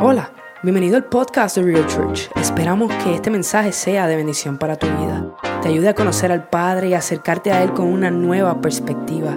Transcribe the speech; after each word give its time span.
Hola, 0.00 0.32
bienvenido 0.62 0.96
al 0.96 1.06
podcast 1.06 1.56
de 1.56 1.64
Real 1.64 1.84
Church. 1.88 2.30
Esperamos 2.36 2.92
que 3.02 3.16
este 3.16 3.30
mensaje 3.30 3.72
sea 3.72 4.06
de 4.06 4.14
bendición 4.14 4.56
para 4.56 4.76
tu 4.76 4.86
vida. 4.86 5.36
Te 5.60 5.70
ayude 5.70 5.88
a 5.88 5.94
conocer 5.94 6.30
al 6.30 6.48
Padre 6.48 6.90
y 6.90 6.94
acercarte 6.94 7.50
a 7.50 7.64
Él 7.64 7.72
con 7.72 7.88
una 7.88 8.08
nueva 8.08 8.60
perspectiva. 8.60 9.36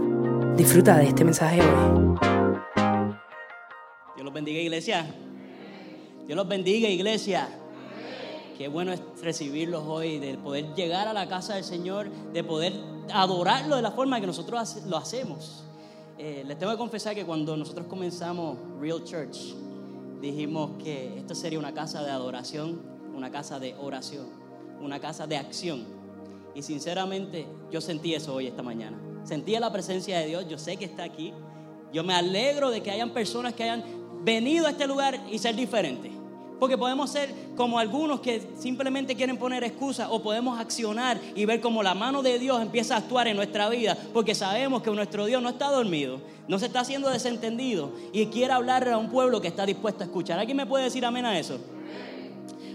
Disfruta 0.56 0.98
de 0.98 1.08
este 1.08 1.24
mensaje 1.24 1.62
hoy. 1.62 2.16
Dios 4.16 4.24
los 4.24 4.34
bendiga, 4.34 4.60
iglesia. 4.60 5.16
Dios 6.28 6.38
los 6.38 6.48
bendiga, 6.48 6.88
iglesia. 6.88 7.50
Qué 8.56 8.68
bueno 8.68 8.94
es 8.94 9.02
recibirlos 9.24 9.84
hoy, 9.88 10.20
de 10.20 10.38
poder 10.38 10.76
llegar 10.76 11.08
a 11.08 11.14
la 11.14 11.28
casa 11.28 11.56
del 11.56 11.64
Señor, 11.64 12.08
de 12.34 12.44
poder 12.44 12.74
adorarlo 13.12 13.78
de 13.78 13.82
la 13.82 13.92
forma 13.92 14.22
que 14.22 14.28
nosotros 14.28 14.78
lo 14.86 14.98
hacemos. 14.98 15.64
Eh, 16.20 16.44
les 16.46 16.60
tengo 16.60 16.72
que 16.72 16.78
confesar 16.78 17.16
que 17.16 17.26
cuando 17.26 17.58
nosotros 17.58 17.88
comenzamos 17.88 18.58
Real 18.80 19.04
Church, 19.04 19.56
dijimos 20.22 20.72
que 20.84 21.18
esto 21.18 21.36
sería 21.36 21.60
una 21.60 21.74
casa 21.74 22.04
de 22.04 22.12
adoración, 22.12 22.82
una 23.16 23.32
casa 23.32 23.60
de 23.60 23.76
oración, 23.76 24.28
una 24.80 25.00
casa 25.00 25.28
de 25.28 25.38
acción. 25.38 25.86
Y 26.54 26.62
sinceramente 26.62 27.48
yo 27.72 27.82
sentí 27.82 28.14
eso 28.14 28.36
hoy, 28.36 28.48
esta 28.48 28.62
mañana. 28.62 28.98
Sentía 29.24 29.60
la 29.60 29.72
presencia 29.72 30.20
de 30.20 30.28
Dios, 30.28 30.48
yo 30.48 30.58
sé 30.58 30.78
que 30.78 30.86
está 30.86 31.04
aquí. 31.04 31.34
Yo 31.92 32.04
me 32.04 32.14
alegro 32.14 32.70
de 32.70 32.82
que 32.82 32.92
hayan 32.92 33.12
personas 33.12 33.54
que 33.54 33.64
hayan 33.64 33.84
venido 34.24 34.68
a 34.68 34.72
este 34.72 34.88
lugar 34.88 35.20
y 35.32 35.40
ser 35.40 35.56
diferentes. 35.56 36.12
Porque 36.62 36.78
podemos 36.78 37.10
ser 37.10 37.34
como 37.58 37.80
algunos 37.80 38.20
que 38.20 38.40
simplemente 38.56 39.16
quieren 39.16 39.36
poner 39.38 39.64
excusas 39.64 40.10
o 40.12 40.22
podemos 40.22 40.60
accionar 40.60 41.20
y 41.36 41.46
ver 41.46 41.60
cómo 41.60 41.82
la 41.82 41.96
mano 41.96 42.22
de 42.22 42.38
Dios 42.38 42.62
empieza 42.62 42.94
a 42.94 42.98
actuar 43.00 43.28
en 43.28 43.36
nuestra 43.36 43.68
vida 43.68 43.98
porque 44.14 44.36
sabemos 44.36 44.84
que 44.84 44.92
nuestro 44.92 45.26
Dios 45.26 45.42
no 45.42 45.50
está 45.50 45.72
dormido, 45.72 46.22
no 46.48 46.60
se 46.60 46.68
está 46.68 46.82
haciendo 46.82 47.10
desentendido 47.10 47.92
y 48.14 48.28
quiere 48.28 48.54
hablar 48.54 48.88
a 48.90 49.00
un 49.00 49.10
pueblo 49.10 49.42
que 49.42 49.48
está 49.48 49.66
dispuesto 49.66 50.04
a 50.04 50.06
escuchar. 50.06 50.38
¿Alguien 50.38 50.56
me 50.56 50.68
puede 50.68 50.84
decir 50.84 51.04
amén 51.04 51.26
a 51.26 51.40
eso? 51.40 51.58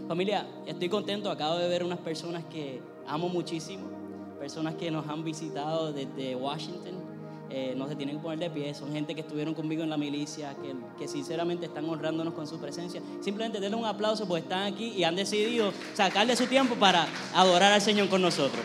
Familia, 0.08 0.48
estoy 0.66 0.88
contento, 0.88 1.30
acabo 1.30 1.56
de 1.56 1.68
ver 1.68 1.84
unas 1.84 2.00
personas 2.00 2.42
que 2.46 2.82
amo 3.06 3.28
muchísimo, 3.28 3.84
personas 4.40 4.74
que 4.74 4.90
nos 4.90 5.06
han 5.06 5.22
visitado 5.22 5.92
desde 5.92 6.34
Washington 6.34 7.05
eh, 7.48 7.74
no 7.76 7.88
se 7.88 7.94
tienen 7.94 8.16
que 8.16 8.22
poner 8.22 8.38
de 8.38 8.50
pie, 8.50 8.74
son 8.74 8.92
gente 8.92 9.14
que 9.14 9.20
estuvieron 9.20 9.54
conmigo 9.54 9.84
en 9.84 9.90
la 9.90 9.96
milicia, 9.96 10.56
que, 10.98 11.06
sinceramente 11.06 11.66
están 11.66 11.88
honrándonos 11.88 12.34
con 12.34 12.46
su 12.46 12.58
presencia. 12.58 13.00
Simplemente 13.20 13.60
denle 13.60 13.76
un 13.76 13.84
aplauso 13.84 14.26
porque 14.26 14.42
están 14.42 14.72
aquí 14.72 14.88
y 14.88 15.04
han 15.04 15.14
decidido 15.14 15.72
sacarle 15.94 16.34
su 16.34 16.46
tiempo 16.46 16.74
para 16.74 17.06
adorar 17.34 17.72
al 17.72 17.80
Señor 17.80 18.08
con 18.08 18.22
nosotros. 18.22 18.64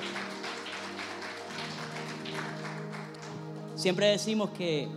Siempre 3.75 4.07
decimos 4.07 4.49
que 4.51 4.87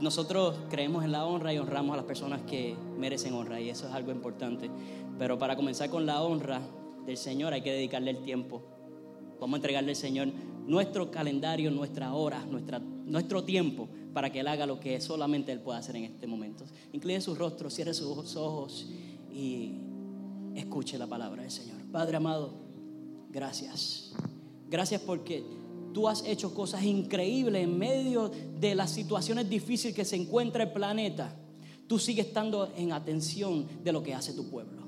nosotros 0.00 0.58
creemos 0.70 1.04
en 1.04 1.12
la 1.12 1.24
honra 1.26 1.52
y 1.52 1.58
honramos 1.58 1.94
a 1.94 1.96
las 1.96 2.06
personas 2.06 2.40
que 2.42 2.76
merecen 2.98 3.34
honra 3.34 3.60
y 3.60 3.70
eso 3.70 3.88
es 3.88 3.94
algo 3.94 4.12
importante. 4.12 4.70
Pero 5.18 5.38
para 5.38 5.56
comenzar 5.56 5.88
con 5.90 6.06
la 6.06 6.22
honra 6.22 6.60
del 7.06 7.16
Señor 7.16 7.52
hay 7.52 7.62
que 7.62 7.72
dedicarle 7.72 8.10
el 8.10 8.22
tiempo. 8.22 8.62
Vamos 9.40 9.54
a 9.54 9.56
entregarle 9.56 9.90
al 9.90 9.96
Señor 9.96 10.28
nuestro 10.70 11.10
calendario, 11.10 11.68
nuestra 11.72 12.14
hora, 12.14 12.46
nuestra, 12.46 12.78
nuestro 12.78 13.42
tiempo 13.42 13.88
para 14.14 14.30
que 14.30 14.38
Él 14.38 14.46
haga 14.46 14.66
lo 14.66 14.78
que 14.78 15.00
solamente 15.00 15.50
Él 15.50 15.58
puede 15.58 15.80
hacer 15.80 15.96
en 15.96 16.04
este 16.04 16.28
momento. 16.28 16.64
Incline 16.92 17.20
su 17.20 17.34
rostro, 17.34 17.68
cierre 17.68 17.92
sus 17.92 18.36
ojos 18.36 18.86
y 19.34 19.72
escuche 20.54 20.96
la 20.96 21.08
palabra 21.08 21.42
del 21.42 21.50
Señor. 21.50 21.76
Padre 21.90 22.18
amado, 22.18 22.54
gracias. 23.30 24.12
Gracias 24.70 25.00
porque 25.00 25.42
tú 25.92 26.06
has 26.06 26.24
hecho 26.24 26.54
cosas 26.54 26.84
increíbles 26.84 27.64
en 27.64 27.76
medio 27.76 28.30
de 28.60 28.76
las 28.76 28.90
situaciones 28.90 29.50
difíciles 29.50 29.96
que 29.96 30.04
se 30.04 30.14
encuentra 30.14 30.62
el 30.62 30.70
planeta. 30.70 31.34
Tú 31.88 31.98
sigues 31.98 32.26
estando 32.26 32.72
en 32.76 32.92
atención 32.92 33.66
de 33.82 33.90
lo 33.90 34.04
que 34.04 34.14
hace 34.14 34.34
tu 34.34 34.48
pueblo. 34.48 34.79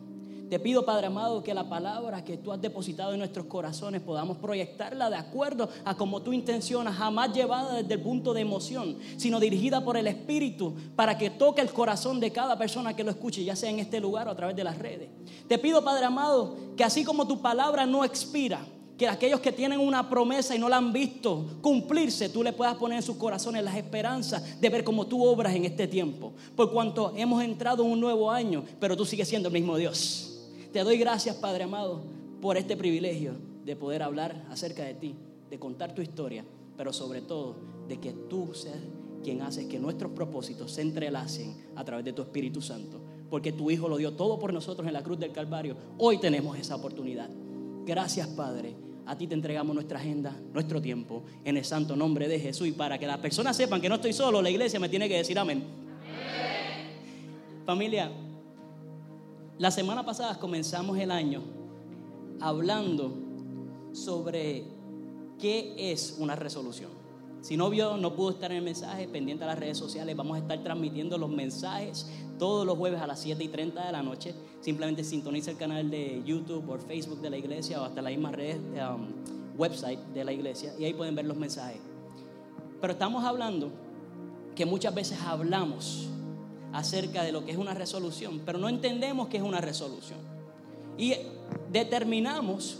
Te 0.52 0.60
pido, 0.60 0.84
Padre 0.84 1.06
amado, 1.06 1.42
que 1.42 1.54
la 1.54 1.66
palabra 1.66 2.22
que 2.22 2.36
tú 2.36 2.52
has 2.52 2.60
depositado 2.60 3.14
en 3.14 3.20
nuestros 3.20 3.46
corazones 3.46 4.02
podamos 4.02 4.36
proyectarla 4.36 5.08
de 5.08 5.16
acuerdo 5.16 5.70
a 5.82 5.96
como 5.96 6.20
tú 6.20 6.34
intencionas, 6.34 6.94
jamás 6.94 7.32
llevada 7.32 7.76
desde 7.76 7.94
el 7.94 8.02
punto 8.02 8.34
de 8.34 8.42
emoción, 8.42 8.98
sino 9.16 9.40
dirigida 9.40 9.82
por 9.82 9.96
el 9.96 10.08
Espíritu 10.08 10.74
para 10.94 11.16
que 11.16 11.30
toque 11.30 11.62
el 11.62 11.72
corazón 11.72 12.20
de 12.20 12.32
cada 12.32 12.58
persona 12.58 12.94
que 12.94 13.02
lo 13.02 13.10
escuche, 13.10 13.42
ya 13.42 13.56
sea 13.56 13.70
en 13.70 13.78
este 13.78 13.98
lugar 13.98 14.28
o 14.28 14.30
a 14.30 14.36
través 14.36 14.54
de 14.54 14.62
las 14.62 14.76
redes. 14.76 15.08
Te 15.48 15.58
pido, 15.58 15.82
Padre 15.82 16.04
amado, 16.04 16.54
que 16.76 16.84
así 16.84 17.02
como 17.02 17.26
tu 17.26 17.40
palabra 17.40 17.86
no 17.86 18.04
expira, 18.04 18.60
que 18.98 19.08
aquellos 19.08 19.40
que 19.40 19.52
tienen 19.52 19.80
una 19.80 20.10
promesa 20.10 20.54
y 20.54 20.58
no 20.58 20.68
la 20.68 20.76
han 20.76 20.92
visto 20.92 21.46
cumplirse, 21.62 22.28
tú 22.28 22.42
le 22.42 22.52
puedas 22.52 22.74
poner 22.74 22.98
en 22.98 23.02
sus 23.02 23.16
corazones 23.16 23.64
las 23.64 23.76
esperanzas 23.76 24.60
de 24.60 24.68
ver 24.68 24.84
cómo 24.84 25.06
tú 25.06 25.24
obras 25.24 25.54
en 25.54 25.64
este 25.64 25.86
tiempo. 25.88 26.34
Por 26.54 26.70
cuanto 26.70 27.14
hemos 27.16 27.42
entrado 27.42 27.82
en 27.84 27.90
un 27.90 28.00
nuevo 28.00 28.30
año, 28.30 28.62
pero 28.78 28.98
tú 28.98 29.06
sigues 29.06 29.26
siendo 29.26 29.48
el 29.48 29.54
mismo 29.54 29.78
Dios. 29.78 30.28
Te 30.72 30.84
doy 30.84 30.96
gracias, 30.96 31.36
Padre 31.36 31.64
amado, 31.64 32.00
por 32.40 32.56
este 32.56 32.78
privilegio 32.78 33.34
de 33.62 33.76
poder 33.76 34.02
hablar 34.02 34.46
acerca 34.50 34.84
de 34.84 34.94
ti, 34.94 35.14
de 35.50 35.58
contar 35.58 35.94
tu 35.94 36.00
historia, 36.00 36.46
pero 36.78 36.94
sobre 36.94 37.20
todo 37.20 37.56
de 37.88 38.00
que 38.00 38.12
tú 38.12 38.54
seas 38.54 38.78
quien 39.22 39.42
hace 39.42 39.68
que 39.68 39.78
nuestros 39.78 40.12
propósitos 40.12 40.72
se 40.72 40.80
entrelacen 40.80 41.54
a 41.76 41.84
través 41.84 42.06
de 42.06 42.14
tu 42.14 42.22
Espíritu 42.22 42.62
Santo. 42.62 42.98
Porque 43.28 43.52
tu 43.52 43.70
Hijo 43.70 43.86
lo 43.86 43.98
dio 43.98 44.14
todo 44.14 44.38
por 44.38 44.52
nosotros 44.52 44.86
en 44.86 44.94
la 44.94 45.02
cruz 45.02 45.18
del 45.18 45.30
Calvario. 45.30 45.76
Hoy 45.98 46.18
tenemos 46.18 46.58
esa 46.58 46.76
oportunidad. 46.76 47.28
Gracias, 47.84 48.26
Padre. 48.28 48.74
A 49.04 49.16
ti 49.16 49.26
te 49.26 49.34
entregamos 49.34 49.74
nuestra 49.74 49.98
agenda, 49.98 50.34
nuestro 50.54 50.80
tiempo, 50.80 51.22
en 51.44 51.58
el 51.58 51.66
santo 51.66 51.96
nombre 51.96 52.28
de 52.28 52.40
Jesús. 52.40 52.68
Y 52.68 52.72
para 52.72 52.98
que 52.98 53.06
las 53.06 53.18
personas 53.18 53.56
sepan 53.56 53.80
que 53.80 53.90
no 53.90 53.96
estoy 53.96 54.14
solo, 54.14 54.40
la 54.40 54.50
iglesia 54.50 54.80
me 54.80 54.88
tiene 54.88 55.06
que 55.06 55.18
decir 55.18 55.38
amén. 55.38 55.58
amén. 55.58 57.66
Familia, 57.66 58.10
la 59.62 59.70
semana 59.70 60.04
pasada 60.04 60.40
comenzamos 60.40 60.98
el 60.98 61.12
año 61.12 61.40
hablando 62.40 63.14
sobre 63.92 64.64
qué 65.38 65.92
es 65.92 66.16
una 66.18 66.34
resolución. 66.34 66.90
Si 67.42 67.56
no 67.56 67.70
vio, 67.70 67.96
no 67.96 68.16
pudo 68.16 68.30
estar 68.30 68.50
en 68.50 68.56
el 68.56 68.64
mensaje, 68.64 69.06
pendiente 69.06 69.44
a 69.44 69.46
las 69.46 69.56
redes 69.60 69.78
sociales, 69.78 70.16
vamos 70.16 70.36
a 70.36 70.40
estar 70.40 70.60
transmitiendo 70.64 71.16
los 71.16 71.30
mensajes 71.30 72.10
todos 72.40 72.66
los 72.66 72.76
jueves 72.76 73.00
a 73.00 73.06
las 73.06 73.20
7 73.20 73.44
y 73.44 73.46
30 73.46 73.86
de 73.86 73.92
la 73.92 74.02
noche. 74.02 74.34
Simplemente 74.60 75.04
sintoniza 75.04 75.52
el 75.52 75.56
canal 75.56 75.88
de 75.88 76.20
YouTube 76.26 76.68
o 76.68 76.76
Facebook 76.78 77.20
de 77.20 77.30
la 77.30 77.36
iglesia 77.36 77.80
o 77.80 77.84
hasta 77.84 78.02
la 78.02 78.10
misma 78.10 78.32
red, 78.32 78.58
um, 78.58 79.06
website 79.56 80.00
de 80.12 80.24
la 80.24 80.32
iglesia 80.32 80.74
y 80.76 80.86
ahí 80.86 80.92
pueden 80.92 81.14
ver 81.14 81.26
los 81.26 81.36
mensajes. 81.36 81.80
Pero 82.80 82.94
estamos 82.94 83.22
hablando 83.22 83.70
que 84.56 84.66
muchas 84.66 84.92
veces 84.92 85.20
hablamos 85.20 86.08
acerca 86.72 87.22
de 87.22 87.32
lo 87.32 87.44
que 87.44 87.52
es 87.52 87.58
una 87.58 87.74
resolución, 87.74 88.42
pero 88.44 88.58
no 88.58 88.68
entendemos 88.68 89.28
qué 89.28 89.38
es 89.38 89.42
una 89.42 89.60
resolución. 89.60 90.18
Y 90.98 91.14
determinamos 91.70 92.78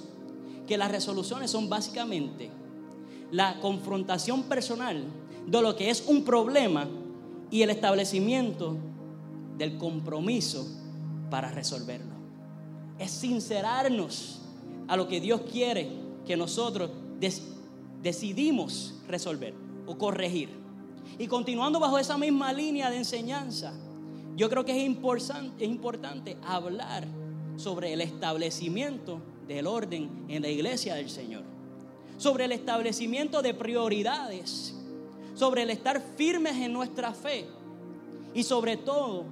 que 0.66 0.78
las 0.78 0.90
resoluciones 0.90 1.50
son 1.50 1.68
básicamente 1.68 2.50
la 3.30 3.60
confrontación 3.60 4.44
personal 4.44 5.04
de 5.46 5.62
lo 5.62 5.74
que 5.74 5.90
es 5.90 6.04
un 6.06 6.24
problema 6.24 6.88
y 7.50 7.62
el 7.62 7.70
establecimiento 7.70 8.76
del 9.58 9.78
compromiso 9.78 10.66
para 11.30 11.50
resolverlo. 11.50 12.12
Es 12.98 13.10
sincerarnos 13.10 14.40
a 14.88 14.96
lo 14.96 15.08
que 15.08 15.20
Dios 15.20 15.42
quiere 15.50 15.90
que 16.26 16.36
nosotros 16.36 16.90
decidimos 18.02 18.94
resolver 19.08 19.54
o 19.86 19.96
corregir. 19.96 20.61
Y 21.18 21.26
continuando 21.26 21.78
bajo 21.78 21.98
esa 21.98 22.16
misma 22.16 22.52
línea 22.52 22.90
de 22.90 22.98
enseñanza, 22.98 23.72
yo 24.36 24.48
creo 24.48 24.64
que 24.64 24.76
es 24.76 24.84
importante, 24.84 26.36
hablar 26.42 27.06
sobre 27.56 27.92
el 27.92 28.00
establecimiento 28.00 29.20
del 29.46 29.66
orden 29.66 30.24
en 30.28 30.42
la 30.42 30.48
iglesia 30.48 30.94
del 30.94 31.10
Señor, 31.10 31.42
sobre 32.16 32.46
el 32.46 32.52
establecimiento 32.52 33.42
de 33.42 33.52
prioridades, 33.52 34.74
sobre 35.34 35.62
el 35.62 35.70
estar 35.70 36.00
firmes 36.16 36.56
en 36.56 36.72
nuestra 36.72 37.12
fe 37.12 37.46
y 38.34 38.42
sobre 38.42 38.76
todo 38.76 39.24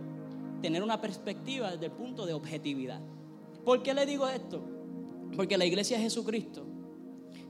tener 0.61 0.83
una 0.83 1.01
perspectiva 1.01 1.71
desde 1.71 1.87
el 1.87 1.93
punto 1.93 2.27
de 2.27 2.35
objetividad. 2.35 3.01
¿Por 3.65 3.83
qué 3.83 3.95
le 3.95 4.05
digo 4.05 4.29
esto? 4.29 4.61
Porque 5.35 5.57
la 5.57 5.65
iglesia 5.65 5.97
de 5.97 6.05
Jesucristo 6.05 6.65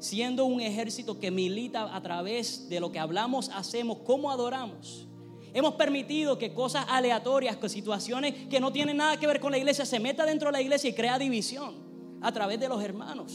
siendo 0.00 0.46
un 0.46 0.60
ejército 0.60 1.20
que 1.20 1.30
milita 1.30 1.94
a 1.94 2.02
través 2.02 2.68
de 2.68 2.80
lo 2.80 2.90
que 2.90 2.98
hablamos, 2.98 3.50
hacemos, 3.50 3.98
cómo 3.98 4.30
adoramos. 4.30 5.06
Hemos 5.52 5.74
permitido 5.74 6.38
que 6.38 6.54
cosas 6.54 6.86
aleatorias, 6.88 7.56
que 7.56 7.68
situaciones 7.68 8.48
que 8.48 8.60
no 8.60 8.72
tienen 8.72 8.96
nada 8.96 9.18
que 9.18 9.26
ver 9.26 9.40
con 9.40 9.52
la 9.52 9.58
iglesia, 9.58 9.84
se 9.84 10.00
meta 10.00 10.24
dentro 10.24 10.48
de 10.48 10.52
la 10.52 10.62
iglesia 10.62 10.90
y 10.90 10.94
crea 10.94 11.18
división 11.18 11.74
a 12.20 12.32
través 12.32 12.58
de 12.58 12.68
los 12.68 12.82
hermanos, 12.82 13.32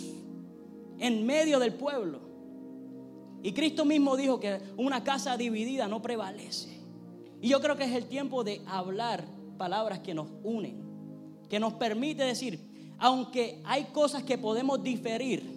en 0.98 1.26
medio 1.26 1.60
del 1.60 1.74
pueblo. 1.74 2.20
Y 3.44 3.52
Cristo 3.54 3.86
mismo 3.86 4.18
dijo 4.18 4.40
que 4.40 4.60
una 4.76 5.04
casa 5.04 5.38
dividida 5.38 5.88
no 5.88 6.02
prevalece. 6.02 6.82
Y 7.42 7.50
yo 7.50 7.62
creo 7.62 7.76
que 7.78 7.84
es 7.84 7.94
el 7.94 8.06
tiempo 8.06 8.44
de 8.44 8.62
hablar 8.66 9.26
palabras 9.58 10.00
que 10.00 10.16
nos 10.16 10.30
unen, 10.44 10.84
que 11.48 11.60
nos 11.60 11.74
permite 11.74 12.24
decir, 12.24 12.60
aunque 12.98 13.62
hay 13.66 13.86
cosas 13.86 14.24
que 14.24 14.38
podemos 14.38 14.82
diferir, 14.82 15.55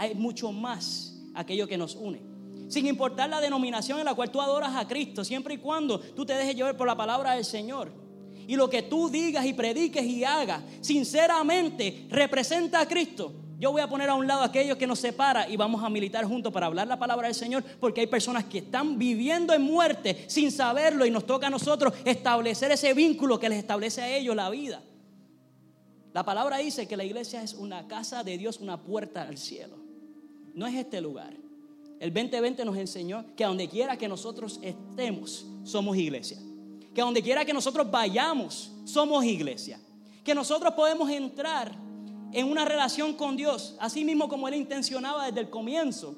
hay 0.00 0.14
mucho 0.14 0.50
más 0.50 1.14
aquello 1.34 1.68
que 1.68 1.76
nos 1.76 1.94
une. 1.94 2.22
Sin 2.68 2.86
importar 2.86 3.28
la 3.28 3.38
denominación 3.38 3.98
en 3.98 4.06
la 4.06 4.14
cual 4.14 4.30
tú 4.30 4.40
adoras 4.40 4.74
a 4.74 4.88
Cristo, 4.88 5.24
siempre 5.24 5.54
y 5.54 5.58
cuando 5.58 6.00
tú 6.00 6.24
te 6.24 6.32
dejes 6.32 6.56
llevar 6.56 6.74
por 6.74 6.86
la 6.86 6.96
palabra 6.96 7.34
del 7.34 7.44
Señor. 7.44 7.92
y 8.48 8.56
lo 8.56 8.68
que 8.68 8.82
tú 8.82 9.10
digas 9.10 9.44
y 9.44 9.52
prediques 9.52 10.02
y 10.02 10.24
hagas, 10.24 10.62
sinceramente 10.80 12.06
representa 12.08 12.80
a 12.80 12.88
Cristo, 12.88 13.32
yo 13.58 13.70
voy 13.70 13.82
a 13.82 13.88
poner 13.88 14.08
a 14.08 14.14
un 14.14 14.26
lado 14.26 14.40
a 14.40 14.46
aquellos 14.46 14.78
que 14.78 14.86
nos 14.86 14.98
separa 14.98 15.48
y 15.48 15.56
vamos 15.56 15.84
a 15.84 15.90
militar 15.90 16.24
juntos 16.24 16.50
para 16.50 16.66
hablar 16.66 16.88
la 16.88 16.98
palabra 16.98 17.28
del 17.28 17.34
Señor, 17.34 17.62
porque 17.78 18.00
hay 18.00 18.06
personas 18.06 18.44
que 18.44 18.58
están 18.58 18.98
viviendo 18.98 19.52
en 19.52 19.60
muerte 19.62 20.24
sin 20.28 20.50
saberlo 20.50 21.04
y 21.04 21.10
nos 21.10 21.26
toca 21.26 21.48
a 21.48 21.50
nosotros 21.50 21.92
establecer 22.06 22.72
ese 22.72 22.94
vínculo 22.94 23.38
que 23.38 23.50
les 23.50 23.58
establece 23.58 24.00
a 24.00 24.16
ellos 24.16 24.34
la 24.34 24.48
vida. 24.48 24.82
La 26.12 26.24
palabra 26.24 26.56
dice 26.56 26.88
que 26.88 26.96
la 26.96 27.04
iglesia 27.04 27.42
es 27.42 27.54
una 27.54 27.86
casa 27.86 28.24
de 28.24 28.36
Dios, 28.36 28.58
una 28.58 28.82
puerta 28.82 29.22
al 29.22 29.38
cielo. 29.38 29.79
No 30.60 30.66
es 30.66 30.74
este 30.74 31.00
lugar. 31.00 31.34
El 32.00 32.12
2020 32.12 32.66
nos 32.66 32.76
enseñó 32.76 33.24
que 33.34 33.44
a 33.44 33.48
donde 33.48 33.66
quiera 33.66 33.96
que 33.96 34.06
nosotros 34.06 34.60
estemos, 34.60 35.46
somos 35.64 35.96
iglesia. 35.96 36.36
Que 36.94 37.00
donde 37.00 37.22
quiera 37.22 37.46
que 37.46 37.54
nosotros 37.54 37.90
vayamos, 37.90 38.70
somos 38.84 39.24
iglesia. 39.24 39.80
Que 40.22 40.34
nosotros 40.34 40.74
podemos 40.74 41.08
entrar 41.08 41.74
en 42.34 42.46
una 42.46 42.66
relación 42.66 43.14
con 43.14 43.38
Dios, 43.38 43.74
así 43.80 44.04
mismo 44.04 44.28
como 44.28 44.48
Él 44.48 44.54
intencionaba 44.54 45.24
desde 45.24 45.40
el 45.40 45.48
comienzo, 45.48 46.14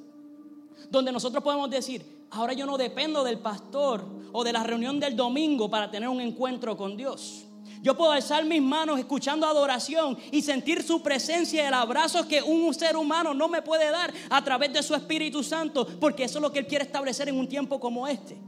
donde 0.91 1.12
nosotros 1.12 1.45
podemos 1.45 1.71
decir, 1.71 2.05
ahora 2.33 2.53
yo 2.53 2.67
no 2.67 2.77
dependo 2.77 3.23
del 3.23 3.38
pastor 3.38 4.05
o 4.33 4.43
de 4.43 4.53
la 4.53 4.65
reunión 4.65 4.99
del 4.99 5.15
domingo 5.15 5.71
para 5.71 5.88
tener 5.88 6.09
un 6.09 6.21
encuentro 6.21 6.77
con 6.77 6.97
Dios. 6.97 7.45
Yo 7.82 7.96
puedo 7.96 8.12
alzar 8.12 8.44
mis 8.44 8.62
manos 8.62 8.96
escuchando 9.00 9.44
adoración 9.44 10.17
y 10.31 10.40
sentir 10.40 10.84
su 10.84 11.02
presencia 11.02 11.67
el 11.67 11.75
abrazo 11.75 12.29
que 12.29 12.40
un 12.40 12.73
ser 12.73 12.96
humano 12.96 13.34
no 13.34 13.49
me 13.49 13.61
puede 13.61 13.90
dar 13.90 14.14
a 14.31 14.44
través 14.44 14.73
de 14.73 14.84
su 14.84 14.94
Espíritu 14.94 15.43
Santo, 15.43 15.84
porque 15.99 16.23
eso 16.23 16.38
es 16.38 16.43
lo 16.43 16.52
que 16.52 16.61
Él 16.61 16.67
quiere 16.69 16.84
establecer 16.84 17.29
en 17.29 17.37
un 17.37 17.49
tiempo 17.49 17.81
como 17.81 18.06
este. 18.06 18.38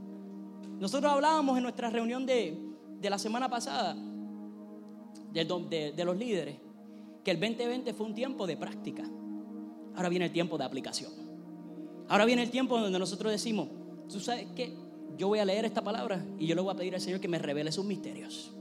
Nosotros 0.78 1.12
hablábamos 1.12 1.56
en 1.56 1.64
nuestra 1.64 1.90
reunión 1.90 2.24
de, 2.24 2.56
la 3.02 3.18
semana 3.18 3.50
pasada 3.50 3.96
de, 5.32 5.92
de 5.94 6.04
los 6.04 6.16
líderes 6.16 6.56
que 7.24 7.32
el 7.32 7.40
2020 7.40 7.92
fue 7.92 8.06
un 8.06 8.14
tiempo 8.14 8.46
de 8.46 8.56
práctica. 8.56 9.02
Ahora 9.96 10.08
viene 10.08 10.26
el 10.26 10.32
tiempo 10.32 10.56
de 10.58 10.64
aplicación. 10.64 11.10
Ahora 12.08 12.24
viene 12.24 12.42
el 12.42 12.50
tiempo 12.50 12.78
donde 12.78 12.98
nosotros 12.98 13.32
decimos, 13.32 13.68
tú 14.08 14.20
sabes 14.20 14.46
qué, 14.54 14.76
yo 15.16 15.26
voy 15.26 15.40
a 15.40 15.44
leer 15.44 15.64
esta 15.64 15.82
palabra 15.82 16.24
y 16.38 16.46
yo 16.46 16.54
le 16.54 16.60
voy 16.60 16.72
a 16.72 16.76
pedir 16.76 16.94
al 16.94 17.00
Señor 17.00 17.18
que 17.18 17.28
me 17.28 17.38
revele 17.38 17.72
sus 17.72 17.84
misterios. 17.84 18.52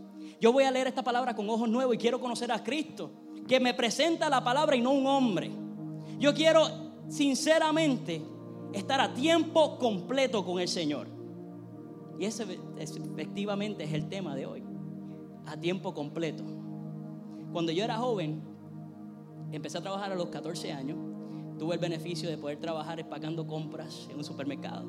Yo 0.44 0.52
voy 0.52 0.66
a 0.66 0.72
leer 0.72 0.88
esta 0.88 1.02
palabra 1.02 1.34
con 1.34 1.50
ojos 1.50 1.70
nuevos 1.70 1.96
y 1.96 1.98
quiero 1.98 2.20
conocer 2.20 2.52
a 2.52 2.62
Cristo, 2.62 3.12
que 3.48 3.62
me 3.62 3.74
presenta 3.74 4.30
la 4.30 4.44
palabra 4.44 4.76
y 4.76 4.82
no 4.82 4.92
un 4.92 5.08
hombre. 5.08 5.50
Yo 6.20 6.34
quiero 6.34 6.68
sinceramente 7.08 8.22
estar 8.74 9.00
a 9.00 9.14
tiempo 9.14 9.78
completo 9.78 10.44
con 10.44 10.60
el 10.60 10.68
Señor. 10.68 11.08
Y 12.20 12.26
ese 12.26 12.60
efectivamente 12.78 13.86
es 13.86 13.94
el 13.94 14.10
tema 14.10 14.36
de 14.36 14.46
hoy, 14.46 14.62
a 15.46 15.56
tiempo 15.56 15.94
completo. 15.94 16.44
Cuando 17.54 17.72
yo 17.72 17.86
era 17.86 17.96
joven, 17.96 18.44
Empecé 19.54 19.78
a 19.78 19.82
trabajar 19.82 20.12
a 20.12 20.16
los 20.16 20.30
14 20.30 20.74
años. 20.74 20.98
Tuve 21.60 21.76
el 21.76 21.80
beneficio 21.80 22.28
de 22.28 22.38
poder 22.40 22.60
trabajar 22.60 23.00
empacando 23.00 23.46
compras 23.46 24.10
en 24.10 24.18
un 24.18 24.24
supermercado. 24.24 24.84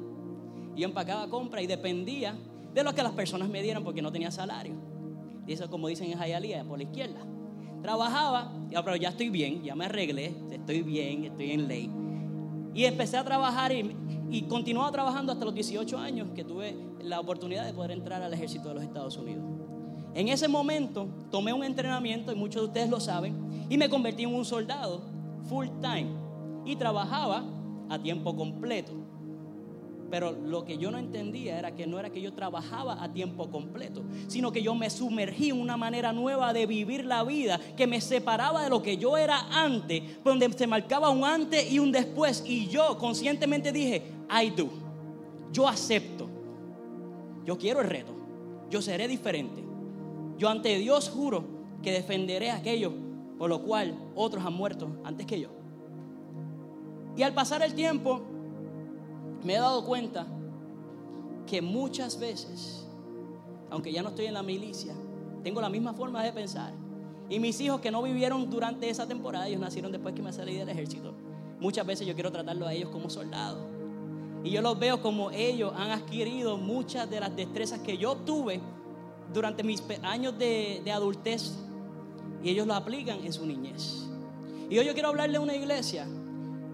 Yo 0.75 0.87
empacaba 0.87 1.29
compras 1.29 1.63
y 1.63 1.67
dependía 1.67 2.35
de 2.73 2.83
lo 2.83 2.95
que 2.95 3.03
las 3.03 3.13
personas 3.13 3.51
me 3.51 3.63
dieran 3.63 3.85
porque 3.85 4.01
no 4.01 4.11
tenía 4.11 4.31
salario. 4.33 4.94
Eso 5.47 5.69
como 5.71 5.89
dicen 5.89 6.11
en 6.11 6.19
Jayalía, 6.19 6.65
por 6.65 6.79
la 6.79 6.85
izquierda. 6.85 7.21
Trabajaba, 7.83 8.53
pero 8.71 8.97
ya 8.97 9.11
estoy 9.11 9.29
bien, 9.29 9.63
ya 9.63 9.75
me 9.75 9.85
arreglé, 9.85 10.35
estoy 10.51 10.83
bien, 10.83 11.25
estoy 11.25 11.51
en 11.51 11.69
ley. 11.69 11.91
Y 12.75 12.85
empecé 12.87 13.17
a 13.19 13.25
trabajar 13.25 13.73
y 13.73 14.43
continuaba 14.49 14.91
trabajando 14.91 15.33
hasta 15.33 15.45
los 15.45 15.55
18 15.55 15.99
años 15.99 16.29
que 16.35 16.45
tuve 16.45 16.77
la 17.03 17.21
oportunidad 17.21 17.67
de 17.67 17.75
poder 17.75 17.91
entrar 17.91 18.23
al 18.23 18.33
ejército 18.33 18.69
de 18.69 18.75
los 18.75 18.83
Estados 18.83 19.17
Unidos. 19.19 19.45
En 20.15 20.29
ese 20.29 20.49
momento 20.49 21.09
tomé 21.31 21.53
un 21.53 21.63
entrenamiento, 21.63 22.33
y 22.33 22.37
muchos 22.37 22.63
de 22.63 22.69
ustedes 22.69 22.89
lo 22.89 23.01
saben, 23.01 23.67
y 23.69 23.77
me 23.77 23.91
convertí 23.91 24.23
en 24.23 24.35
un 24.35 24.45
soldado 24.45 25.03
full 25.49 25.67
time 25.83 26.07
y 26.65 26.77
trabajaba 26.77 27.45
a 27.91 27.99
tiempo 27.99 28.35
completo. 28.35 28.93
Pero 30.15 30.31
lo 30.31 30.65
que 30.65 30.79
yo 30.79 30.93
no 30.93 30.99
entendía 30.99 31.59
era 31.59 31.75
que 31.75 31.89
no 31.89 31.99
era 31.99 32.09
que 32.09 32.23
yo 32.23 32.33
trabajaba 32.33 33.03
a 33.03 33.13
tiempo 33.13 33.51
completo, 33.51 34.05
sino 34.29 34.53
que 34.53 34.63
yo 34.63 34.73
me 34.77 34.89
sumergí 34.89 35.51
en 35.51 35.61
una 35.61 35.77
manera 35.77 36.13
nueva 36.13 36.53
de 36.53 36.67
vivir 36.67 37.05
la 37.05 37.25
vida 37.25 37.59
que 37.77 37.89
me 37.89 38.01
separaba 38.01 38.63
de 38.63 38.71
lo 38.71 38.81
que 38.81 38.97
yo 38.97 39.17
era 39.17 39.41
antes, 39.51 40.23
donde 40.23 40.53
se 40.53 40.69
marcaba 40.69 41.11
un 41.11 41.25
antes 41.25 41.69
y 41.69 41.81
un 41.81 41.91
después. 41.91 42.45
Y 42.47 42.69
yo 42.69 42.97
conscientemente 42.97 43.73
dije, 43.73 44.05
I 44.31 44.51
do, 44.51 44.69
yo 45.53 45.67
acepto, 45.67 46.29
yo 47.45 47.59
quiero 47.59 47.81
el 47.81 47.89
reto, 47.89 48.15
yo 48.71 48.81
seré 48.81 49.09
diferente. 49.09 49.65
Yo 50.39 50.49
ante 50.49 50.79
Dios 50.79 51.09
juro 51.09 51.45
que 51.83 51.91
defenderé 51.91 52.53
aquello 52.53 52.93
por 53.37 53.51
lo 53.51 53.63
cual 53.63 53.99
otros 54.15 54.47
han 54.47 54.55
muerto 54.55 54.97
antes 55.03 55.27
que 55.27 55.41
yo. 55.41 55.49
Y 57.17 57.25
al 57.25 57.35
pasar 57.35 57.63
el 57.63 57.75
tiempo, 57.75 58.23
me 59.45 59.55
he 59.55 59.59
dado 59.59 59.85
cuenta 59.85 60.27
que 61.47 61.61
muchas 61.63 62.19
veces, 62.19 62.87
aunque 63.71 63.93
ya 63.93 64.03
no 64.03 64.09
estoy 64.09 64.27
en 64.27 64.35
la 64.35 64.43
milicia, 64.43 64.95
tengo 65.43 65.61
la 65.61 65.69
misma 65.69 65.93
forma 65.93 66.23
de 66.23 66.33
pensar. 66.33 66.73
Y 67.29 67.39
mis 67.39 67.61
hijos 67.61 67.81
que 67.81 67.91
no 67.91 68.03
vivieron 68.03 68.51
durante 68.51 68.89
esa 68.89 69.07
temporada, 69.07 69.47
ellos 69.47 69.61
nacieron 69.61 69.93
después 69.93 70.15
que 70.15 70.23
me 70.23 70.33
salí 70.33 70.57
del 70.57 70.69
ejército. 70.69 71.15
Muchas 71.61 71.87
veces 71.87 72.07
yo 72.07 72.15
quiero 72.15 72.33
tratarlo 72.33 72.67
a 72.67 72.73
ellos 72.73 72.91
como 72.91 73.09
soldados. 73.09 73.63
Y 74.43 74.51
yo 74.51 74.61
los 74.61 74.79
veo 74.79 75.01
como 75.01 75.31
ellos 75.31 75.73
han 75.77 75.91
adquirido 75.91 76.59
muchas 76.59 77.09
de 77.09 77.21
las 77.21 77.35
destrezas 77.35 77.81
que 77.81 77.97
yo 77.97 78.13
obtuve 78.13 78.61
durante 79.33 79.63
mis 79.63 79.83
años 80.03 80.39
de, 80.39 80.83
adultez 80.93 81.55
y 82.43 82.51
ellos 82.51 82.67
lo 82.67 82.75
aplican 82.75 83.25
en 83.25 83.33
su 83.33 83.47
niñez. 83.47 84.07
Y 84.69 84.79
hoy 84.79 84.87
yo 84.87 84.93
quiero 84.93 85.09
hablarle 85.09 85.39
a 85.39 85.41
una 85.41 85.55
iglesia 85.55 86.07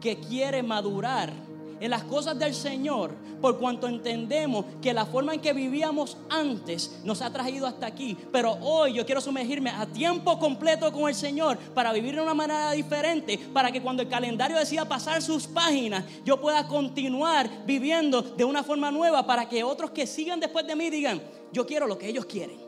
que 0.01 0.19
quiere 0.19 0.63
madurar 0.63 1.33
en 1.81 1.91
las 1.91 2.05
cosas 2.05 2.39
del 2.39 2.55
Señor, 2.55 3.13
por 3.41 3.59
cuanto 3.59 3.89
entendemos 3.89 4.67
que 4.83 4.93
la 4.93 5.07
forma 5.07 5.35
en 5.35 5.41
que 5.41 5.53
vivíamos 5.53 6.19
antes 6.29 7.01
nos 7.05 7.23
ha 7.23 7.33
traído 7.33 7.67
hasta 7.67 7.87
aquí. 7.87 8.17
Pero 8.31 8.53
hoy 8.61 8.95
yo 8.95 9.07
quiero 9.07 9.21
sumergirme 9.21 9.71
a 9.71 9.87
tiempo 9.87 10.39
completo 10.39 10.93
con 10.93 11.09
el 11.09 11.15
Señor 11.15 11.59
para 11.75 11.93
vivir 11.93 12.15
de 12.15 12.23
una 12.23 12.35
manera 12.35 12.73
diferente, 12.73 13.39
para 13.53 13.73
que 13.73 13.83
cuando 13.83 14.03
el 14.03 14.09
calendario 14.09 14.59
decida 14.59 14.85
pasar 14.85 15.23
sus 15.23 15.47
páginas, 15.47 16.05
yo 16.25 16.41
pueda 16.41 16.69
continuar 16.69 17.49
viviendo 17.65 18.23
de 18.23 18.45
una 18.45 18.63
forma 18.63 18.91
nueva, 18.91 19.27
para 19.27 19.49
que 19.49 19.65
otros 19.65 19.91
que 19.91 20.07
sigan 20.07 20.41
después 20.41 20.67
de 20.67 20.77
mí 20.77 20.91
digan, 20.91 21.21
yo 21.53 21.67
quiero 21.67 21.87
lo 21.87 21.97
que 21.97 22.09
ellos 22.09 22.27
quieren. 22.27 22.59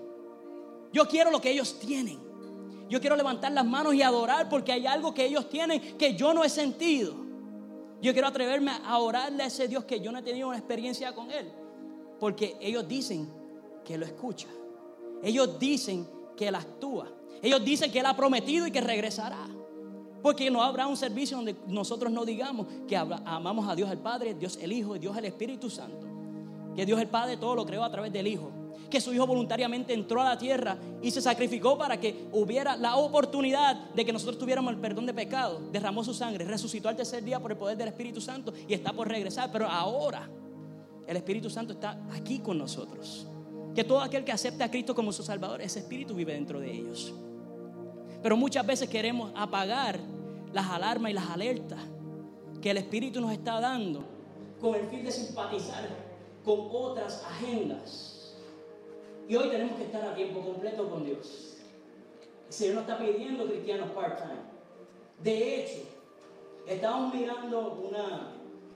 Yo 0.93 1.07
quiero 1.09 1.31
lo 1.31 1.41
que 1.41 1.51
ellos 1.51 1.79
tienen. 1.79 2.19
Yo 2.89 3.01
quiero 3.01 3.17
levantar 3.17 3.53
las 3.53 3.65
manos 3.65 3.95
y 3.95 4.03
adorar 4.03 4.49
porque 4.49 4.73
hay 4.73 4.87
algo 4.87 5.15
que 5.15 5.25
ellos 5.25 5.49
tienen 5.49 5.97
que 5.97 6.15
yo 6.15 6.35
no 6.35 6.45
he 6.45 6.51
sentido. 6.51 7.15
Yo 8.03 8.13
quiero 8.13 8.27
atreverme 8.27 8.73
a 8.85 8.99
orarle 8.99 9.45
a 9.45 9.47
ese 9.47 9.69
Dios 9.69 9.85
que 9.85 10.01
yo 10.01 10.11
no 10.11 10.19
he 10.19 10.23
tenido 10.23 10.49
una 10.49 10.59
experiencia 10.59 11.15
con 11.15 11.31
Él. 11.31 11.51
Porque 12.19 12.57
ellos 12.61 12.87
dicen 12.87 13.29
que 13.85 13.97
lo 13.97 14.05
escucha. 14.05 14.49
Ellos 15.23 15.59
dicen 15.59 16.07
que 16.37 16.49
Él 16.49 16.55
actúa. 16.57 17.09
Ellos 17.41 17.65
dicen 17.65 17.93
que 17.93 18.01
Él 18.01 18.07
ha 18.07 18.17
prometido 18.17 18.67
y 18.67 18.73
que 18.73 18.81
regresará. 18.81 19.47
Porque 20.21 20.51
no 20.51 20.63
habrá 20.63 20.87
un 20.89 20.97
servicio 20.97 21.37
donde 21.37 21.57
nosotros 21.69 22.13
no 22.13 22.25
digamos 22.25 22.67
que 22.87 22.97
amamos 22.97 23.69
a 23.69 23.75
Dios 23.77 23.91
el 23.91 23.99
Padre, 23.99 24.35
Dios 24.35 24.59
el 24.61 24.73
Hijo 24.73 24.97
y 24.97 24.99
Dios 24.99 25.17
el 25.17 25.25
Espíritu 25.25 25.71
Santo. 25.71 26.07
Que 26.75 26.85
Dios 26.85 27.01
el 27.01 27.09
Padre 27.09 27.37
todo 27.37 27.55
lo 27.55 27.65
creó 27.65 27.85
a 27.85 27.91
través 27.91 28.13
del 28.13 28.27
Hijo 28.27 28.62
que 28.91 29.01
su 29.01 29.13
Hijo 29.13 29.27
voluntariamente 29.27 29.95
entró 29.95 30.21
a 30.21 30.25
la 30.25 30.39
tierra 30.39 30.77
y 31.01 31.11
se 31.11 31.23
sacrificó 31.23 31.79
para 31.79 31.99
que 31.99 32.29
hubiera 32.33 32.77
la 32.77 32.97
oportunidad 32.97 33.91
de 33.95 34.05
que 34.05 34.13
nosotros 34.13 34.39
tuviéramos 34.39 34.73
el 34.73 34.81
perdón 34.81 35.07
de 35.07 35.15
pecado. 35.15 35.61
Derramó 35.73 36.05
su 36.05 36.15
sangre, 36.15 36.45
resucitó 36.45 36.89
al 36.89 36.97
tercer 36.97 37.25
día 37.25 37.41
por 37.41 37.53
el 37.53 37.59
poder 37.59 37.77
del 37.77 37.89
Espíritu 37.89 38.21
Santo 38.21 38.53
y 38.69 38.75
está 38.75 38.93
por 38.93 39.09
regresar. 39.09 39.51
Pero 39.51 39.67
ahora 39.67 40.29
el 41.07 41.17
Espíritu 41.17 41.49
Santo 41.49 41.73
está 41.73 41.99
aquí 42.13 42.41
con 42.41 42.59
nosotros. 42.59 43.27
Que 43.75 43.85
todo 43.85 44.01
aquel 44.01 44.25
que 44.25 44.33
acepta 44.33 44.67
a 44.67 44.71
Cristo 44.71 44.95
como 44.95 45.13
su 45.13 45.23
Salvador, 45.23 45.63
ese 45.63 45.79
Espíritu 45.79 46.15
vive 46.15 46.35
dentro 46.35 46.61
de 46.61 46.71
ellos. 46.71 47.15
Pero 48.23 48.37
muchas 48.37 48.67
veces 48.67 48.89
queremos 48.89 49.33
apagar 49.35 49.99
las 50.53 50.67
alarmas 50.67 51.11
y 51.11 51.15
las 51.15 51.31
alertas 51.31 51.81
que 52.61 52.71
el 52.71 52.77
Espíritu 52.77 53.21
nos 53.21 53.33
está 53.33 53.61
dando 53.61 54.05
con 54.61 54.77
el 54.77 54.87
fin 54.87 55.03
de 55.03 55.11
simpatizar 55.11 55.89
con 56.45 56.69
otras 56.71 57.25
agendas 57.25 58.12
y 59.33 59.35
hoy 59.35 59.49
tenemos 59.49 59.79
que 59.79 59.85
estar 59.85 60.05
a 60.05 60.15
tiempo 60.15 60.43
completo 60.43 60.91
con 60.91 61.07
Dios. 61.07 61.57
El 62.49 62.53
Señor 62.53 62.75
nos 62.75 62.83
está 62.83 62.99
pidiendo 62.99 63.47
cristianos 63.47 63.91
part-time. 63.93 64.43
De 65.23 65.57
hecho, 65.57 65.85
estábamos 66.67 67.15
mirando 67.15 67.83
una, 67.83 68.35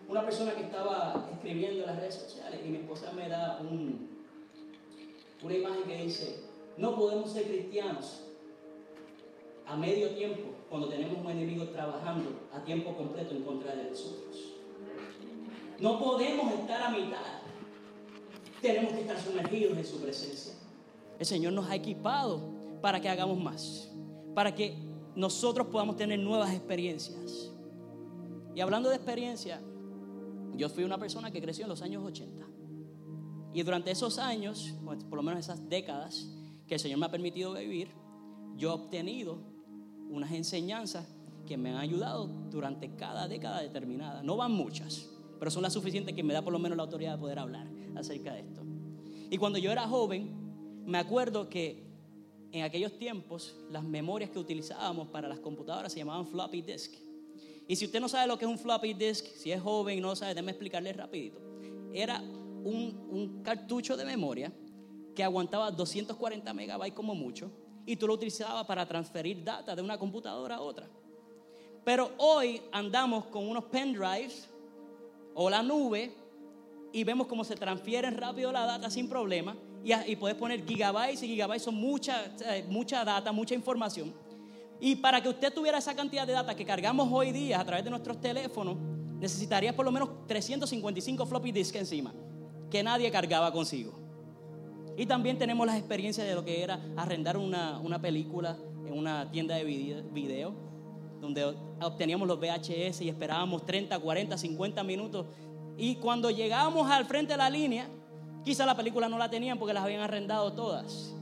una 0.08 0.24
persona 0.24 0.54
que 0.54 0.62
estaba 0.62 1.28
escribiendo 1.30 1.82
en 1.82 1.86
las 1.88 1.96
redes 1.98 2.14
sociales 2.14 2.58
y 2.64 2.70
mi 2.70 2.78
esposa 2.78 3.12
me 3.12 3.28
da 3.28 3.60
un, 3.60 4.24
una 5.42 5.54
imagen 5.54 5.82
que 5.82 6.04
dice, 6.04 6.44
no 6.78 6.96
podemos 6.96 7.30
ser 7.32 7.42
cristianos 7.42 8.22
a 9.66 9.76
medio 9.76 10.14
tiempo 10.14 10.54
cuando 10.70 10.88
tenemos 10.88 11.18
un 11.18 11.30
enemigo 11.32 11.64
trabajando 11.64 12.30
a 12.50 12.64
tiempo 12.64 12.96
completo 12.96 13.34
en 13.34 13.42
contra 13.42 13.76
de 13.76 13.90
nosotros. 13.90 14.54
No 15.80 16.02
podemos 16.02 16.50
estar 16.54 16.80
a 16.80 16.90
mitad 16.92 17.45
tenemos 18.66 18.92
que 18.92 19.00
estar 19.00 19.20
sumergidos 19.20 19.78
en 19.78 19.84
su 19.84 20.00
presencia. 20.00 20.52
El 21.18 21.26
Señor 21.26 21.52
nos 21.52 21.68
ha 21.70 21.74
equipado 21.74 22.40
para 22.80 23.00
que 23.00 23.08
hagamos 23.08 23.38
más, 23.38 23.90
para 24.34 24.54
que 24.54 24.76
nosotros 25.14 25.68
podamos 25.68 25.96
tener 25.96 26.18
nuevas 26.18 26.52
experiencias. 26.52 27.52
Y 28.54 28.60
hablando 28.60 28.88
de 28.88 28.96
experiencia, 28.96 29.60
yo 30.54 30.68
fui 30.68 30.84
una 30.84 30.98
persona 30.98 31.30
que 31.30 31.40
creció 31.40 31.64
en 31.64 31.70
los 31.70 31.82
años 31.82 32.04
80. 32.04 32.46
Y 33.54 33.62
durante 33.62 33.90
esos 33.90 34.18
años, 34.18 34.74
por 35.08 35.16
lo 35.16 35.22
menos 35.22 35.40
esas 35.40 35.68
décadas 35.68 36.28
que 36.66 36.74
el 36.74 36.80
Señor 36.80 36.98
me 36.98 37.06
ha 37.06 37.10
permitido 37.10 37.54
vivir, 37.54 37.88
yo 38.56 38.70
he 38.70 38.72
obtenido 38.72 39.38
unas 40.10 40.32
enseñanzas 40.32 41.06
que 41.46 41.56
me 41.56 41.70
han 41.70 41.76
ayudado 41.76 42.26
durante 42.50 42.94
cada 42.96 43.28
década 43.28 43.60
determinada. 43.60 44.22
No 44.22 44.36
van 44.36 44.52
muchas, 44.52 45.08
pero 45.38 45.50
son 45.50 45.62
las 45.62 45.72
suficientes 45.72 46.14
que 46.14 46.22
me 46.22 46.34
da 46.34 46.42
por 46.42 46.52
lo 46.52 46.58
menos 46.58 46.76
la 46.76 46.82
autoridad 46.82 47.12
de 47.12 47.18
poder 47.18 47.38
hablar 47.38 47.75
acerca 47.96 48.34
de 48.34 48.40
esto. 48.40 48.62
Y 49.30 49.38
cuando 49.38 49.58
yo 49.58 49.72
era 49.72 49.88
joven, 49.88 50.30
me 50.84 50.98
acuerdo 50.98 51.48
que 51.48 51.84
en 52.52 52.62
aquellos 52.62 52.96
tiempos 52.98 53.56
las 53.70 53.82
memorias 53.82 54.30
que 54.30 54.38
utilizábamos 54.38 55.08
para 55.08 55.28
las 55.28 55.40
computadoras 55.40 55.92
se 55.92 55.98
llamaban 55.98 56.26
floppy 56.26 56.62
disk. 56.62 56.94
Y 57.68 57.74
si 57.76 57.86
usted 57.86 58.00
no 58.00 58.08
sabe 58.08 58.28
lo 58.28 58.38
que 58.38 58.44
es 58.44 58.50
un 58.50 58.58
floppy 58.58 58.94
disk, 58.94 59.26
si 59.26 59.50
es 59.50 59.60
joven 59.60 59.98
y 59.98 60.00
no 60.00 60.08
lo 60.08 60.16
sabe, 60.16 60.34
déjeme 60.34 60.52
explicarle 60.52 60.92
rapidito. 60.92 61.40
Era 61.92 62.20
un, 62.20 63.08
un 63.10 63.42
cartucho 63.42 63.96
de 63.96 64.04
memoria 64.04 64.52
que 65.14 65.24
aguantaba 65.24 65.70
240 65.70 66.52
megabytes 66.54 66.94
como 66.94 67.14
mucho 67.14 67.50
y 67.84 67.96
tú 67.96 68.06
lo 68.06 68.14
utilizabas 68.14 68.66
para 68.66 68.86
transferir 68.86 69.42
data 69.42 69.74
de 69.74 69.82
una 69.82 69.98
computadora 69.98 70.56
a 70.56 70.60
otra. 70.60 70.88
Pero 71.84 72.12
hoy 72.18 72.60
andamos 72.72 73.26
con 73.26 73.46
unos 73.48 73.64
pendrives 73.64 74.48
o 75.34 75.48
la 75.48 75.62
nube 75.62 76.12
y 76.96 77.04
vemos 77.04 77.26
cómo 77.26 77.44
se 77.44 77.56
transfieren 77.56 78.16
rápido 78.16 78.50
la 78.50 78.64
data 78.64 78.88
sin 78.88 79.06
problema 79.06 79.54
y, 79.84 80.16
puedes 80.16 80.34
poner 80.34 80.64
gigabytes 80.64 81.22
y 81.22 81.28
gigabytes 81.28 81.62
son 81.62 81.74
mucha, 81.74 82.24
mucha 82.70 83.04
data, 83.04 83.32
mucha 83.32 83.54
información. 83.54 84.14
Y 84.80 84.96
para 84.96 85.20
que 85.20 85.28
usted 85.28 85.52
tuviera 85.52 85.76
esa 85.76 85.94
cantidad 85.94 86.26
de 86.26 86.32
data 86.32 86.56
que 86.56 86.64
cargamos 86.64 87.10
hoy 87.12 87.32
día 87.32 87.60
a 87.60 87.64
través 87.66 87.84
de 87.84 87.90
nuestros 87.90 88.18
teléfonos, 88.18 88.78
necesitarías 89.20 89.74
por 89.74 89.84
lo 89.84 89.92
menos 89.92 90.26
355 90.26 91.26
floppy 91.26 91.52
disk 91.52 91.76
encima, 91.76 92.14
que 92.70 92.82
nadie 92.82 93.10
cargaba 93.10 93.52
consigo. 93.52 93.92
Y 94.96 95.04
también 95.04 95.36
tenemos 95.36 95.66
las 95.66 95.76
experiencias 95.76 96.26
de 96.26 96.34
lo 96.34 96.46
que 96.46 96.62
era 96.62 96.80
arrendar 96.96 97.36
una, 97.36 97.78
una 97.78 98.00
película 98.00 98.56
en 98.86 98.96
una 98.96 99.30
tienda 99.30 99.54
de 99.56 99.64
video 99.64 100.66
donde 101.20 101.44
obteníamos 101.82 102.28
los 102.28 102.38
VHS 102.38 103.02
y 103.02 103.08
esperábamos 103.08 103.64
30, 103.64 103.98
40, 103.98 104.38
50 104.38 104.82
minutos. 104.84 105.26
Y 105.76 105.96
cuando 105.96 106.30
llegábamos 106.30 106.90
al 106.90 107.04
frente 107.04 107.34
de 107.34 107.36
la 107.36 107.50
línea, 107.50 107.88
quizá 108.44 108.64
la 108.64 108.76
película 108.76 109.08
no 109.08 109.18
la 109.18 109.30
tenían 109.30 109.58
porque 109.58 109.74
las 109.74 109.84
habían 109.84 110.00
arrendado 110.00 110.52
todas. 110.52 111.14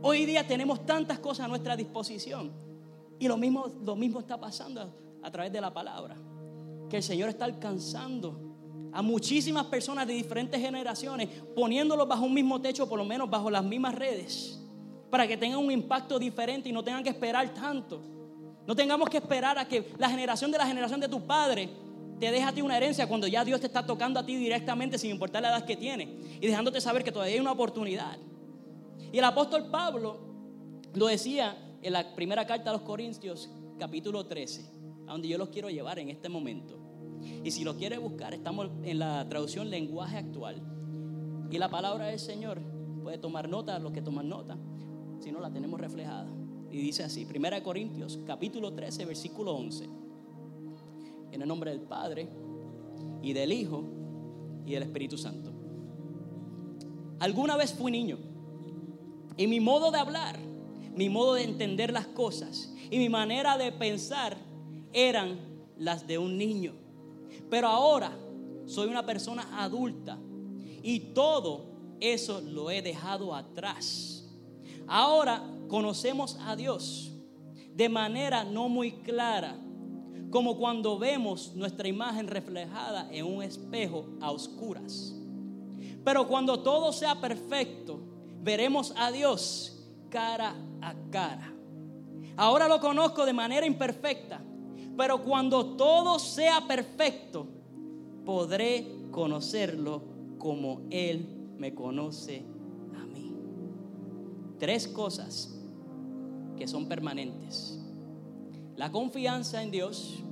Hoy 0.00 0.24
día 0.24 0.46
tenemos 0.46 0.84
tantas 0.86 1.18
cosas 1.18 1.46
a 1.46 1.48
nuestra 1.48 1.76
disposición. 1.76 2.52
Y 3.18 3.28
lo 3.28 3.36
mismo, 3.36 3.66
lo 3.84 3.96
mismo 3.96 4.20
está 4.20 4.38
pasando 4.38 4.92
a, 5.22 5.30
través 5.30 5.52
de 5.52 5.60
la 5.60 5.72
palabra. 5.72 6.16
Que 6.88 6.98
el 6.98 7.02
Señor 7.02 7.28
está 7.28 7.44
alcanzando 7.44 8.38
a 8.92 9.02
muchísimas 9.02 9.64
personas 9.66 10.06
de 10.06 10.14
diferentes 10.14 10.60
generaciones, 10.60 11.28
poniéndolos 11.54 12.06
bajo 12.06 12.24
un 12.24 12.34
mismo 12.34 12.60
techo, 12.60 12.88
por 12.88 12.98
lo 12.98 13.04
menos 13.04 13.28
bajo 13.28 13.50
las 13.50 13.64
mismas 13.64 13.94
redes, 13.94 14.60
para 15.10 15.26
que 15.26 15.36
tengan 15.36 15.58
un 15.58 15.70
impacto 15.70 16.18
diferente 16.18 16.68
y 16.68 16.72
no 16.72 16.84
tengan 16.84 17.02
que 17.02 17.10
esperar 17.10 17.52
tanto. 17.52 18.00
No 18.66 18.74
tengamos 18.74 19.08
que 19.10 19.18
esperar 19.18 19.58
a 19.58 19.66
que 19.66 19.92
la 19.98 20.08
generación 20.08 20.50
de 20.50 20.58
la 20.58 20.66
generación 20.66 21.00
de 21.00 21.08
tu 21.08 21.26
padre 21.26 21.68
te 22.18 22.30
deje 22.30 22.44
a 22.44 22.52
ti 22.52 22.62
una 22.62 22.76
herencia 22.76 23.06
cuando 23.06 23.26
ya 23.26 23.44
Dios 23.44 23.60
te 23.60 23.66
está 23.66 23.84
tocando 23.84 24.20
a 24.20 24.26
ti 24.26 24.36
directamente 24.36 24.98
sin 24.98 25.10
importar 25.10 25.42
la 25.42 25.48
edad 25.48 25.64
que 25.64 25.76
tiene 25.76 26.16
y 26.40 26.46
dejándote 26.46 26.80
saber 26.80 27.04
que 27.04 27.12
todavía 27.12 27.34
hay 27.34 27.40
una 27.40 27.52
oportunidad. 27.52 28.16
Y 29.12 29.18
el 29.18 29.24
apóstol 29.24 29.70
Pablo 29.70 30.18
lo 30.94 31.06
decía 31.06 31.56
en 31.82 31.92
la 31.92 32.14
primera 32.14 32.46
carta 32.46 32.70
a 32.70 32.72
los 32.72 32.82
Corintios, 32.82 33.50
capítulo 33.78 34.26
13, 34.26 34.70
a 35.06 35.12
donde 35.12 35.28
yo 35.28 35.38
los 35.38 35.48
quiero 35.48 35.68
llevar 35.68 35.98
en 35.98 36.08
este 36.08 36.28
momento. 36.28 36.78
Y 37.42 37.50
si 37.50 37.64
lo 37.64 37.76
quiere 37.76 37.98
buscar, 37.98 38.34
estamos 38.34 38.70
en 38.82 38.98
la 38.98 39.26
traducción 39.28 39.70
lenguaje 39.70 40.16
actual. 40.16 40.62
Y 41.50 41.58
la 41.58 41.68
palabra 41.68 42.06
del 42.06 42.18
Señor 42.18 42.60
puede 43.02 43.18
tomar 43.18 43.48
nota, 43.48 43.78
los 43.78 43.92
que 43.92 44.02
toman 44.02 44.28
nota, 44.28 44.56
si 45.20 45.30
no 45.30 45.40
la 45.40 45.50
tenemos 45.50 45.80
reflejada. 45.80 46.28
Y 46.70 46.78
dice 46.78 47.04
así, 47.04 47.24
1 47.24 47.62
Corintios 47.62 48.18
capítulo 48.26 48.72
13, 48.72 49.04
versículo 49.04 49.54
11. 49.54 50.03
En 51.34 51.42
el 51.42 51.48
nombre 51.48 51.72
del 51.72 51.80
Padre 51.80 52.28
y 53.20 53.32
del 53.32 53.52
Hijo 53.52 53.82
y 54.64 54.74
del 54.74 54.84
Espíritu 54.84 55.18
Santo. 55.18 55.50
Alguna 57.18 57.56
vez 57.56 57.74
fui 57.74 57.90
niño 57.90 58.18
y 59.36 59.48
mi 59.48 59.58
modo 59.58 59.90
de 59.90 59.98
hablar, 59.98 60.38
mi 60.94 61.08
modo 61.08 61.34
de 61.34 61.42
entender 61.42 61.92
las 61.92 62.06
cosas 62.06 62.72
y 62.88 62.98
mi 62.98 63.08
manera 63.08 63.58
de 63.58 63.72
pensar 63.72 64.36
eran 64.92 65.40
las 65.76 66.06
de 66.06 66.18
un 66.18 66.38
niño. 66.38 66.74
Pero 67.50 67.66
ahora 67.66 68.16
soy 68.66 68.88
una 68.88 69.04
persona 69.04 69.60
adulta 69.60 70.16
y 70.84 71.00
todo 71.14 71.96
eso 71.98 72.42
lo 72.42 72.70
he 72.70 72.80
dejado 72.80 73.34
atrás. 73.34 74.24
Ahora 74.86 75.42
conocemos 75.66 76.38
a 76.42 76.54
Dios 76.54 77.10
de 77.74 77.88
manera 77.88 78.44
no 78.44 78.68
muy 78.68 78.92
clara, 78.92 79.58
como 80.34 80.58
cuando 80.58 80.98
vemos 80.98 81.52
nuestra 81.54 81.86
imagen 81.86 82.26
reflejada 82.26 83.08
en 83.12 83.24
un 83.24 83.40
espejo 83.40 84.06
a 84.20 84.32
oscuras. 84.32 85.14
Pero 86.04 86.26
cuando 86.26 86.58
todo 86.58 86.92
sea 86.92 87.20
perfecto, 87.20 88.00
veremos 88.42 88.92
a 88.96 89.12
Dios 89.12 89.86
cara 90.10 90.56
a 90.82 90.92
cara. 91.12 91.54
Ahora 92.36 92.66
lo 92.66 92.80
conozco 92.80 93.24
de 93.24 93.32
manera 93.32 93.64
imperfecta, 93.64 94.42
pero 94.96 95.22
cuando 95.22 95.76
todo 95.76 96.18
sea 96.18 96.66
perfecto, 96.66 97.46
podré 98.24 98.88
conocerlo 99.12 100.02
como 100.36 100.80
Él 100.90 101.28
me 101.58 101.76
conoce 101.76 102.44
a 103.00 103.06
mí. 103.06 103.36
Tres 104.58 104.88
cosas 104.88 105.56
que 106.56 106.66
son 106.66 106.88
permanentes. 106.88 107.83
La 108.76 108.90
confianza 108.90 109.62
en 109.62 109.70
Dios, 109.70 110.22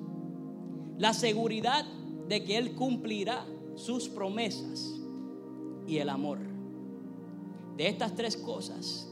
la 0.99 1.15
seguridad 1.15 1.85
de 2.29 2.45
que 2.45 2.59
Él 2.59 2.75
cumplirá 2.75 3.47
sus 3.77 4.09
promesas 4.09 4.93
y 5.87 5.99
el 5.99 6.09
amor. 6.09 6.39
De 7.77 7.89
estas 7.89 8.15
tres 8.15 8.37
cosas, 8.37 9.09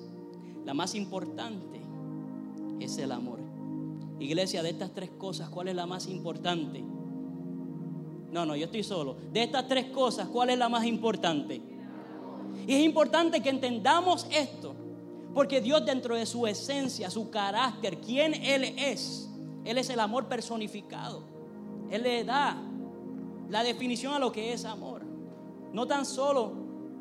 la 0.64 0.74
más 0.74 0.94
importante 0.94 1.80
es 2.80 2.98
el 2.98 3.12
amor. 3.12 3.38
Iglesia, 4.18 4.62
de 4.62 4.70
estas 4.70 4.92
tres 4.92 5.10
cosas, 5.10 5.48
¿cuál 5.48 5.68
es 5.68 5.74
la 5.74 5.86
más 5.86 6.06
importante? 6.06 6.82
No, 8.30 8.44
no, 8.44 8.54
yo 8.54 8.66
estoy 8.66 8.82
solo. 8.82 9.16
De 9.32 9.42
estas 9.42 9.66
tres 9.66 9.86
cosas, 9.86 10.28
¿cuál 10.28 10.50
es 10.50 10.58
la 10.58 10.68
más 10.68 10.84
importante? 10.84 11.60
Y 12.66 12.74
es 12.74 12.84
importante 12.84 13.40
que 13.42 13.48
entendamos 13.48 14.26
esto 14.30 14.74
porque 15.34 15.60
Dios 15.60 15.84
dentro 15.84 16.16
de 16.16 16.26
su 16.26 16.46
esencia, 16.46 17.10
su 17.10 17.30
carácter, 17.30 18.00
quién 18.00 18.34
Él 18.34 18.64
es, 18.76 19.30
Él 19.64 19.78
es 19.78 19.90
el 19.90 20.00
amor 20.00 20.26
personificado. 20.26 21.22
Él 21.90 22.02
le 22.02 22.24
da 22.24 22.56
la 23.48 23.62
definición 23.62 24.14
a 24.14 24.18
lo 24.18 24.32
que 24.32 24.52
es 24.52 24.64
amor. 24.64 25.02
No 25.72 25.86
tan 25.86 26.04
solo 26.04 26.52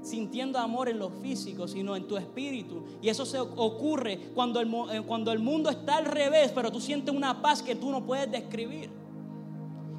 sintiendo 0.02 0.58
amor 0.60 0.90
en 0.90 1.00
lo 1.00 1.10
físico, 1.10 1.68
sino 1.68 1.96
en 1.96 2.08
tu 2.08 2.18
espíritu. 2.18 2.84
Y 3.02 3.10
eso 3.10 3.26
se 3.26 3.40
ocurre 3.40 4.32
cuando 4.34 4.60
el, 4.60 4.68
eh, 4.92 5.02
cuando 5.06 5.32
el 5.32 5.40
mundo 5.40 5.70
está 5.70 5.98
al 5.98 6.06
revés, 6.06 6.52
pero 6.54 6.72
tú 6.72 6.80
sientes 6.80 7.14
una 7.14 7.42
paz 7.42 7.62
que 7.62 7.76
tú 7.76 7.90
no 7.92 8.06
puedes 8.06 8.32
describir. 8.32 8.90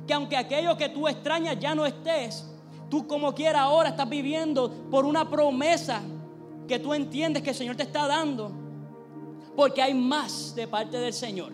Que 0.07 0.15
aunque 0.15 0.37
aquello 0.37 0.77
que 0.77 0.89
tú 0.89 1.07
extrañas 1.07 1.59
ya 1.61 1.75
no 1.75 1.85
estés, 1.85 2.49
tú 2.89 3.07
como 3.07 3.35
quiera 3.35 3.63
ahora 3.63 3.91
estás 3.91 4.09
viviendo 4.09 4.71
por 4.91 5.05
una 5.05 5.29
promesa 5.29 6.03
que 6.71 6.79
tú 6.79 6.95
entiendes 6.95 7.43
que 7.43 7.51
el 7.51 7.57
Señor 7.57 7.75
te 7.75 7.83
está 7.83 8.07
dando. 8.07 8.53
Porque 9.57 9.83
hay 9.83 9.93
más 9.93 10.55
de 10.55 10.69
parte 10.69 10.99
del 10.99 11.13
Señor. 11.13 11.53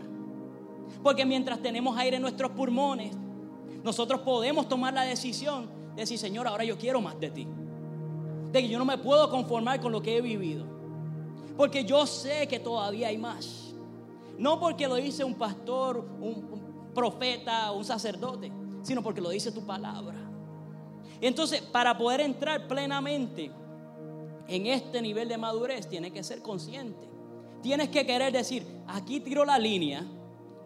Porque 1.02 1.25
mientras 1.25 1.61
tenemos 1.62 1.96
aire 1.96 2.16
en 2.16 2.23
nuestros 2.23 2.50
pulmones, 2.50 3.16
nosotros 3.82 4.20
podemos 4.20 4.68
tomar 4.68 4.92
la 4.92 5.02
decisión 5.02 5.68
de 5.94 6.02
decir, 6.02 6.18
Señor, 6.18 6.46
ahora 6.46 6.64
yo 6.64 6.76
quiero 6.76 7.00
más 7.00 7.18
de 7.18 7.30
ti. 7.30 7.49
De 8.52 8.61
que 8.61 8.68
yo 8.68 8.78
no 8.78 8.85
me 8.85 8.99
puedo 8.99 9.30
conformar 9.30 9.80
con 9.80 9.90
lo 9.90 10.02
que 10.02 10.18
he 10.18 10.20
vivido. 10.20 10.66
Porque 11.56 11.85
yo 11.85 12.06
sé 12.06 12.46
que 12.46 12.61
todavía 12.61 13.08
hay 13.08 13.16
más. 13.16 13.75
No 14.38 14.61
porque 14.61 14.87
lo 14.87 14.96
dice 14.96 15.25
un 15.25 15.35
pastor, 15.35 16.06
un, 16.20 16.92
profeta, 16.94 17.73
un 17.73 17.87
sacerdote, 17.87 18.52
sino 18.82 19.02
porque 19.02 19.23
lo 19.23 19.30
dice 19.30 19.50
tu 19.50 19.64
palabra. 19.64 20.16
Entonces, 21.23 21.62
para 21.62 21.96
poder 21.96 22.20
entrar 22.20 22.68
plenamente 22.68 23.50
en 24.48 24.66
este 24.66 25.02
nivel 25.02 25.28
de 25.28 25.38
madurez 25.38 25.88
tienes 25.88 26.12
que 26.12 26.22
ser 26.22 26.42
consciente. 26.42 27.08
Tienes 27.62 27.88
que 27.88 28.06
querer 28.06 28.32
decir, 28.32 28.64
aquí 28.86 29.20
tiro 29.20 29.44
la 29.44 29.58
línea 29.58 30.04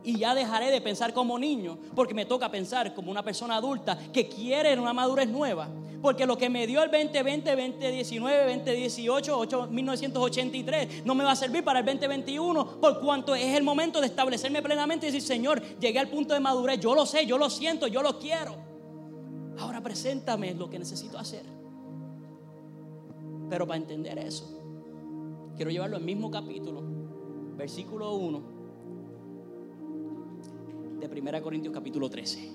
y 0.02 0.18
ya 0.18 0.34
dejaré 0.34 0.70
de 0.70 0.80
pensar 0.80 1.12
como 1.12 1.38
niño, 1.38 1.78
porque 1.94 2.14
me 2.14 2.24
toca 2.24 2.50
pensar 2.50 2.94
como 2.94 3.10
una 3.10 3.22
persona 3.22 3.56
adulta 3.56 3.98
que 4.12 4.28
quiere 4.28 4.78
una 4.78 4.92
madurez 4.92 5.28
nueva. 5.28 5.68
Porque 6.02 6.24
lo 6.24 6.38
que 6.38 6.48
me 6.48 6.66
dio 6.66 6.82
el 6.82 6.90
2020, 6.90 7.50
2019, 7.50 8.54
2018, 8.56 9.68
1983 9.70 11.04
no 11.04 11.14
me 11.14 11.24
va 11.24 11.32
a 11.32 11.36
servir 11.36 11.62
para 11.62 11.80
el 11.80 11.84
2021 11.84 12.80
por 12.80 13.00
cuanto 13.00 13.34
es 13.34 13.54
el 13.54 13.62
momento 13.62 14.00
de 14.00 14.06
establecerme 14.06 14.62
plenamente 14.62 15.06
y 15.06 15.10
decir, 15.10 15.26
Señor, 15.26 15.62
llegué 15.78 15.98
al 15.98 16.08
punto 16.08 16.32
de 16.32 16.40
madurez, 16.40 16.80
yo 16.80 16.94
lo 16.94 17.04
sé, 17.04 17.26
yo 17.26 17.36
lo 17.36 17.50
siento, 17.50 17.86
yo 17.86 18.00
lo 18.00 18.18
quiero. 18.18 18.56
Ahora 19.58 19.82
preséntame 19.82 20.54
lo 20.54 20.70
que 20.70 20.78
necesito 20.78 21.18
hacer. 21.18 21.59
Pero 23.50 23.66
para 23.66 23.78
entender 23.78 24.16
eso, 24.16 24.60
quiero 25.56 25.72
llevarlo 25.72 25.96
al 25.96 26.04
mismo 26.04 26.30
capítulo, 26.30 26.82
versículo 27.56 28.14
1 28.14 28.42
de 31.00 31.20
1 31.20 31.42
Corintios 31.42 31.74
capítulo 31.74 32.08
13. 32.08 32.48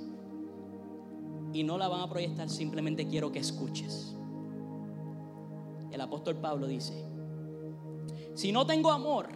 Y 1.52 1.64
no 1.64 1.78
la 1.78 1.90
van 1.90 2.00
a 2.00 2.10
proyectar, 2.10 2.50
simplemente 2.50 3.06
quiero 3.08 3.30
que 3.30 3.40
escuches. 3.40 4.16
El 5.92 6.00
apóstol 6.00 6.38
Pablo 6.38 6.66
dice, 6.66 7.06
si 8.34 8.54
no 8.54 8.66
tengo 8.66 8.90
amor, 8.90 9.28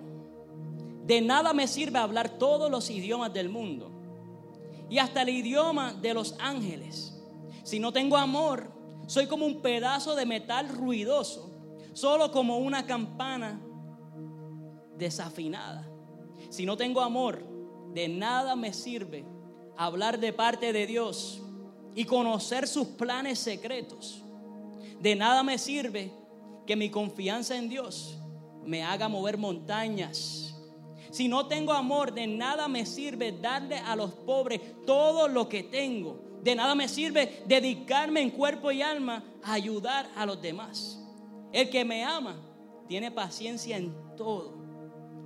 de 1.06 1.20
nada 1.20 1.54
me 1.54 1.68
sirve 1.68 2.00
hablar 2.00 2.38
todos 2.38 2.72
los 2.72 2.90
idiomas 2.90 3.34
del 3.34 3.50
mundo 3.50 3.92
y 4.90 5.00
hasta 5.00 5.24
el 5.24 5.30
idioma 5.30 5.94
de 5.94 6.14
los 6.14 6.36
ángeles. 6.40 7.22
Si 7.64 7.80
no 7.80 7.92
tengo 7.92 8.16
amor, 8.16 8.72
soy 9.08 9.28
como 9.28 9.46
un 9.46 9.62
pedazo 9.62 10.16
de 10.16 10.26
metal 10.26 10.70
ruidoso 10.70 11.49
solo 11.94 12.32
como 12.32 12.58
una 12.58 12.86
campana 12.86 13.60
desafinada. 14.98 15.90
Si 16.50 16.66
no 16.66 16.78
tengo 16.78 17.02
amor, 17.02 17.44
de 17.94 18.08
nada 18.08 18.56
me 18.56 18.74
sirve 18.74 19.26
hablar 19.76 20.20
de 20.20 20.34
parte 20.34 20.74
de 20.74 20.86
Dios 20.86 21.42
y 21.96 22.06
conocer 22.06 22.68
sus 22.68 22.88
planes 22.88 23.40
secretos. 23.40 24.24
De 25.00 25.16
nada 25.16 25.44
me 25.44 25.58
sirve 25.58 26.12
que 26.68 26.76
mi 26.76 26.90
confianza 26.90 27.56
en 27.56 27.70
Dios 27.70 28.20
me 28.66 28.84
haga 28.84 29.08
mover 29.08 29.38
montañas. 29.38 30.56
Si 31.12 31.28
no 31.28 31.48
tengo 31.48 31.74
amor, 31.74 32.14
de 32.14 32.28
nada 32.28 32.68
me 32.68 32.86
sirve 32.86 33.32
darle 33.32 33.78
a 33.78 33.96
los 33.96 34.12
pobres 34.12 34.62
todo 34.86 35.28
lo 35.28 35.50
que 35.50 35.64
tengo. 35.64 36.22
De 36.44 36.56
nada 36.56 36.76
me 36.76 36.88
sirve 36.88 37.44
dedicarme 37.48 38.22
en 38.22 38.30
cuerpo 38.30 38.72
y 38.72 38.82
alma 38.82 39.24
a 39.44 39.54
ayudar 39.54 40.10
a 40.16 40.26
los 40.26 40.42
demás. 40.42 40.99
El 41.52 41.70
que 41.70 41.86
me 41.86 42.04
ama 42.04 42.36
tiene 42.88 43.12
paciencia 43.12 43.78
en 43.78 43.94
todo 44.16 44.54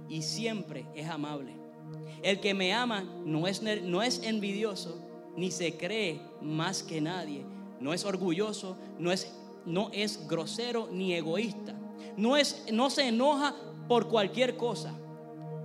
y 0.07 0.21
siempre 0.21 0.85
es 0.95 1.07
amable. 1.09 1.53
El 2.21 2.39
que 2.39 2.53
me 2.53 2.73
ama 2.73 3.03
no 3.25 3.47
es, 3.47 3.61
no 3.61 4.01
es 4.01 4.23
envidioso 4.23 4.99
ni 5.35 5.51
se 5.51 5.77
cree 5.77 6.21
más 6.41 6.83
que 6.83 7.01
nadie. 7.01 7.45
No 7.79 7.93
es 7.93 8.05
orgulloso, 8.05 8.77
no 8.99 9.11
es, 9.11 9.33
no 9.65 9.89
es 9.91 10.27
grosero 10.27 10.87
ni 10.91 11.13
egoísta. 11.13 11.75
No, 12.15 12.37
es, 12.37 12.65
no 12.71 12.89
se 12.89 13.07
enoja 13.07 13.55
por 13.87 14.07
cualquier 14.07 14.55
cosa. 14.55 14.93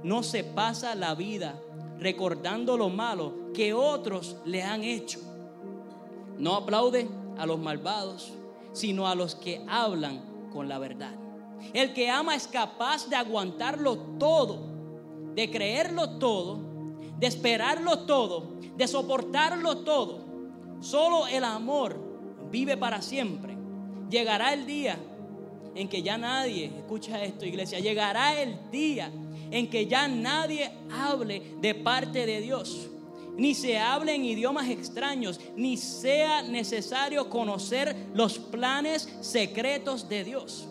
No 0.02 0.22
se 0.22 0.44
pasa 0.44 0.94
la 0.94 1.14
vida 1.14 1.60
recordando 1.98 2.76
lo 2.76 2.88
malo 2.88 3.52
que 3.52 3.72
otros 3.74 4.36
le 4.44 4.62
han 4.62 4.84
hecho. 4.84 5.20
No 6.38 6.54
aplaude 6.54 7.08
a 7.36 7.46
los 7.46 7.58
malvados, 7.58 8.32
sino 8.72 9.08
a 9.08 9.14
los 9.14 9.34
que 9.34 9.64
hablan 9.68 10.22
con 10.50 10.68
la 10.68 10.78
verdad. 10.78 11.14
El 11.72 11.92
que 11.92 12.10
ama 12.10 12.34
es 12.34 12.46
capaz 12.46 13.08
de 13.08 13.16
aguantarlo 13.16 13.98
todo, 14.18 14.60
de 15.34 15.50
creerlo 15.50 16.18
todo, 16.18 16.60
de 17.18 17.26
esperarlo 17.26 18.00
todo, 18.06 18.58
de 18.76 18.88
soportarlo 18.88 19.78
todo. 19.78 20.24
Solo 20.80 21.26
el 21.26 21.44
amor 21.44 21.98
vive 22.50 22.76
para 22.76 23.02
siempre. 23.02 23.56
Llegará 24.08 24.54
el 24.54 24.66
día 24.66 24.98
en 25.74 25.88
que 25.88 26.02
ya 26.02 26.16
nadie, 26.16 26.66
escucha 26.66 27.22
esto 27.22 27.44
iglesia, 27.44 27.78
llegará 27.80 28.40
el 28.40 28.70
día 28.70 29.12
en 29.50 29.68
que 29.68 29.86
ya 29.86 30.08
nadie 30.08 30.70
hable 30.90 31.56
de 31.60 31.74
parte 31.74 32.26
de 32.26 32.40
Dios 32.40 32.88
ni 33.38 33.54
se 33.54 33.78
hable 33.78 34.16
en 34.16 34.24
idiomas 34.24 34.68
extraños, 34.68 35.40
ni 35.56 35.76
sea 35.76 36.42
necesario 36.42 37.30
conocer 37.30 37.94
los 38.12 38.36
planes 38.38 39.08
secretos 39.20 40.08
de 40.08 40.24
Dios. 40.24 40.68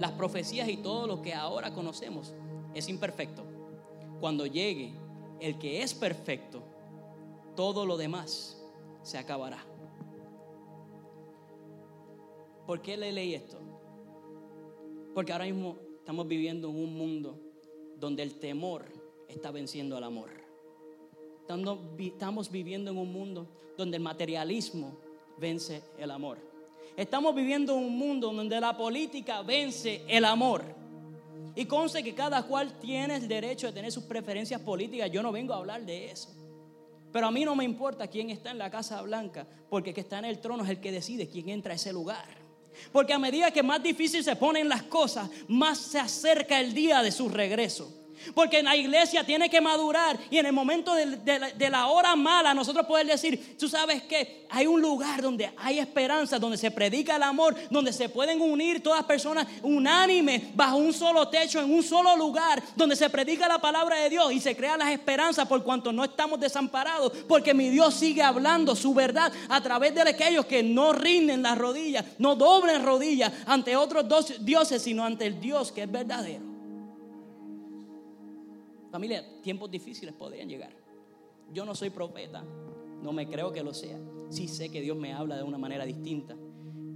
Las 0.00 0.10
profecías 0.12 0.68
y 0.68 0.78
todo 0.78 1.06
lo 1.06 1.22
que 1.22 1.32
ahora 1.32 1.72
conocemos 1.72 2.34
es 2.74 2.88
imperfecto. 2.88 3.44
Cuando 4.18 4.46
llegue 4.46 4.92
el 5.38 5.58
que 5.58 5.82
es 5.82 5.94
perfecto, 5.94 6.60
todo 7.54 7.86
lo 7.86 7.96
demás 7.96 8.60
se 9.02 9.16
acabará. 9.16 9.64
¿Por 12.66 12.82
qué 12.82 12.96
le 12.96 13.12
leí 13.12 13.34
esto? 13.34 13.58
Porque 15.14 15.32
ahora 15.32 15.44
mismo 15.44 15.76
estamos 16.00 16.26
viviendo 16.26 16.68
en 16.68 16.76
un 16.76 16.94
mundo 16.94 17.38
donde 17.96 18.24
el 18.24 18.40
temor 18.40 18.86
está 19.28 19.52
venciendo 19.52 19.96
al 19.96 20.04
amor 20.04 20.39
estamos 21.98 22.50
viviendo 22.50 22.90
en 22.90 22.98
un 22.98 23.12
mundo 23.12 23.46
donde 23.76 23.96
el 23.96 24.02
materialismo 24.02 24.96
vence 25.38 25.82
el 25.98 26.10
amor. 26.10 26.38
Estamos 26.96 27.34
viviendo 27.34 27.76
en 27.76 27.84
un 27.84 27.96
mundo 27.96 28.32
donde 28.32 28.60
la 28.60 28.76
política 28.76 29.42
vence 29.42 30.02
el 30.06 30.24
amor. 30.24 30.64
Y 31.54 31.64
conste 31.64 32.02
que 32.02 32.14
cada 32.14 32.42
cual 32.44 32.78
tiene 32.78 33.16
el 33.16 33.26
derecho 33.26 33.68
de 33.68 33.72
tener 33.72 33.90
sus 33.90 34.04
preferencias 34.04 34.60
políticas. 34.60 35.10
Yo 35.10 35.22
no 35.22 35.32
vengo 35.32 35.54
a 35.54 35.58
hablar 35.58 35.84
de 35.84 36.10
eso. 36.10 36.28
Pero 37.12 37.26
a 37.26 37.30
mí 37.30 37.44
no 37.44 37.56
me 37.56 37.64
importa 37.64 38.06
quién 38.06 38.30
está 38.30 38.50
en 38.50 38.58
la 38.58 38.70
Casa 38.70 39.02
Blanca, 39.02 39.46
porque 39.68 39.90
el 39.90 39.94
que 39.94 40.02
está 40.02 40.18
en 40.20 40.26
el 40.26 40.38
trono 40.38 40.62
es 40.62 40.70
el 40.70 40.80
que 40.80 40.92
decide 40.92 41.28
quién 41.28 41.48
entra 41.48 41.72
a 41.72 41.76
ese 41.76 41.92
lugar. 41.92 42.26
Porque 42.92 43.12
a 43.12 43.18
medida 43.18 43.50
que 43.50 43.62
más 43.62 43.82
difícil 43.82 44.22
se 44.22 44.36
ponen 44.36 44.68
las 44.68 44.84
cosas, 44.84 45.28
más 45.48 45.78
se 45.78 45.98
acerca 45.98 46.60
el 46.60 46.72
día 46.72 47.02
de 47.02 47.10
su 47.10 47.28
regreso. 47.28 47.99
Porque 48.34 48.62
la 48.62 48.76
iglesia 48.76 49.24
tiene 49.24 49.48
que 49.48 49.60
madurar 49.60 50.18
y 50.30 50.38
en 50.38 50.46
el 50.46 50.52
momento 50.52 50.94
de, 50.94 51.70
la, 51.70 51.86
hora 51.86 52.16
mala 52.16 52.54
nosotros 52.54 52.86
poder 52.86 53.06
decir, 53.06 53.56
tú 53.58 53.68
sabes 53.68 54.02
que 54.02 54.46
hay 54.50 54.66
un 54.66 54.80
lugar 54.80 55.22
donde 55.22 55.50
hay 55.56 55.78
esperanza, 55.78 56.38
donde 56.38 56.56
se 56.56 56.70
predica 56.70 57.16
el 57.16 57.22
amor, 57.22 57.54
donde 57.70 57.92
se 57.92 58.08
pueden 58.08 58.40
unir 58.40 58.82
todas 58.82 59.04
personas 59.04 59.46
unánimes 59.62 60.54
bajo 60.54 60.76
un 60.76 60.92
solo 60.92 61.28
techo, 61.28 61.60
en 61.60 61.72
un 61.72 61.82
solo 61.82 62.16
lugar, 62.16 62.62
donde 62.76 62.96
se 62.96 63.08
predica 63.10 63.48
la 63.48 63.60
palabra 63.60 63.96
de 63.96 64.10
Dios 64.10 64.32
y 64.32 64.40
se 64.40 64.56
crea 64.56 64.76
las 64.76 64.90
esperanzas 64.90 65.46
por 65.46 65.62
cuanto 65.62 65.92
no 65.92 66.04
estamos 66.04 66.40
desamparados, 66.40 67.12
porque 67.28 67.54
mi 67.54 67.70
Dios 67.70 67.94
sigue 67.94 68.22
hablando 68.22 68.74
su 68.76 68.94
verdad 68.94 69.32
a 69.48 69.60
través 69.60 69.94
de 69.94 70.02
aquellos 70.02 70.46
que 70.46 70.62
no 70.62 70.92
rinden 70.92 71.42
las 71.42 71.56
rodillas, 71.56 72.04
no 72.18 72.36
doblen 72.36 72.84
rodillas 72.84 73.32
ante 73.46 73.76
otros 73.76 74.08
dos 74.08 74.44
dioses, 74.44 74.82
sino 74.82 75.04
ante 75.04 75.26
el 75.26 75.40
Dios 75.40 75.72
que 75.72 75.82
es 75.82 75.90
verdadero. 75.90 76.49
Familia, 78.90 79.24
tiempos 79.40 79.70
difíciles 79.70 80.14
podrían 80.14 80.48
llegar. 80.48 80.72
Yo 81.52 81.64
no 81.64 81.74
soy 81.74 81.90
profeta, 81.90 82.44
no 83.02 83.12
me 83.12 83.28
creo 83.28 83.52
que 83.52 83.62
lo 83.62 83.72
sea. 83.72 83.98
Sí 84.28 84.48
sé 84.48 84.68
que 84.68 84.80
Dios 84.80 84.96
me 84.96 85.12
habla 85.12 85.36
de 85.36 85.42
una 85.42 85.58
manera 85.58 85.84
distinta, 85.84 86.36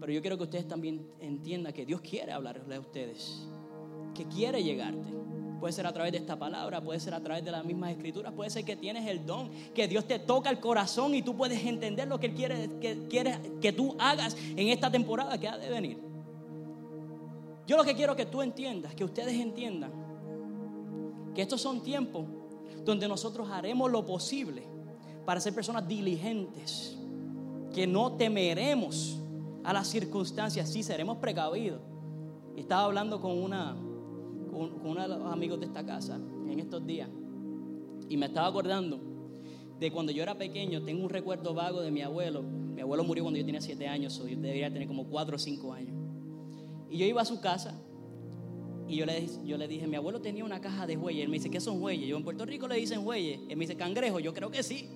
pero 0.01 0.13
yo 0.13 0.21
quiero 0.21 0.37
que 0.37 0.45
ustedes 0.45 0.67
también 0.67 1.07
entiendan 1.21 1.73
que 1.73 1.87
Dios 1.87 2.01
quiere 2.01 2.33
hablarles 2.33 2.77
a 2.77 2.81
ustedes, 2.81 3.47
que 4.15 4.27
quiere 4.27 4.63
llegarte. 4.63 5.09
Puede 5.61 5.73
ser 5.73 5.87
a 5.87 5.93
través 5.93 6.13
de 6.13 6.19
esta 6.19 6.39
palabra, 6.39 6.83
puede 6.83 7.01
ser 7.01 7.15
a 7.15 7.21
través 7.21 7.45
de 7.45 7.51
las 7.51 7.65
mismas 7.65 7.93
escrituras, 7.93 8.33
puede 8.35 8.51
ser 8.51 8.65
que 8.65 8.77
tienes 8.77 9.07
el 9.07 9.25
don, 9.25 9.51
que 9.73 9.89
Dios 9.89 10.07
te 10.07 10.19
toca 10.19 10.51
el 10.51 10.61
corazón 10.61 11.15
y 11.15 11.23
tú 11.23 11.37
puedes 11.37 11.65
entender 11.65 12.07
lo 12.09 12.19
que 12.19 12.27
Él 12.27 12.35
quiere 12.35 12.71
que, 12.81 13.07
quiere 13.09 13.39
que 13.63 13.73
tú 13.73 13.97
hagas 13.99 14.37
en 14.57 14.69
esta 14.69 14.91
temporada 14.91 15.39
que 15.39 15.49
ha 15.49 15.57
de 15.57 15.71
venir. 15.71 15.99
Yo 17.67 17.77
lo 17.77 17.85
que 17.85 17.95
quiero 17.95 18.15
que 18.15 18.27
tú 18.27 18.43
entiendas, 18.43 18.95
que 18.95 19.05
ustedes 19.05 19.35
entiendan, 19.41 20.04
que 21.35 21.43
estos 21.43 21.61
son 21.61 21.83
tiempos 21.83 22.27
donde 22.85 23.09
nosotros 23.09 23.49
haremos 23.51 23.91
lo 23.91 24.07
posible 24.07 24.63
para 25.25 25.41
ser 25.41 25.55
personas 25.55 25.89
diligentes, 25.89 26.97
que 27.75 27.87
no 27.87 28.13
temeremos 28.13 29.19
a 29.65 29.73
las 29.73 29.89
circunstancias, 29.89 30.71
sí 30.71 30.83
seremos 30.83 31.19
precavidos. 31.19 31.81
Estaba 32.57 32.85
hablando 32.85 33.21
con 33.21 33.37
una 33.37 33.75
con, 34.51 34.81
uno 34.85 35.03
de 35.03 35.09
los 35.09 35.33
amigos 35.33 35.59
de 35.59 35.67
esta 35.67 35.85
casa 35.85 36.17
en 36.17 36.61
estos 36.61 36.87
días 36.87 37.09
y 38.09 38.17
me 38.17 38.27
estaba 38.27 38.47
acordando 38.47 39.01
de 39.81 39.91
cuando 39.91 40.13
yo 40.13 40.23
era 40.23 40.37
pequeño, 40.39 40.83
tengo 40.83 41.03
un 41.03 41.11
recuerdo 41.11 41.53
vago 41.55 41.81
de 41.81 41.91
mi 41.91 42.03
abuelo. 42.03 42.43
Mi 42.43 42.81
abuelo 42.81 43.03
murió 43.05 43.25
cuando 43.25 43.39
yo 43.39 43.45
tenía 43.45 43.61
siete 43.61 43.89
años, 43.89 44.19
o 44.21 44.29
yo 44.29 44.37
debería 44.37 44.73
tener 44.73 44.87
como 44.87 45.07
cuatro 45.07 45.37
o 45.37 45.39
cinco 45.39 45.73
años. 45.73 45.95
Y 46.89 46.99
yo 46.99 47.07
iba 47.07 47.23
a 47.23 47.25
su 47.25 47.41
casa 47.41 47.75
y 48.89 48.97
yo 48.97 49.07
le, 49.07 49.27
yo 49.45 49.57
le 49.57 49.67
dije, 49.67 49.87
mi 49.87 49.97
abuelo 49.97 50.21
tenía 50.21 50.45
una 50.45 50.61
caja 50.61 50.87
de 50.87 50.97
huelles. 50.97 51.25
Él 51.25 51.29
me 51.29 51.39
dice, 51.39 51.51
¿qué 51.51 51.61
son 51.61 51.83
huelles? 51.83 52.07
Yo 52.07 52.17
en 52.17 52.25
Puerto 52.25 52.45
Rico 52.45 52.69
le 52.69 52.77
dicen 52.77 53.07
huelles. 53.07 53.41
Él 53.49 53.57
me 53.57 53.65
dice, 53.65 53.77
cangrejo. 53.77 54.21
Yo 54.21 54.35
creo 54.35 54.51
que 54.51 54.63
sí. 54.63 54.89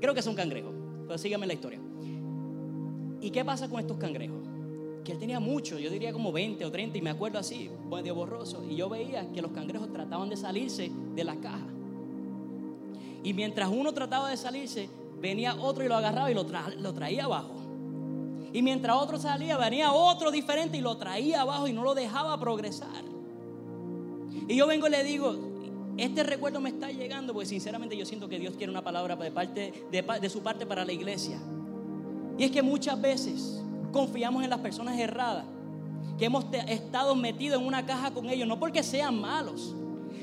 Creo 0.00 0.14
que 0.14 0.22
son 0.22 0.34
cangrejos. 0.34 0.74
Pero 1.06 1.18
síganme 1.18 1.46
la 1.46 1.52
historia. 1.52 1.80
¿Y 3.20 3.30
qué 3.30 3.44
pasa 3.44 3.68
con 3.68 3.80
estos 3.80 3.98
cangrejos? 3.98 4.38
Que 5.04 5.12
él 5.12 5.18
tenía 5.18 5.38
mucho, 5.38 5.78
yo 5.78 5.90
diría 5.90 6.12
como 6.12 6.32
20 6.32 6.64
o 6.64 6.70
30, 6.70 6.96
y 6.96 7.02
me 7.02 7.10
acuerdo 7.10 7.38
así, 7.38 7.70
medio 7.90 8.14
borroso. 8.14 8.64
Y 8.68 8.76
yo 8.76 8.88
veía 8.88 9.30
que 9.32 9.42
los 9.42 9.50
cangrejos 9.52 9.92
trataban 9.92 10.30
de 10.30 10.36
salirse 10.36 10.90
de 11.14 11.24
la 11.24 11.36
caja. 11.36 11.66
Y 13.22 13.32
mientras 13.34 13.70
uno 13.70 13.92
trataba 13.92 14.30
de 14.30 14.36
salirse, 14.36 14.88
venía 15.20 15.54
otro 15.56 15.84
y 15.84 15.88
lo 15.88 15.94
agarraba 15.94 16.30
y 16.30 16.34
lo, 16.34 16.46
lo 16.78 16.94
traía 16.94 17.24
abajo. 17.24 17.54
Y 18.54 18.62
mientras 18.62 18.96
otro 18.96 19.18
salía, 19.18 19.56
venía 19.56 19.92
otro 19.92 20.30
diferente 20.30 20.76
y 20.76 20.80
lo 20.80 20.96
traía 20.96 21.40
abajo 21.40 21.66
y 21.66 21.72
no 21.72 21.82
lo 21.82 21.92
dejaba 21.92 22.38
progresar. 22.38 23.02
Y 24.46 24.54
yo 24.54 24.68
vengo 24.68 24.86
y 24.86 24.90
le 24.90 25.02
digo, 25.02 25.34
este 25.96 26.22
recuerdo 26.22 26.60
me 26.60 26.68
está 26.68 26.92
llegando 26.92 27.32
porque 27.32 27.48
sinceramente 27.48 27.96
yo 27.96 28.06
siento 28.06 28.28
que 28.28 28.38
Dios 28.38 28.54
quiere 28.56 28.70
una 28.70 28.84
palabra 28.84 29.16
de, 29.16 29.32
parte, 29.32 29.86
de, 29.90 30.30
su 30.30 30.40
parte 30.40 30.66
para 30.66 30.84
la 30.84 30.92
iglesia. 30.92 31.36
Y 32.38 32.44
es 32.44 32.52
que 32.52 32.62
muchas 32.62 33.00
veces 33.00 33.60
confiamos 33.90 34.44
en 34.44 34.50
las 34.50 34.60
personas 34.60 35.00
erradas, 35.00 35.46
que 36.16 36.26
hemos 36.26 36.44
estado 36.68 37.16
metidos 37.16 37.60
en 37.60 37.66
una 37.66 37.84
caja 37.84 38.12
con 38.12 38.30
ellos, 38.30 38.46
no 38.46 38.60
porque 38.60 38.84
sean 38.84 39.20
malos, 39.20 39.74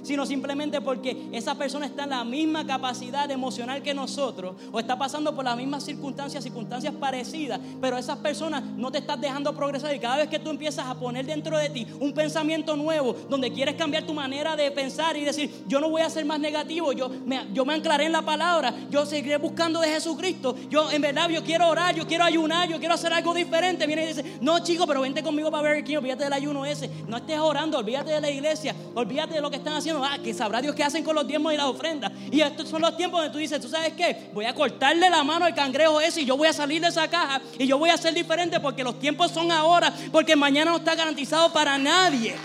sino 0.03 0.25
simplemente 0.25 0.81
porque 0.81 1.29
esa 1.31 1.55
persona 1.55 1.85
está 1.85 2.03
en 2.03 2.11
la 2.11 2.23
misma 2.23 2.65
capacidad 2.65 3.29
emocional 3.29 3.81
que 3.81 3.93
nosotros 3.93 4.55
o 4.71 4.79
está 4.79 4.97
pasando 4.97 5.35
por 5.35 5.45
las 5.45 5.57
mismas 5.57 5.83
circunstancias, 5.83 6.43
circunstancias 6.43 6.93
parecidas, 6.99 7.59
pero 7.79 7.97
esas 7.97 8.17
personas 8.17 8.63
no 8.63 8.91
te 8.91 8.99
están 8.99 9.21
dejando 9.21 9.53
progresar. 9.55 9.95
Y 9.95 9.99
cada 9.99 10.17
vez 10.17 10.27
que 10.27 10.39
tú 10.39 10.49
empiezas 10.49 10.85
a 10.85 10.95
poner 10.95 11.25
dentro 11.25 11.57
de 11.57 11.69
ti 11.69 11.87
un 11.99 12.13
pensamiento 12.13 12.75
nuevo 12.75 13.15
donde 13.29 13.51
quieres 13.51 13.75
cambiar 13.75 14.03
tu 14.03 14.13
manera 14.13 14.55
de 14.55 14.71
pensar 14.71 15.15
y 15.17 15.25
decir, 15.25 15.51
yo 15.67 15.79
no 15.79 15.89
voy 15.89 16.01
a 16.01 16.09
ser 16.09 16.25
más 16.25 16.39
negativo, 16.39 16.93
yo 16.93 17.09
me, 17.25 17.47
yo 17.53 17.65
me 17.65 17.73
anclaré 17.73 18.05
en 18.05 18.11
la 18.11 18.21
palabra, 18.21 18.73
yo 18.89 19.05
seguiré 19.05 19.37
buscando 19.37 19.79
de 19.79 19.89
Jesucristo, 19.89 20.55
yo 20.69 20.91
en 20.91 21.01
verdad 21.01 21.29
yo 21.29 21.43
quiero 21.43 21.67
orar, 21.69 21.95
yo 21.95 22.07
quiero 22.07 22.23
ayunar, 22.23 22.67
yo 22.69 22.79
quiero 22.79 22.95
hacer 22.95 23.13
algo 23.13 23.33
diferente, 23.33 23.87
viene 23.87 24.05
y 24.05 24.07
dice, 24.07 24.37
no 24.41 24.59
chico, 24.59 24.87
pero 24.87 25.01
vente 25.01 25.23
conmigo 25.23 25.51
para 25.51 25.63
ver 25.63 25.83
quién, 25.83 25.99
olvídate 25.99 26.23
del 26.23 26.33
ayuno 26.33 26.65
ese, 26.65 26.89
no 27.07 27.17
estés 27.17 27.39
orando, 27.39 27.77
olvídate 27.77 28.11
de 28.11 28.21
la 28.21 28.29
iglesia, 28.29 28.75
olvídate 28.95 29.35
de 29.35 29.41
lo 29.41 29.49
que 29.49 29.57
están 29.57 29.73
haciendo 29.73 29.90
ah, 29.99 30.17
que 30.23 30.33
sabrá 30.33 30.61
Dios 30.61 30.75
qué 30.75 30.83
hacen 30.83 31.03
con 31.03 31.15
los 31.15 31.27
diezmos 31.27 31.53
y 31.53 31.57
las 31.57 31.65
ofrendas. 31.65 32.11
Y 32.31 32.41
estos 32.41 32.69
son 32.69 32.81
los 32.81 32.95
tiempos 32.95 33.19
donde 33.19 33.31
tú 33.31 33.39
dices, 33.39 33.59
¿tú 33.59 33.67
sabes 33.67 33.93
qué? 33.93 34.29
Voy 34.33 34.45
a 34.45 34.53
cortarle 34.53 35.09
la 35.09 35.23
mano 35.23 35.45
al 35.45 35.55
cangrejo 35.55 35.99
ese 35.99 36.21
y 36.21 36.25
yo 36.25 36.37
voy 36.37 36.47
a 36.47 36.53
salir 36.53 36.81
de 36.81 36.87
esa 36.87 37.09
caja 37.09 37.41
y 37.57 37.67
yo 37.67 37.77
voy 37.77 37.89
a 37.89 37.97
ser 37.97 38.13
diferente 38.13 38.59
porque 38.59 38.83
los 38.83 38.99
tiempos 38.99 39.31
son 39.31 39.51
ahora, 39.51 39.93
porque 40.11 40.35
mañana 40.35 40.71
no 40.71 40.77
está 40.77 40.95
garantizado 40.95 41.51
para 41.51 41.77
nadie. 41.77 42.35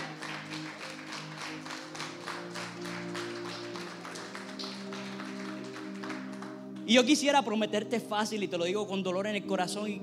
Y 6.85 6.93
yo 6.93 7.03
quisiera 7.03 7.41
prometerte 7.41 7.99
fácil 7.99 8.43
y 8.43 8.47
te 8.47 8.57
lo 8.57 8.63
digo 8.63 8.87
con 8.87 9.03
dolor 9.03 9.27
en 9.27 9.35
el 9.35 9.45
corazón. 9.45 9.89
Y 9.89 10.01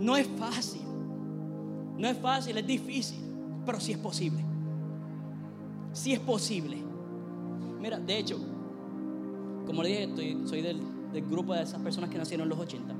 no 0.00 0.16
es 0.16 0.26
fácil. 0.38 0.82
No 1.96 2.08
es 2.08 2.18
fácil, 2.18 2.58
es 2.58 2.66
difícil, 2.66 3.20
pero 3.64 3.78
sí 3.78 3.92
es 3.92 3.98
posible 3.98 4.53
si 5.94 6.12
es 6.12 6.20
posible. 6.20 6.76
Mira, 7.80 7.98
de 7.98 8.18
hecho, 8.18 8.36
como 9.64 9.82
le 9.82 9.88
dije, 9.88 10.46
soy 10.46 10.60
del, 10.60 10.82
grupo 11.30 11.54
de 11.54 11.62
esas 11.62 11.80
personas 11.80 12.10
que 12.10 12.18
nacieron 12.18 12.44
en 12.44 12.48
los 12.50 12.58
80. 12.58 12.94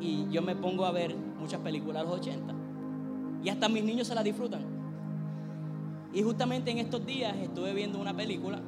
Y 0.00 0.28
yo 0.30 0.42
me 0.42 0.56
pongo 0.56 0.84
a 0.84 0.90
ver 0.90 1.14
muchas 1.14 1.60
películas 1.60 2.02
de 2.02 2.08
los 2.10 2.20
80. 2.20 2.54
Y 3.44 3.48
hasta 3.48 3.68
mis 3.68 3.84
niños 3.84 4.08
se 4.08 4.14
las 4.14 4.24
disfrutan. 4.24 4.62
Y 6.12 6.22
justamente 6.22 6.70
en 6.70 6.78
estos 6.78 7.06
días 7.06 7.36
estuve 7.36 7.72
viendo 7.72 8.00
una 8.00 8.14
película 8.14 8.60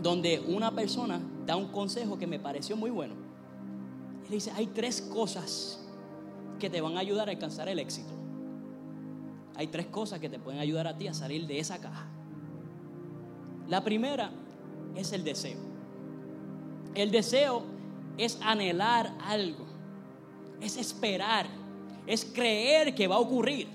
donde 0.00 0.40
una 0.40 0.70
persona 0.70 1.20
da 1.44 1.56
un 1.56 1.68
consejo 1.68 2.18
que 2.18 2.26
me 2.26 2.38
pareció 2.38 2.76
muy 2.76 2.90
bueno. 2.90 3.14
Él 4.24 4.30
dice, 4.30 4.52
hay 4.52 4.68
tres 4.68 5.02
cosas 5.02 5.84
que 6.60 6.70
te 6.70 6.80
van 6.80 6.96
a 6.96 7.00
ayudar 7.00 7.28
a 7.28 7.32
alcanzar 7.32 7.68
el 7.68 7.80
éxito 7.80 8.21
hay 9.56 9.66
tres 9.68 9.86
cosas 9.86 10.20
que 10.20 10.28
te 10.28 10.38
pueden 10.38 10.60
ayudar 10.60 10.86
a 10.86 10.96
ti 10.96 11.08
a 11.08 11.14
salir 11.14 11.46
de 11.46 11.58
esa 11.58 11.80
caja. 11.80 12.06
La 13.68 13.82
primera 13.82 14.30
es 14.96 15.12
el 15.12 15.24
deseo. 15.24 15.58
El 16.94 17.10
deseo 17.10 17.62
es 18.18 18.38
anhelar 18.42 19.12
algo, 19.24 19.64
es 20.60 20.76
esperar, 20.76 21.46
es 22.06 22.24
creer 22.24 22.94
que 22.94 23.06
va 23.06 23.16
a 23.16 23.20
ocurrir, 23.20 23.68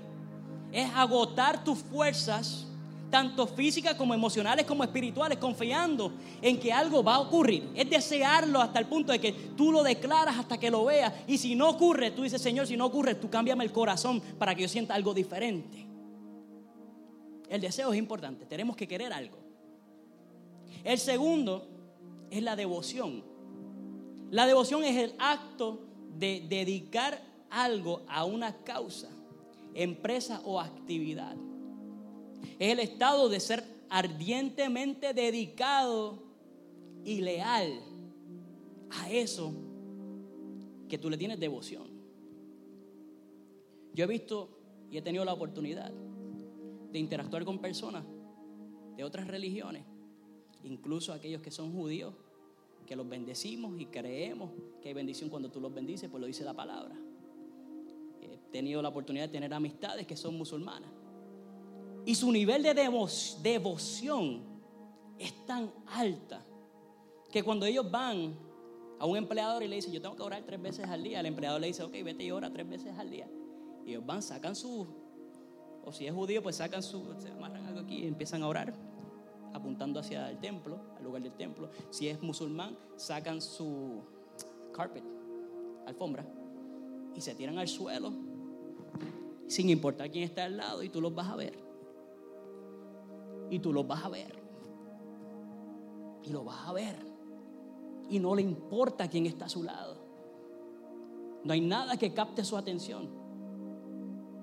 es 0.72 0.90
agotar 0.94 1.64
tus 1.64 1.80
fuerzas, 1.80 2.67
tanto 3.10 3.48
físicas 3.48 3.96
como 3.96 4.14
emocionales 4.14 4.66
como 4.66 4.84
espirituales, 4.84 5.38
confiando 5.38 6.14
en 6.42 6.60
que 6.60 6.72
algo 6.72 7.04
va 7.04 7.16
a 7.16 7.20
ocurrir. 7.20 7.70
Es 7.76 7.90
desearlo 7.90 8.62
hasta 8.62 8.80
el 8.80 8.86
punto 8.86 9.12
de 9.12 9.20
que 9.20 9.32
tú 9.32 9.72
lo 9.72 9.84
declaras 9.84 10.38
hasta 10.38 10.58
que 10.58 10.70
lo 10.70 10.86
veas. 10.86 11.14
Y 11.28 11.38
si 11.38 11.56
no 11.56 11.70
ocurre, 11.70 12.12
tú 12.12 12.24
dices, 12.24 12.42
Señor, 12.42 12.68
si 12.68 12.78
no 12.78 12.86
ocurre, 12.86 13.16
tú 13.16 13.30
cámbiame 13.30 13.64
el 13.64 13.72
corazón 13.72 14.22
para 14.38 14.56
que 14.56 14.64
yo 14.64 14.68
sienta 14.68 14.94
algo 14.94 15.14
diferente. 15.14 15.86
El 17.50 17.62
deseo 17.62 17.94
es 17.94 18.00
importante, 18.00 18.46
tenemos 18.46 18.76
que 18.76 18.88
querer 18.88 19.14
algo. 19.14 19.38
El 20.84 20.98
segundo 20.98 21.68
es 22.30 22.44
la 22.44 22.56
devoción. 22.56 23.24
La 24.30 24.46
devoción 24.46 24.84
es 24.84 24.98
el 24.98 25.16
acto 25.18 25.80
de 26.18 26.46
dedicar 26.48 27.22
algo 27.50 28.02
a 28.10 28.26
una 28.26 28.58
causa, 28.64 29.10
empresa 29.74 30.42
o 30.44 30.60
actividad. 30.60 31.38
Es 32.60 32.72
el 32.74 32.80
estado 32.80 33.30
de 33.30 33.40
ser 33.40 33.64
ardientemente 33.90 35.14
dedicado 35.14 36.20
y 37.04 37.22
leal 37.22 37.82
a 38.90 39.10
eso 39.10 39.54
que 40.90 40.98
tú 40.98 41.10
le 41.10 41.18
tienes 41.18 41.40
devoción. 41.40 41.88
Yo 43.94 44.04
he 44.04 44.08
visto 44.08 44.50
y 44.92 44.98
he 44.98 45.02
tenido 45.02 45.26
la 45.26 45.34
oportunidad 45.34 45.92
de 46.92 47.00
interactuar 47.00 47.46
con 47.46 47.60
personas 47.60 48.06
de 48.96 49.04
otras 49.04 49.28
religiones, 49.28 49.84
incluso 50.64 51.14
aquellos 51.14 51.42
que 51.42 51.52
son 51.52 51.72
judíos, 51.72 52.14
que 52.86 52.96
los 52.96 53.08
bendecimos 53.08 53.80
y 53.80 53.86
creemos 53.88 54.52
que 54.82 54.90
hay 54.90 54.94
bendición 54.94 55.30
cuando 55.30 55.50
tú 55.50 55.60
los 55.60 55.74
bendices, 55.74 56.10
pues 56.10 56.22
lo 56.22 56.28
dice 56.28 56.44
la 56.44 56.54
palabra. 56.54 56.96
He 58.22 58.38
tenido 58.52 58.82
la 58.82 58.90
oportunidad 58.90 59.26
de 59.26 59.32
tener 59.32 59.54
amistades 59.54 60.08
que 60.08 60.16
son 60.16 60.38
musulmanas. 60.38 60.90
Y 62.08 62.16
su 62.16 62.32
nivel 62.32 62.64
de 62.64 62.74
devoción 63.44 64.42
es 65.20 65.46
tan 65.46 65.70
alta 65.88 66.42
que 67.30 67.44
cuando 67.44 67.66
ellos 67.66 67.92
van 67.92 68.34
a 68.98 69.06
un 69.06 69.18
empleador 69.18 69.62
y 69.62 69.68
le 69.68 69.76
dicen, 69.76 69.92
yo 69.92 70.02
tengo 70.02 70.16
que 70.16 70.24
orar 70.24 70.42
tres 70.46 70.62
veces 70.62 70.88
al 70.88 71.04
día, 71.04 71.20
el 71.20 71.26
empleador 71.26 71.60
le 71.60 71.68
dice, 71.68 71.84
ok, 71.84 71.92
vete 72.06 72.24
y 72.24 72.32
ora 72.32 72.50
tres 72.50 72.70
veces 72.70 72.98
al 72.98 73.10
día. 73.10 73.30
Y 73.86 73.90
ellos 73.90 74.06
van, 74.06 74.22
sacan 74.22 74.56
su 74.56 74.88
o 75.84 75.92
si 75.92 76.08
es 76.08 76.14
judío, 76.14 76.42
pues 76.42 76.56
sacan 76.56 76.82
su, 76.82 77.14
se 77.18 77.30
amarran 77.30 77.66
algo 77.66 77.82
aquí 77.82 77.96
y 77.96 78.08
empiezan 78.08 78.42
a 78.42 78.48
orar, 78.48 78.74
apuntando 79.54 80.00
hacia 80.00 80.30
el 80.30 80.40
templo, 80.40 80.80
al 80.96 81.04
lugar 81.04 81.22
del 81.22 81.34
templo. 81.34 81.70
Si 81.90 82.08
es 82.08 82.22
musulmán, 82.22 82.78
sacan 82.96 83.42
su 83.42 84.02
carpet, 84.72 85.04
alfombra, 85.86 86.26
y 87.14 87.20
se 87.20 87.36
tiran 87.36 87.58
al 87.58 87.68
suelo, 87.68 88.14
sin 89.48 89.70
importar 89.70 90.10
quién 90.10 90.24
está 90.24 90.46
al 90.46 90.56
lado, 90.56 90.84
y 90.84 90.88
tú 90.90 91.02
los 91.02 91.14
vas 91.14 91.28
a 91.28 91.36
ver. 91.36 91.67
Y 93.50 93.60
tú 93.60 93.74
los 93.74 93.88
vas 93.88 94.04
a 94.04 94.10
ver. 94.10 94.42
Y 96.24 96.30
lo 96.30 96.44
vas 96.44 96.68
a 96.68 96.74
ver. 96.74 96.96
Y 98.10 98.20
no 98.20 98.36
le 98.36 98.42
importa 98.42 99.08
quién 99.08 99.26
está 99.26 99.46
a 99.46 99.50
su 99.50 99.64
lado. 99.64 99.98
No 101.44 101.54
hay 101.54 101.62
nada 101.62 101.98
que 101.98 102.14
capte 102.14 102.44
su 102.44 102.58
atención. 102.58 103.10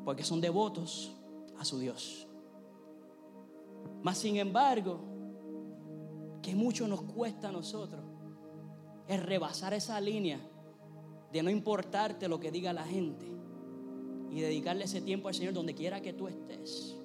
Porque 0.05 0.25
son 0.25 0.41
devotos 0.41 1.13
a 1.59 1.65
su 1.65 1.79
Dios. 1.79 2.27
Mas 4.03 4.19
sin 4.19 4.37
embargo, 4.37 5.01
que 6.43 6.55
mucho 6.55 6.87
nos 6.87 7.03
cuesta 7.03 7.49
a 7.49 7.53
nosotros 7.53 8.03
es 9.09 9.23
rebasar 9.23 9.75
esa 9.75 10.01
línea 10.01 10.39
de 11.33 11.43
no 11.43 11.51
importarte 11.51 12.29
lo 12.29 12.39
que 12.39 12.51
diga 12.51 12.73
la 12.73 12.85
gente 12.85 13.27
y 14.31 14.41
dedicarle 14.41 14.85
ese 14.85 15.01
tiempo 15.01 15.29
al 15.29 15.35
Señor 15.35 15.53
donde 15.53 15.75
quiera 15.75 16.01
que 16.01 16.13
tú 16.13 16.29
estés. 16.29 16.97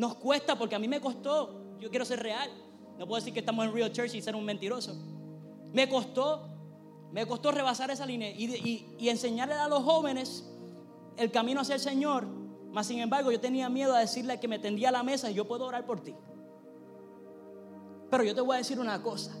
Nos 0.00 0.14
cuesta 0.14 0.56
porque 0.56 0.74
a 0.74 0.78
mí 0.78 0.88
me 0.88 0.98
costó, 0.98 1.76
yo 1.78 1.90
quiero 1.90 2.06
ser 2.06 2.22
real. 2.22 2.50
No 2.96 3.06
puedo 3.06 3.20
decir 3.20 3.34
que 3.34 3.40
estamos 3.40 3.66
en 3.66 3.74
Real 3.74 3.92
Church 3.92 4.14
y 4.14 4.22
ser 4.22 4.34
un 4.34 4.46
mentiroso. 4.46 4.96
Me 5.74 5.90
costó, 5.90 6.48
me 7.12 7.26
costó 7.26 7.52
rebasar 7.52 7.90
esa 7.90 8.06
línea 8.06 8.30
y, 8.30 8.96
enseñarle 9.10 9.52
a 9.52 9.68
los 9.68 9.82
jóvenes 9.82 10.50
el 11.18 11.30
camino 11.30 11.60
hacia 11.60 11.74
el 11.74 11.82
Señor 11.82 12.26
mas 12.72 12.86
sin 12.86 13.00
embargo, 13.00 13.30
yo 13.30 13.40
tenía 13.40 13.68
miedo 13.68 13.94
a 13.94 13.98
decirle 13.98 14.40
que 14.40 14.48
me 14.48 14.58
tendía 14.58 14.88
a 14.88 14.92
la 14.92 15.02
mesa 15.02 15.30
y 15.30 15.34
yo 15.34 15.46
puedo 15.46 15.66
orar 15.66 15.84
por 15.84 16.00
ti. 16.00 16.14
Pero 18.10 18.24
yo 18.24 18.34
te 18.34 18.40
voy 18.40 18.54
a 18.54 18.58
decir 18.58 18.78
una 18.78 19.02
cosa. 19.02 19.36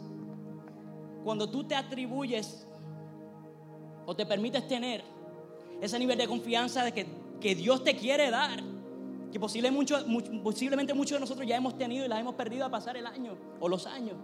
Cuando 1.24 1.48
tú 1.48 1.64
te 1.64 1.74
atribuyes 1.76 2.66
o 4.04 4.14
te 4.14 4.26
permites 4.26 4.66
tener 4.68 5.04
ese 5.80 5.96
nivel 5.98 6.18
de 6.18 6.26
confianza 6.26 6.84
de 6.84 6.92
que 6.92 7.54
Dios 7.54 7.82
te 7.84 7.96
quiere 7.96 8.30
dar, 8.30 8.60
que 9.32 9.38
posiblemente 9.38 10.94
muchos 10.94 11.16
de 11.16 11.20
nosotros 11.20 11.46
ya 11.46 11.56
hemos 11.56 11.76
tenido 11.78 12.04
y 12.04 12.08
las 12.08 12.20
hemos 12.20 12.34
perdido 12.34 12.64
a 12.66 12.70
pasar 12.70 12.96
el 12.96 13.06
año 13.06 13.36
o 13.60 13.68
los 13.68 13.86
años. 13.86 14.16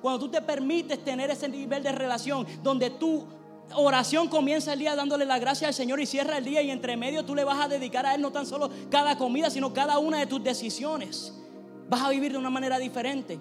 Cuando 0.00 0.20
tú 0.20 0.30
te 0.30 0.40
permites 0.42 1.02
tener 1.02 1.30
ese 1.30 1.48
nivel 1.48 1.82
de 1.82 1.92
relación 1.92 2.46
donde 2.62 2.90
tú 2.90 3.26
oración 3.74 4.28
comienza 4.28 4.72
el 4.72 4.80
día 4.80 4.94
dándole 4.94 5.24
la 5.24 5.38
gracia 5.38 5.68
al 5.68 5.74
Señor 5.74 6.00
y 6.00 6.06
cierra 6.06 6.38
el 6.38 6.44
día 6.44 6.62
y 6.62 6.70
entre 6.70 6.96
medio 6.96 7.24
tú 7.24 7.34
le 7.34 7.44
vas 7.44 7.64
a 7.64 7.68
dedicar 7.68 8.04
a 8.06 8.14
Él 8.14 8.20
no 8.20 8.30
tan 8.30 8.46
solo 8.46 8.70
cada 8.90 9.16
comida, 9.16 9.50
sino 9.50 9.72
cada 9.72 9.98
una 9.98 10.18
de 10.18 10.26
tus 10.26 10.42
decisiones. 10.42 11.34
Vas 11.88 12.02
a 12.02 12.10
vivir 12.10 12.32
de 12.32 12.38
una 12.38 12.50
manera 12.50 12.78
diferente. 12.78 13.40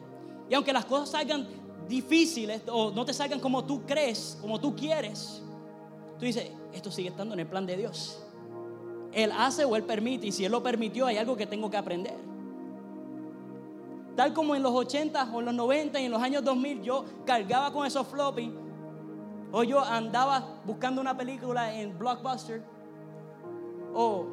Y 0.50 0.54
aunque 0.54 0.74
las 0.74 0.86
cosas 0.86 1.10
salgan 1.10 1.48
difíciles 1.88 2.62
o 2.68 2.92
no 2.92 3.06
te 3.06 3.14
salgan 3.14 3.40
como 3.40 3.66
tú 3.66 3.86
crees, 3.86 4.38
como 4.42 4.60
tú 4.60 4.76
quieres, 4.76 5.42
tú 6.18 6.26
dices, 6.26 6.50
esto 6.74 6.92
sigue 6.92 7.10
estando 7.10 7.34
en 7.34 7.42
el 7.42 7.48
plan 7.48 7.66
de 7.66 7.78
Dios. 7.78 8.22
Él 9.14 9.32
hace 9.38 9.66
o 9.66 9.76
Él 9.76 9.84
permite. 9.84 10.28
Y 10.28 10.32
si 10.32 10.46
Él 10.46 10.52
lo 10.52 10.64
permitió, 10.64 11.06
hay 11.06 11.18
algo 11.18 11.36
que 11.36 11.46
tengo 11.46 11.70
que 11.70 11.78
aprender. 11.78 12.18
Tal 14.16 14.34
como 14.34 14.56
en 14.56 14.64
los 14.64 14.74
80 14.74 15.32
o 15.34 15.40
en 15.40 15.46
los 15.46 15.56
90 15.56 16.00
y 16.00 16.06
en 16.06 16.12
los 16.12 16.22
años 16.22 16.44
2000 16.44 16.82
yo 16.82 17.06
cargaba 17.26 17.72
con 17.72 17.86
esos 17.86 18.08
floppy. 18.08 18.52
O 19.52 19.64
yo 19.64 19.84
andaba 19.84 20.62
buscando 20.66 21.02
una 21.02 21.16
película 21.16 21.74
en 21.74 21.98
Blockbuster. 21.98 22.62
O, 23.94 24.26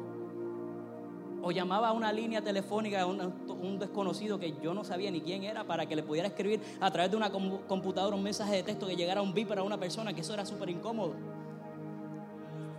o 1.41 1.51
llamaba 1.51 1.89
a 1.89 1.91
una 1.91 2.11
línea 2.11 2.41
telefónica 2.41 3.01
a 3.01 3.05
un, 3.05 3.79
desconocido 3.79 4.39
que 4.39 4.55
yo 4.61 4.73
no 4.73 4.83
sabía 4.83 5.11
ni 5.11 5.21
quién 5.21 5.43
era 5.43 5.65
para 5.65 5.85
que 5.85 5.95
le 5.95 6.03
pudiera 6.03 6.27
escribir 6.27 6.61
a 6.79 6.91
través 6.91 7.11
de 7.11 7.17
una 7.17 7.29
computadora 7.31 8.15
un 8.15 8.23
mensaje 8.23 8.57
de 8.57 8.63
texto 8.63 8.87
que 8.87 8.95
llegara 8.95 9.21
un 9.21 9.33
beeper 9.33 9.59
a 9.59 9.63
una 9.63 9.77
persona, 9.77 10.13
que 10.13 10.21
eso 10.21 10.33
era 10.33 10.45
súper 10.45 10.69
incómodo. 10.69 11.13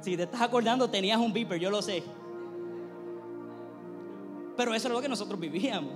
Si 0.01 0.17
te 0.17 0.23
estás 0.23 0.41
acordando, 0.41 0.89
tenías 0.89 1.19
un 1.19 1.33
beeper, 1.33 1.61
yo 1.61 1.71
lo 1.71 1.83
sé. 1.83 2.03
Pero 4.57 4.75
eso 4.75 4.89
es 4.89 4.95
lo 4.95 5.01
que 5.01 5.09
nosotros 5.09 5.39
vivíamos. 5.39 5.95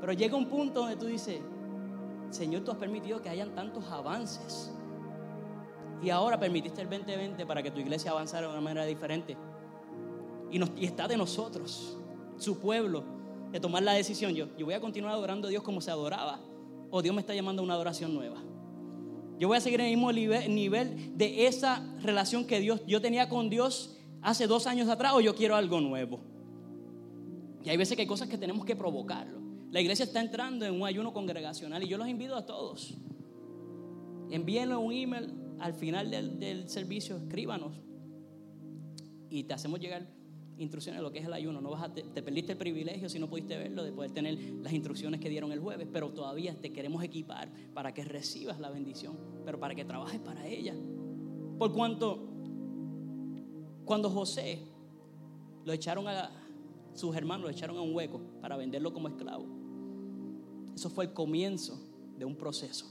Pero 0.00 0.12
llega 0.12 0.36
un 0.36 0.48
punto 0.48 0.80
donde 0.80 0.96
tú 0.96 1.06
dices, 1.06 1.40
Señor, 2.30 2.62
tú 2.62 2.70
has 2.70 2.76
permitido 2.76 3.20
que 3.20 3.28
hayan 3.28 3.54
tantos 3.54 3.84
avances. 3.90 4.72
Y 6.02 6.10
ahora 6.10 6.38
permitiste 6.38 6.82
el 6.82 6.88
2020 6.88 7.44
para 7.46 7.62
que 7.62 7.70
tu 7.70 7.80
iglesia 7.80 8.12
avanzara 8.12 8.46
de 8.46 8.52
una 8.52 8.60
manera 8.60 8.86
diferente. 8.86 9.36
Y, 10.50 10.60
y 10.80 10.84
está 10.84 11.08
de 11.08 11.16
nosotros, 11.16 11.98
su 12.36 12.58
pueblo, 12.58 13.02
de 13.50 13.60
tomar 13.60 13.82
la 13.82 13.92
decisión. 13.92 14.34
Yo, 14.34 14.46
yo 14.56 14.66
voy 14.66 14.74
a 14.74 14.80
continuar 14.80 15.14
adorando 15.14 15.48
a 15.48 15.50
Dios 15.50 15.62
como 15.62 15.80
se 15.80 15.90
adoraba. 15.90 16.38
O 16.90 17.02
Dios 17.02 17.14
me 17.14 17.20
está 17.20 17.34
llamando 17.34 17.62
a 17.62 17.64
una 17.64 17.74
adoración 17.74 18.14
nueva. 18.14 18.40
Yo 19.38 19.48
voy 19.48 19.56
a 19.56 19.60
seguir 19.60 19.80
en 19.80 19.86
el 19.86 19.96
mismo 19.96 20.12
nivel 20.12 21.16
de 21.16 21.46
esa 21.46 21.84
relación 22.02 22.44
que 22.46 22.60
Dios, 22.60 22.80
yo 22.86 23.00
tenía 23.00 23.28
con 23.28 23.50
Dios 23.50 23.96
hace 24.20 24.46
dos 24.46 24.66
años 24.66 24.88
atrás 24.88 25.12
o 25.14 25.20
yo 25.20 25.34
quiero 25.34 25.54
algo 25.54 25.80
nuevo. 25.80 26.20
Y 27.64 27.70
hay 27.70 27.76
veces 27.76 27.96
que 27.96 28.02
hay 28.02 28.08
cosas 28.08 28.28
que 28.28 28.38
tenemos 28.38 28.64
que 28.64 28.74
provocarlo. 28.74 29.38
La 29.70 29.80
iglesia 29.80 30.04
está 30.04 30.20
entrando 30.20 30.64
en 30.64 30.74
un 30.74 30.86
ayuno 30.86 31.12
congregacional 31.12 31.82
y 31.82 31.88
yo 31.88 31.98
los 31.98 32.08
invito 32.08 32.34
a 32.34 32.46
todos. 32.46 32.94
Envíenle 34.30 34.76
un 34.76 34.92
email 34.92 35.32
al 35.60 35.74
final 35.74 36.10
del, 36.10 36.38
del 36.38 36.68
servicio, 36.68 37.16
escríbanos 37.16 37.80
y 39.30 39.44
te 39.44 39.54
hacemos 39.54 39.78
llegar 39.78 40.06
instrucciones 40.58 40.98
de 40.98 41.02
lo 41.02 41.10
que 41.10 41.20
es 41.20 41.26
el 41.26 41.32
ayuno. 41.32 41.60
No 41.60 41.70
vas 41.70 41.84
a, 41.84 41.92
te, 41.92 42.02
perdiste 42.22 42.52
el 42.52 42.58
privilegio 42.58 43.08
si 43.08 43.18
no 43.18 43.28
pudiste 43.28 43.56
verlo 43.56 43.84
de 43.84 43.92
poder 43.92 44.10
tener 44.10 44.38
las 44.62 44.72
instrucciones 44.72 45.20
que 45.20 45.28
dieron 45.28 45.52
el 45.52 45.60
jueves, 45.60 45.88
pero 45.92 46.10
todavía 46.10 46.54
te 46.60 46.72
queremos 46.72 47.02
equipar 47.02 47.50
para 47.74 47.94
que 47.94 48.04
recibas 48.04 48.60
la 48.60 48.70
bendición, 48.70 49.16
pero 49.44 49.58
para 49.58 49.74
que 49.74 49.84
trabajes 49.84 50.20
para 50.20 50.46
ella. 50.46 50.74
Por 51.58 51.72
cuanto, 51.72 52.28
cuando 53.84 54.10
José 54.10 54.60
lo 55.64 55.72
echaron 55.72 56.08
a 56.08 56.30
sus 56.94 57.14
hermanos, 57.16 57.44
lo 57.44 57.50
echaron 57.50 57.76
a 57.76 57.80
un 57.80 57.94
hueco 57.94 58.20
para 58.40 58.56
venderlo 58.56 58.92
como 58.92 59.08
esclavo, 59.08 59.46
eso 60.74 60.90
fue 60.90 61.06
el 61.06 61.12
comienzo 61.12 61.78
de 62.18 62.24
un 62.24 62.36
proceso 62.36 62.86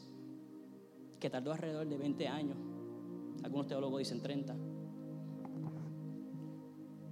que 1.19 1.30
tardó 1.30 1.53
alrededor 1.53 1.88
de 1.88 1.97
20 1.97 2.27
años. 2.27 2.58
Algunos 3.43 3.67
teólogos 3.67 3.99
dicen 3.99 4.21
30 4.21 4.56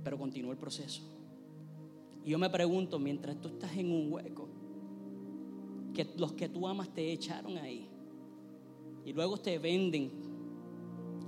pero 0.06 0.20
continuó 0.20 0.52
el 0.52 0.58
proceso. 0.60 1.02
Y 2.24 2.30
yo 2.30 2.38
me 2.38 2.48
pregunto, 2.52 3.00
mientras 3.00 3.41
tú 3.41 3.48
estás 3.48 3.76
en 3.76 3.91
un 3.91 4.13
hueco, 4.13 4.48
que 5.96 6.08
los 6.15 6.34
que 6.34 6.48
tú 6.48 6.68
amas 6.68 6.89
te 6.94 7.12
echaron 7.12 7.58
ahí 7.58 7.89
y 9.04 9.13
luego 9.13 9.38
te 9.38 9.58
venden 9.58 10.12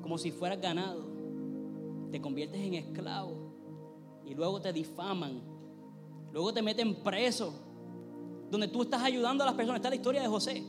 como 0.04 0.20
si 0.20 0.30
fueras 0.30 0.62
ganado, 0.62 1.08
te 2.12 2.22
conviertes 2.22 2.62
en 2.62 2.76
esclavo 2.76 4.22
y 4.24 4.36
luego 4.36 4.62
te 4.62 4.72
difaman, 4.72 5.42
luego 6.32 6.54
te 6.54 6.62
meten 6.62 7.02
preso, 7.02 7.56
donde 8.52 8.68
tú 8.68 8.84
estás 8.84 9.02
ayudando 9.02 9.44
a 9.44 9.48
las 9.48 9.56
personas. 9.56 9.80
Está 9.80 9.90
la 9.90 9.96
historia 9.96 10.22
de 10.22 10.28
José. 10.28 10.64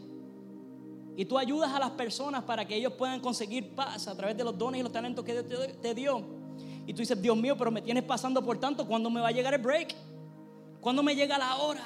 Y 1.15 1.27
tú 1.27 1.37
ayudas 1.37 1.71
a 1.75 1.79
las 1.79 1.91
personas 1.91 2.43
para 2.45 2.67
que 2.67 2.75
ellos 2.75 2.95
puedan 2.95 3.21
conseguir 3.21 3.75
paz 3.75 4.09
a 4.09 4.17
través 4.17 4.35
de 4.35 4.45
los 4.45 4.57
dones 4.57 4.81
y 4.81 4.83
los 4.83 4.93
talentos 4.93 5.23
que 5.27 5.43
Dios 5.43 5.79
te 5.83 5.95
dio. 5.95 6.38
Y 6.89 6.95
tú 6.95 7.01
dices, 7.01 7.21
Dios 7.21 7.37
mío, 7.37 7.55
pero 7.55 7.71
me 7.71 7.83
tienes 7.83 8.03
pasando 8.03 8.43
por 8.43 8.59
tanto, 8.59 8.87
¿cuándo 8.87 9.11
me 9.11 9.21
va 9.21 9.29
a 9.29 9.31
llegar 9.31 9.53
el 9.53 9.61
break? 9.61 9.95
¿Cuándo 10.81 11.03
me 11.03 11.15
llega 11.15 11.37
la 11.37 11.57
hora? 11.59 11.85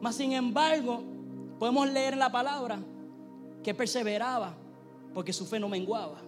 Mas 0.00 0.14
sin 0.14 0.32
embargo, 0.32 1.02
podemos 1.58 1.90
leer 1.90 2.12
en 2.12 2.20
la 2.20 2.30
palabra 2.30 2.78
que 3.64 3.74
perseveraba 3.74 4.54
porque 5.12 5.32
su 5.32 5.44
fe 5.44 5.58
no 5.58 5.68
menguaba. 5.68 6.18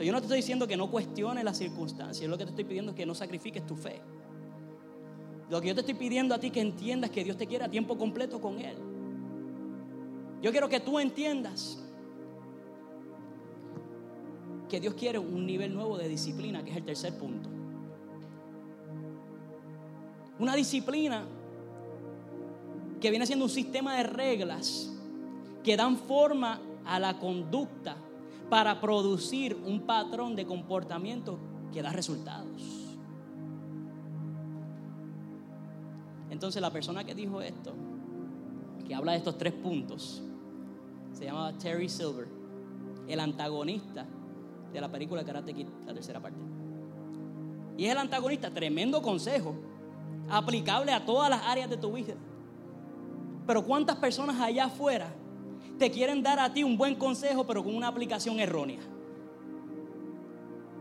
yo 0.00 0.12
no 0.12 0.18
te 0.18 0.24
estoy 0.24 0.38
diciendo 0.38 0.66
que 0.66 0.78
no 0.78 0.90
cuestiones 0.90 1.44
las 1.44 1.58
circunstancias, 1.58 2.26
lo 2.26 2.38
que 2.38 2.44
te 2.44 2.50
estoy 2.50 2.64
pidiendo 2.64 2.92
es 2.92 2.96
que 2.96 3.04
no 3.04 3.14
sacrifiques 3.14 3.66
tu 3.66 3.76
fe. 3.76 4.00
Lo 5.50 5.60
que 5.60 5.68
yo 5.68 5.74
te 5.74 5.80
estoy 5.80 5.94
pidiendo 5.94 6.34
a 6.34 6.38
ti 6.38 6.50
que 6.50 6.62
entiendas 6.62 7.10
que 7.10 7.22
Dios 7.22 7.36
te 7.36 7.46
quiere 7.46 7.66
a 7.66 7.68
tiempo 7.68 7.98
completo 7.98 8.40
con 8.40 8.58
Él. 8.60 8.78
Yo 10.40 10.52
quiero 10.52 10.70
que 10.70 10.80
tú 10.80 10.98
entiendas 10.98 11.84
que 14.72 14.80
Dios 14.80 14.94
quiere 14.94 15.18
un 15.18 15.44
nivel 15.44 15.74
nuevo 15.74 15.98
de 15.98 16.08
disciplina, 16.08 16.64
que 16.64 16.70
es 16.70 16.76
el 16.78 16.84
tercer 16.86 17.18
punto. 17.18 17.46
Una 20.38 20.56
disciplina 20.56 21.26
que 22.98 23.10
viene 23.10 23.26
siendo 23.26 23.44
un 23.44 23.50
sistema 23.50 23.96
de 23.96 24.04
reglas 24.04 24.90
que 25.62 25.76
dan 25.76 25.98
forma 25.98 26.58
a 26.86 26.98
la 26.98 27.18
conducta 27.18 27.96
para 28.48 28.80
producir 28.80 29.54
un 29.62 29.82
patrón 29.82 30.34
de 30.36 30.46
comportamiento 30.46 31.38
que 31.70 31.82
da 31.82 31.92
resultados. 31.92 32.96
Entonces 36.30 36.62
la 36.62 36.70
persona 36.70 37.04
que 37.04 37.14
dijo 37.14 37.42
esto, 37.42 37.74
que 38.88 38.94
habla 38.94 39.12
de 39.12 39.18
estos 39.18 39.36
tres 39.36 39.52
puntos, 39.52 40.22
se 41.12 41.26
llamaba 41.26 41.52
Terry 41.58 41.90
Silver, 41.90 42.26
el 43.06 43.20
antagonista 43.20 44.06
de 44.72 44.80
la 44.80 44.90
película 44.90 45.24
Karate 45.24 45.52
Kid, 45.54 45.66
la 45.86 45.94
tercera 45.94 46.20
parte. 46.20 46.38
Y 47.76 47.86
es 47.86 47.92
el 47.92 47.98
antagonista, 47.98 48.50
tremendo 48.50 49.02
consejo, 49.02 49.54
aplicable 50.28 50.92
a 50.92 51.04
todas 51.04 51.30
las 51.30 51.42
áreas 51.42 51.68
de 51.68 51.76
tu 51.76 51.92
vida. 51.92 52.14
Pero 53.46 53.64
¿cuántas 53.64 53.96
personas 53.96 54.40
allá 54.40 54.66
afuera 54.66 55.12
te 55.78 55.90
quieren 55.90 56.22
dar 56.22 56.38
a 56.38 56.52
ti 56.52 56.62
un 56.62 56.76
buen 56.76 56.94
consejo, 56.94 57.44
pero 57.46 57.62
con 57.64 57.74
una 57.74 57.88
aplicación 57.88 58.38
errónea? 58.38 58.80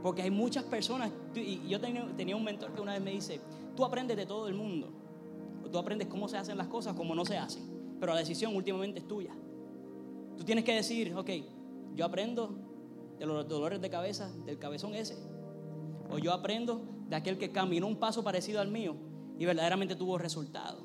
Porque 0.03 0.21
hay 0.21 0.31
muchas 0.31 0.63
personas, 0.63 1.11
y 1.35 1.67
yo 1.67 1.79
tenía, 1.79 2.35
un 2.35 2.43
mentor 2.43 2.73
que 2.73 2.81
una 2.81 2.93
vez 2.93 3.01
me 3.01 3.11
dice, 3.11 3.39
tú 3.75 3.85
aprendes 3.85 4.17
de 4.17 4.25
todo 4.25 4.47
el 4.47 4.55
mundo, 4.55 4.91
tú 5.71 5.77
aprendes 5.77 6.07
cómo 6.07 6.27
se 6.27 6.37
hacen 6.37 6.57
las 6.57 6.67
cosas, 6.67 6.93
cómo 6.93 7.13
no 7.13 7.23
se 7.23 7.37
hacen, 7.37 7.63
pero 7.99 8.13
la 8.13 8.19
decisión 8.19 8.55
últimamente 8.55 8.99
es 8.99 9.07
tuya. 9.07 9.31
Tú 10.37 10.43
tienes 10.43 10.63
que 10.63 10.73
decir, 10.73 11.15
ok, 11.15 11.29
yo 11.95 12.05
aprendo 12.05 12.55
de 13.21 13.27
los 13.27 13.47
dolores 13.47 13.79
de 13.79 13.87
cabeza 13.87 14.31
del 14.45 14.57
cabezón 14.57 14.95
ese. 14.95 15.15
O 16.09 16.17
yo 16.17 16.33
aprendo 16.33 16.81
de 17.07 17.15
aquel 17.15 17.37
que 17.37 17.51
caminó 17.51 17.85
un 17.85 17.97
paso 17.97 18.23
parecido 18.23 18.59
al 18.59 18.69
mío 18.69 18.95
y 19.37 19.45
verdaderamente 19.45 19.95
tuvo 19.95 20.17
resultado. 20.17 20.81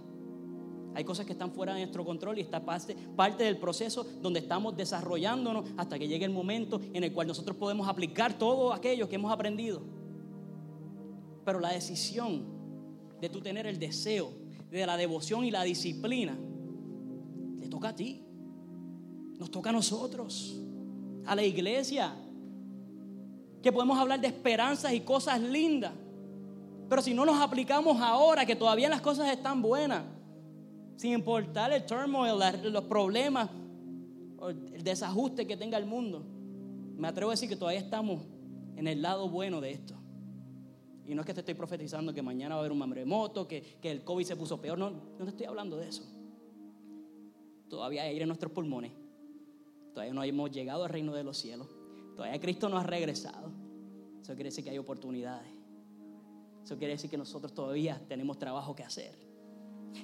Hay 0.94 1.02
cosas 1.04 1.24
que 1.24 1.32
están 1.32 1.52
fuera 1.52 1.72
de 1.72 1.80
nuestro 1.80 2.04
control 2.04 2.36
y 2.36 2.42
está 2.42 2.62
parte, 2.62 2.94
parte 3.16 3.44
del 3.44 3.56
proceso 3.56 4.06
donde 4.20 4.40
estamos 4.40 4.76
desarrollándonos 4.76 5.70
hasta 5.78 5.98
que 5.98 6.08
llegue 6.08 6.26
el 6.26 6.30
momento 6.30 6.78
en 6.92 7.04
el 7.04 7.12
cual 7.14 7.26
nosotros 7.26 7.56
podemos 7.56 7.88
aplicar 7.88 8.38
todo 8.38 8.74
aquello 8.74 9.08
que 9.08 9.14
hemos 9.14 9.32
aprendido. 9.32 9.80
Pero 11.42 11.58
la 11.58 11.72
decisión 11.72 12.44
de 13.18 13.30
tú 13.30 13.40
tener 13.40 13.66
el 13.66 13.78
deseo, 13.78 14.30
de 14.70 14.86
la 14.86 14.98
devoción 14.98 15.42
y 15.46 15.50
la 15.50 15.62
disciplina, 15.62 16.38
le 17.56 17.68
toca 17.68 17.88
a 17.88 17.96
ti. 17.96 18.22
Nos 19.38 19.50
toca 19.50 19.70
a 19.70 19.72
nosotros, 19.72 20.60
a 21.24 21.34
la 21.34 21.42
iglesia 21.42 22.14
que 23.66 23.72
podemos 23.72 23.98
hablar 23.98 24.20
de 24.20 24.28
esperanzas 24.28 24.92
y 24.92 25.00
cosas 25.00 25.40
lindas. 25.40 25.92
Pero 26.88 27.02
si 27.02 27.12
no 27.12 27.26
nos 27.26 27.40
aplicamos 27.40 28.00
ahora, 28.00 28.46
que 28.46 28.54
todavía 28.54 28.88
las 28.88 29.00
cosas 29.00 29.28
están 29.28 29.60
buenas, 29.60 30.04
sin 30.94 31.14
importar 31.14 31.72
el 31.72 31.84
turmoil, 31.84 32.40
los 32.70 32.84
problemas, 32.84 33.50
el 34.72 34.84
desajuste 34.84 35.48
que 35.48 35.56
tenga 35.56 35.78
el 35.78 35.84
mundo, 35.84 36.22
me 36.96 37.08
atrevo 37.08 37.32
a 37.32 37.34
decir 37.34 37.48
que 37.48 37.56
todavía 37.56 37.80
estamos 37.80 38.22
en 38.76 38.86
el 38.86 39.02
lado 39.02 39.28
bueno 39.28 39.60
de 39.60 39.72
esto. 39.72 39.96
Y 41.04 41.16
no 41.16 41.22
es 41.22 41.26
que 41.26 41.34
te 41.34 41.40
estoy 41.40 41.54
profetizando 41.54 42.14
que 42.14 42.22
mañana 42.22 42.54
va 42.54 42.60
a 42.60 42.62
haber 42.62 42.70
un 42.70 42.78
maremoto, 42.78 43.48
que, 43.48 43.78
que 43.82 43.90
el 43.90 44.04
COVID 44.04 44.26
se 44.26 44.36
puso 44.36 44.60
peor, 44.60 44.78
no, 44.78 44.90
no 44.90 45.24
te 45.24 45.30
estoy 45.30 45.46
hablando 45.46 45.76
de 45.76 45.88
eso. 45.88 46.04
Todavía 47.68 48.02
hay 48.02 48.10
aire 48.10 48.22
en 48.22 48.28
nuestros 48.28 48.52
pulmones. 48.52 48.92
Todavía 49.92 50.14
no 50.14 50.22
hemos 50.22 50.52
llegado 50.52 50.84
al 50.84 50.90
reino 50.90 51.12
de 51.12 51.24
los 51.24 51.36
cielos. 51.36 51.66
Todavía 52.16 52.40
Cristo 52.40 52.68
no 52.68 52.78
ha 52.78 52.82
regresado. 52.82 53.52
Eso 54.22 54.34
quiere 54.34 54.48
decir 54.48 54.64
que 54.64 54.70
hay 54.70 54.78
oportunidades. 54.78 55.48
Eso 56.64 56.76
quiere 56.76 56.94
decir 56.94 57.08
que 57.08 57.18
nosotros 57.18 57.54
todavía 57.54 58.02
tenemos 58.08 58.38
trabajo 58.38 58.74
que 58.74 58.82
hacer. 58.82 59.14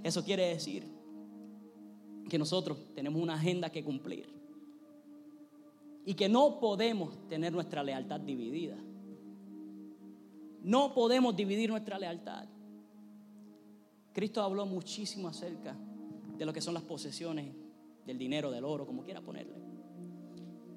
Eso 0.04 0.22
quiere 0.22 0.48
decir 0.48 0.86
que 2.28 2.38
nosotros 2.38 2.78
tenemos 2.94 3.20
una 3.20 3.34
agenda 3.34 3.70
que 3.70 3.82
cumplir 3.82 4.28
y 6.04 6.14
que 6.14 6.28
no 6.28 6.60
podemos 6.60 7.28
tener 7.28 7.52
nuestra 7.52 7.82
lealtad 7.82 8.20
dividida. 8.20 8.76
No 10.62 10.94
podemos 10.94 11.34
dividir 11.34 11.70
nuestra 11.70 11.98
lealtad. 11.98 12.46
Cristo 14.12 14.42
habló 14.42 14.66
muchísimo 14.66 15.28
acerca 15.28 15.74
de 16.36 16.44
lo 16.44 16.52
que 16.52 16.60
son 16.60 16.74
las 16.74 16.82
posesiones, 16.82 17.54
del 18.06 18.18
dinero, 18.18 18.50
del 18.50 18.64
oro, 18.64 18.86
como 18.86 19.02
quiera 19.02 19.20
ponerle. 19.20 19.71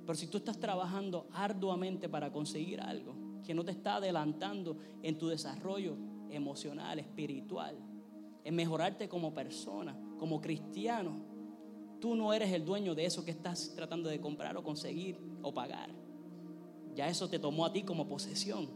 Pero 0.06 0.16
si 0.16 0.28
tú 0.28 0.38
estás 0.38 0.60
trabajando 0.60 1.28
arduamente 1.34 2.08
para 2.08 2.32
conseguir 2.32 2.80
algo 2.82 3.16
que 3.44 3.54
no 3.54 3.64
te 3.64 3.72
está 3.72 3.96
adelantando 3.96 4.78
en 5.02 5.18
tu 5.18 5.28
desarrollo 5.28 5.98
emocional, 6.30 7.00
espiritual, 7.00 7.78
en 8.44 8.56
mejorarte 8.56 9.10
como 9.10 9.34
persona, 9.34 9.98
como 10.20 10.42
cristiano, 10.42 11.22
tú 12.00 12.16
no 12.16 12.34
eres 12.34 12.52
el 12.52 12.66
dueño 12.66 12.94
de 12.94 13.06
eso 13.06 13.26
que 13.26 13.32
estás 13.32 13.74
tratando 13.76 14.10
de 14.10 14.20
comprar 14.20 14.56
o 14.58 14.64
conseguir 14.64 15.20
o 15.42 15.54
pagar. 15.54 15.90
Ya 16.94 17.08
eso 17.08 17.28
te 17.28 17.40
tomó 17.40 17.66
a 17.66 17.74
ti 17.74 17.84
como 17.84 18.08
posesión. 18.08 18.70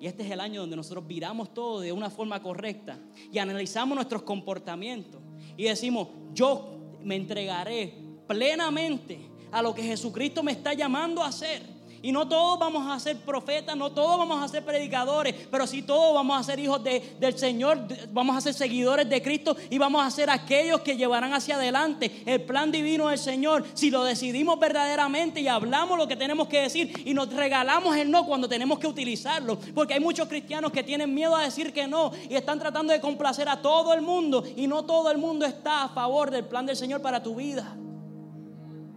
Y 0.00 0.06
este 0.06 0.24
es 0.24 0.30
el 0.30 0.40
año 0.40 0.60
donde 0.60 0.76
nosotros 0.76 1.06
viramos 1.06 1.54
todo 1.54 1.80
de 1.80 1.92
una 1.92 2.10
forma 2.10 2.42
correcta 2.42 2.98
y 3.32 3.38
analizamos 3.38 3.94
nuestros 3.94 4.22
comportamientos 4.22 5.20
y 5.56 5.64
decimos, 5.64 6.08
yo 6.32 6.98
me 7.02 7.16
entregaré 7.16 7.94
plenamente 8.26 9.18
a 9.54 9.62
lo 9.62 9.72
que 9.72 9.82
Jesucristo 9.82 10.42
me 10.42 10.52
está 10.52 10.74
llamando 10.74 11.22
a 11.22 11.28
hacer. 11.28 11.62
Y 12.02 12.12
no 12.12 12.28
todos 12.28 12.58
vamos 12.58 12.86
a 12.86 13.00
ser 13.00 13.16
profetas, 13.16 13.74
no 13.78 13.90
todos 13.90 14.18
vamos 14.18 14.44
a 14.44 14.46
ser 14.46 14.62
predicadores, 14.62 15.34
pero 15.50 15.66
sí 15.66 15.80
todos 15.80 16.12
vamos 16.12 16.38
a 16.38 16.42
ser 16.42 16.58
hijos 16.58 16.82
del 16.84 17.38
Señor, 17.38 17.78
vamos 18.12 18.36
a 18.36 18.42
ser 18.42 18.52
seguidores 18.52 19.08
de 19.08 19.22
Cristo 19.22 19.56
y 19.70 19.78
vamos 19.78 20.04
a 20.04 20.10
ser 20.10 20.28
aquellos 20.28 20.82
que 20.82 20.98
llevarán 20.98 21.32
hacia 21.32 21.54
adelante 21.54 22.22
el 22.26 22.42
plan 22.42 22.70
divino 22.70 23.08
del 23.08 23.16
Señor. 23.16 23.64
Si 23.72 23.90
lo 23.90 24.04
decidimos 24.04 24.60
verdaderamente 24.60 25.40
y 25.40 25.48
hablamos 25.48 25.96
lo 25.96 26.06
que 26.06 26.16
tenemos 26.16 26.46
que 26.46 26.60
decir 26.60 26.92
y 27.06 27.14
nos 27.14 27.32
regalamos 27.32 27.96
el 27.96 28.10
no 28.10 28.26
cuando 28.26 28.50
tenemos 28.50 28.78
que 28.78 28.86
utilizarlo. 28.86 29.58
Porque 29.74 29.94
hay 29.94 30.00
muchos 30.00 30.28
cristianos 30.28 30.72
que 30.72 30.82
tienen 30.82 31.14
miedo 31.14 31.34
a 31.34 31.44
decir 31.44 31.72
que 31.72 31.86
no 31.86 32.12
y 32.28 32.34
están 32.34 32.58
tratando 32.58 32.92
de 32.92 33.00
complacer 33.00 33.48
a 33.48 33.62
todo 33.62 33.94
el 33.94 34.02
mundo 34.02 34.44
y 34.56 34.66
no 34.66 34.84
todo 34.84 35.10
el 35.10 35.16
mundo 35.16 35.46
está 35.46 35.84
a 35.84 35.88
favor 35.88 36.30
del 36.30 36.44
plan 36.44 36.66
del 36.66 36.76
Señor 36.76 37.00
para 37.00 37.22
tu 37.22 37.34
vida. 37.34 37.74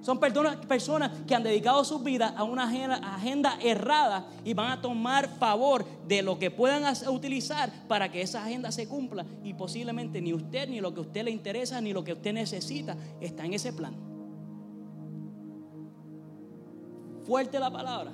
Son 0.01 0.19
personas, 0.19 1.11
que 1.27 1.35
han 1.35 1.43
dedicado 1.43 1.83
sus 1.83 2.03
vidas 2.03 2.33
a 2.37 2.43
una 2.43 2.63
agenda, 2.63 3.57
errada 3.61 4.27
y 4.45 4.53
van 4.53 4.71
a 4.71 4.81
tomar 4.81 5.27
favor 5.37 5.85
de 6.07 6.21
lo 6.21 6.39
que 6.39 6.51
puedan 6.51 6.83
utilizar 7.09 7.71
para 7.87 8.09
que 8.11 8.21
esa 8.21 8.43
agenda 8.43 8.71
se 8.71 8.87
cumpla. 8.87 9.25
Y 9.43 9.53
posiblemente 9.53 10.21
ni 10.21 10.33
usted, 10.33 10.69
ni 10.69 10.79
lo 10.79 10.93
que 10.93 10.99
a 10.99 11.03
usted 11.03 11.23
le 11.23 11.31
interesa, 11.31 11.81
ni 11.81 11.93
lo 11.93 12.03
que 12.03 12.13
usted 12.13 12.33
necesita 12.33 12.95
está 13.19 13.45
en 13.45 13.53
ese 13.53 13.73
plan. 13.73 13.95
Fuerte 17.25 17.59
la 17.59 17.69
palabra, 17.69 18.11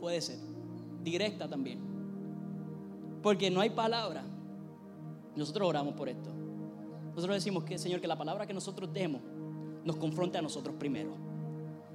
puede 0.00 0.20
ser. 0.20 0.38
Directa 1.02 1.48
también. 1.48 1.80
Porque 3.22 3.50
no 3.50 3.60
hay 3.60 3.70
palabra. 3.70 4.24
Nosotros 5.34 5.68
oramos 5.68 5.94
por 5.94 6.08
esto. 6.08 6.28
Nosotros 7.14 7.36
decimos 7.36 7.64
que, 7.64 7.78
Señor, 7.78 8.00
que 8.00 8.06
la 8.06 8.18
palabra 8.18 8.46
que 8.46 8.52
nosotros 8.52 8.92
demos 8.92 9.22
nos 9.84 9.96
confronte 9.96 10.38
a 10.38 10.42
nosotros 10.42 10.74
primero. 10.78 11.10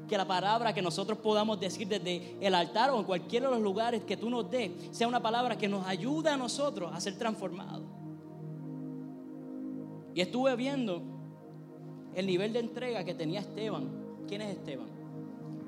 Que 0.07 0.17
la 0.17 0.27
palabra 0.27 0.73
que 0.73 0.81
nosotros 0.81 1.17
podamos 1.17 1.59
decir 1.59 1.87
desde 1.87 2.37
el 2.39 2.53
altar 2.55 2.89
o 2.91 2.99
en 2.99 3.05
cualquiera 3.05 3.47
de 3.47 3.53
los 3.53 3.63
lugares 3.63 4.03
que 4.03 4.17
tú 4.17 4.29
nos 4.29 4.49
des 4.49 4.71
sea 4.91 5.07
una 5.07 5.21
palabra 5.21 5.57
que 5.57 5.67
nos 5.67 5.85
ayude 5.87 6.29
a 6.29 6.37
nosotros 6.37 6.91
a 6.93 6.99
ser 6.99 7.17
transformados. 7.17 7.85
Y 10.13 10.21
estuve 10.21 10.55
viendo 10.55 11.01
el 12.13 12.27
nivel 12.27 12.53
de 12.53 12.59
entrega 12.59 13.03
que 13.03 13.15
tenía 13.15 13.39
Esteban. 13.39 13.89
¿Quién 14.27 14.41
es 14.41 14.57
Esteban? 14.57 14.87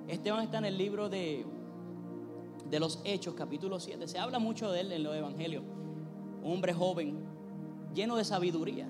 Esteban 0.08 0.44
está 0.44 0.60
en 0.60 0.66
el 0.66 0.78
libro 0.78 1.10
de, 1.10 1.46
de 2.70 2.80
los 2.80 3.00
Hechos, 3.04 3.34
capítulo 3.34 3.80
7. 3.80 4.08
Se 4.08 4.20
habla 4.20 4.38
mucho 4.38 4.72
de 4.72 4.82
él 4.82 4.92
en 4.92 5.04
los 5.04 5.16
evangelios. 5.16 5.64
Un 6.44 6.54
hombre 6.54 6.74
joven, 6.74 7.18
lleno 7.96 8.16
de 8.18 8.24
sabiduría, 8.24 8.88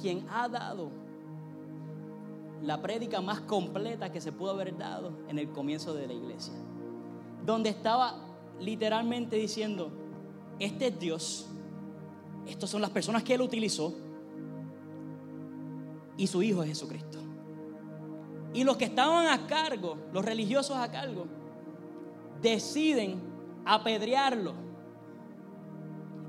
quien 0.00 0.26
ha 0.30 0.48
dado 0.48 0.90
la 2.62 2.80
prédica 2.80 3.20
más 3.20 3.40
completa 3.40 4.10
que 4.10 4.20
se 4.20 4.32
pudo 4.32 4.50
haber 4.50 4.76
dado 4.76 5.12
en 5.28 5.38
el 5.38 5.50
comienzo 5.50 5.94
de 5.94 6.06
la 6.06 6.12
iglesia. 6.12 6.54
Donde 7.44 7.70
estaba 7.70 8.16
literalmente 8.60 9.36
diciendo, 9.36 9.90
este 10.58 10.88
es 10.88 10.98
Dios, 10.98 11.46
estas 12.46 12.70
son 12.70 12.80
las 12.80 12.90
personas 12.90 13.22
que 13.22 13.34
Él 13.34 13.42
utilizó 13.42 13.94
y 16.16 16.26
su 16.26 16.42
Hijo 16.42 16.62
es 16.62 16.70
Jesucristo. 16.70 17.18
Y 18.54 18.64
los 18.64 18.76
que 18.76 18.86
estaban 18.86 19.26
a 19.26 19.46
cargo, 19.46 19.98
los 20.12 20.24
religiosos 20.24 20.76
a 20.76 20.90
cargo, 20.90 21.26
deciden 22.40 23.20
apedrearlo. 23.64 24.54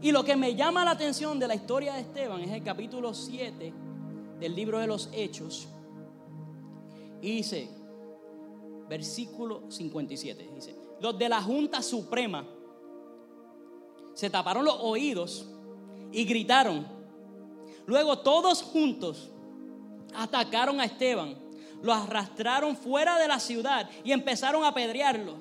Y 0.01 0.11
lo 0.11 0.23
que 0.23 0.35
me 0.35 0.55
llama 0.55 0.85
la 0.85 0.91
atención 0.91 1.39
de 1.39 1.47
la 1.47 1.55
historia 1.55 1.93
de 1.93 2.01
Esteban 2.01 2.41
es 2.41 2.51
el 2.51 2.63
capítulo 2.63 3.13
7 3.13 3.73
del 4.39 4.55
libro 4.55 4.79
de 4.79 4.87
los 4.87 5.09
Hechos 5.11 5.67
y 7.21 7.37
dice, 7.37 7.69
versículo 8.87 9.69
57, 9.69 10.49
dice, 10.55 10.75
los 10.99 11.17
de 11.17 11.29
la 11.29 11.41
Junta 11.41 11.81
Suprema 11.81 12.45
se 14.13 14.29
taparon 14.29 14.65
los 14.65 14.75
oídos 14.81 15.47
y 16.11 16.25
gritaron. 16.25 16.85
Luego 17.85 18.19
todos 18.19 18.61
juntos 18.61 19.29
atacaron 20.13 20.79
a 20.79 20.85
Esteban, 20.85 21.37
lo 21.81 21.93
arrastraron 21.93 22.75
fuera 22.75 23.17
de 23.17 23.27
la 23.27 23.39
ciudad 23.39 23.89
y 24.03 24.11
empezaron 24.11 24.63
a 24.63 24.69
apedrearlo. 24.69 25.37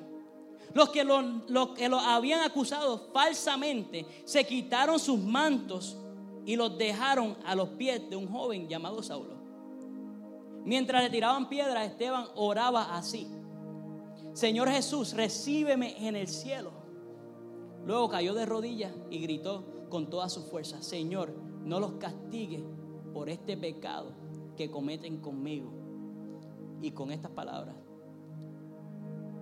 Los 0.75 0.91
que 0.91 1.03
lo, 1.03 1.75
que 1.75 1.89
lo 1.89 1.99
habían 1.99 2.41
acusado 2.43 3.11
falsamente 3.13 4.07
se 4.25 4.47
quitaron 4.47 4.99
sus 4.99 5.19
mantos 5.19 5.97
y 6.45 6.57
los 6.57 6.77
dejaron 6.79 7.37
a 7.45 7.55
los 7.55 7.71
pies 7.71 8.09
de 8.09 8.17
un 8.17 8.29
joven 8.29 8.69
llamado 8.69 9.03
Saulo. 9.03 9.38
Mientras 10.65 11.03
le 11.03 11.11
tiraban 11.11 11.49
piedras, 11.49 11.87
Esteban 11.87 12.27
oraba 12.35 12.97
así. 12.97 13.29
Señor 14.33 14.69
Jesús, 14.69 15.15
recíbeme 15.15 16.07
en 16.07 16.17
el 16.17 16.29
cielo. 16.29 16.71
Luego 17.85 18.09
cayó 18.09 18.35
de 18.35 18.47
rodillas 18.47 18.93
y 19.11 19.19
gritó 19.21 19.65
con 19.89 20.11
toda 20.11 20.29
su 20.29 20.43
fuerza, 20.43 20.83
Señor, 20.83 21.33
no 21.65 21.81
los 21.81 21.93
castigue 21.93 22.63
por 23.15 23.29
este 23.29 23.57
pecado 23.57 24.13
que 24.57 24.71
cometen 24.71 25.19
conmigo. 25.19 25.73
Y 26.83 26.93
con 26.93 27.11
estas 27.11 27.31
palabras 27.31 27.75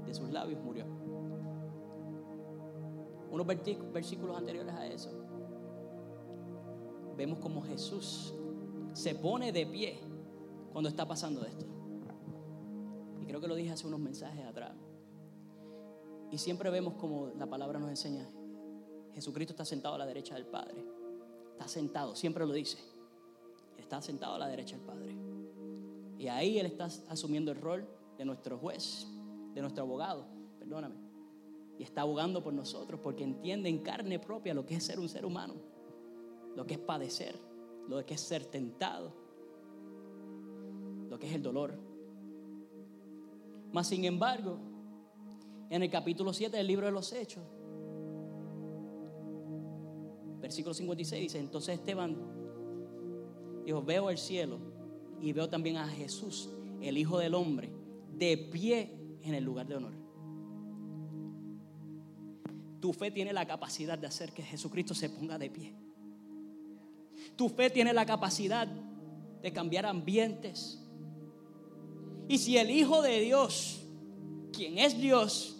de 0.07 0.15
sus 0.15 0.31
labios 0.31 0.63
murió. 0.63 0.87
Unos 3.31 3.47
versículos 3.93 4.37
anteriores 4.39 4.75
a 4.75 4.87
eso, 4.87 5.11
vemos 7.17 7.39
como 7.41 7.63
Jesús 7.63 8.33
se 8.93 9.15
pone 9.15 9.53
de 9.53 9.67
pie 9.67 9.99
cuando 10.77 10.91
está 10.91 11.09
pasando 11.09 11.43
esto. 11.43 11.65
Y 13.19 13.25
creo 13.25 13.41
que 13.41 13.49
lo 13.49 13.55
dije 13.55 13.71
hace 13.71 13.87
unos 13.87 13.99
mensajes 13.99 14.45
atrás. 14.45 14.75
Y 16.31 16.37
siempre 16.37 16.69
vemos 16.69 16.97
como 16.97 17.29
la 17.29 17.47
palabra 17.47 17.79
nos 17.79 17.89
enseña, 17.89 18.29
Jesucristo 19.15 19.55
está 19.55 19.65
sentado 19.65 19.95
a 19.95 19.99
la 19.99 20.05
derecha 20.05 20.35
del 20.35 20.45
Padre. 20.45 20.85
Está 21.53 21.67
sentado, 21.67 22.15
siempre 22.15 22.45
lo 22.45 22.53
dice. 22.53 22.77
Está 23.79 24.03
sentado 24.03 24.35
a 24.35 24.39
la 24.39 24.49
derecha 24.49 24.77
del 24.77 24.85
Padre. 24.85 25.17
Y 26.19 26.29
ahí 26.29 26.59
Él 26.59 26.67
está 26.67 26.91
asumiendo 27.09 27.53
el 27.53 27.59
rol 27.59 27.89
de 28.19 28.27
nuestro 28.27 28.59
juez, 28.59 29.07
de 29.55 29.63
nuestro 29.63 29.85
abogado, 29.85 30.27
perdóname. 30.59 30.97
Y 31.79 31.85
está 31.85 32.03
abogando 32.03 32.43
por 32.43 32.53
nosotros 32.53 33.01
porque 33.03 33.25
entiende 33.25 33.71
en 33.71 33.79
carne 33.79 34.19
propia 34.19 34.53
lo 34.53 34.67
que 34.67 34.75
es 34.75 34.85
ser 34.85 35.01
un 35.01 35.09
ser 35.09 35.25
humano, 35.25 35.55
lo 36.55 36.67
que 36.67 36.75
es 36.75 36.81
padecer, 36.81 37.35
lo 37.89 38.05
que 38.05 38.13
es 38.13 38.21
ser 38.21 38.45
tentado, 38.45 39.25
lo 41.17 41.21
que 41.21 41.29
es 41.29 41.35
el 41.35 41.43
dolor. 41.43 41.73
Mas, 43.73 43.89
sin 43.89 44.05
embargo, 44.05 44.59
en 45.71 45.83
el 45.83 45.91
capítulo 45.91 46.35
7 46.35 46.55
del 46.55 46.67
libro 46.67 46.85
de 46.85 46.93
los 46.93 47.11
Hechos, 47.11 47.43
versículo 50.43 50.75
56 50.75 51.23
dice, 51.23 51.39
entonces 51.39 51.79
Esteban 51.79 52.19
dijo, 53.65 53.83
veo 53.83 54.11
el 54.11 54.19
cielo 54.19 54.59
y 55.19 55.33
veo 55.33 55.49
también 55.49 55.79
a 55.79 55.89
Jesús, 55.89 56.51
el 56.83 56.99
Hijo 56.99 57.19
del 57.19 57.35
Hombre, 57.35 57.73
de 58.13 58.37
pie 58.37 59.19
en 59.23 59.33
el 59.33 59.43
lugar 59.43 59.67
de 59.67 59.77
honor. 59.77 59.95
Tu 62.79 62.93
fe 62.93 63.11
tiene 63.11 63.33
la 63.33 63.47
capacidad 63.47 63.99
de 63.99 64.07
hacer 64.07 64.33
que 64.33 64.43
Jesucristo 64.43 64.95
se 64.95 65.09
ponga 65.09 65.39
de 65.39 65.49
pie. 65.49 65.75
Tu 67.37 67.49
fe 67.49 67.71
tiene 67.71 67.95
la 67.95 68.05
capacidad 68.05 68.69
de 68.69 69.53
cambiar 69.55 69.87
ambientes, 69.87 70.86
y 72.29 72.39
si 72.39 72.57
el 72.59 72.71
Hijo 72.71 73.03
de 73.03 73.21
Dios, 73.21 73.83
quien 74.53 74.79
es 74.79 74.99
Dios, 74.99 75.57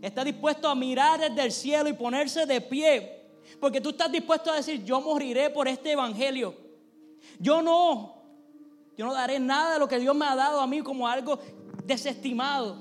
está 0.00 0.24
dispuesto 0.24 0.68
a 0.68 0.74
mirar 0.74 1.20
desde 1.20 1.42
el 1.42 1.52
cielo 1.52 1.88
y 1.88 1.94
ponerse 1.94 2.46
de 2.46 2.60
pie, 2.60 3.28
porque 3.58 3.80
tú 3.80 3.90
estás 3.90 4.10
dispuesto 4.10 4.50
a 4.50 4.56
decir, 4.56 4.84
yo 4.84 5.00
moriré 5.00 5.50
por 5.50 5.66
este 5.66 5.92
Evangelio. 5.92 6.54
Yo 7.38 7.62
no, 7.62 8.22
yo 8.96 9.06
no 9.06 9.12
daré 9.12 9.40
nada 9.40 9.74
de 9.74 9.78
lo 9.78 9.88
que 9.88 9.98
Dios 9.98 10.14
me 10.14 10.26
ha 10.26 10.36
dado 10.36 10.60
a 10.60 10.66
mí 10.66 10.80
como 10.82 11.08
algo 11.08 11.38
desestimado. 11.84 12.76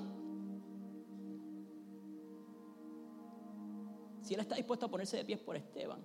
Si 4.21 4.35
Él 4.35 4.41
está 4.41 4.55
dispuesto 4.55 4.85
a 4.85 4.89
ponerse 4.89 5.17
de 5.17 5.25
pies 5.25 5.39
por 5.39 5.55
Esteban. 5.55 5.99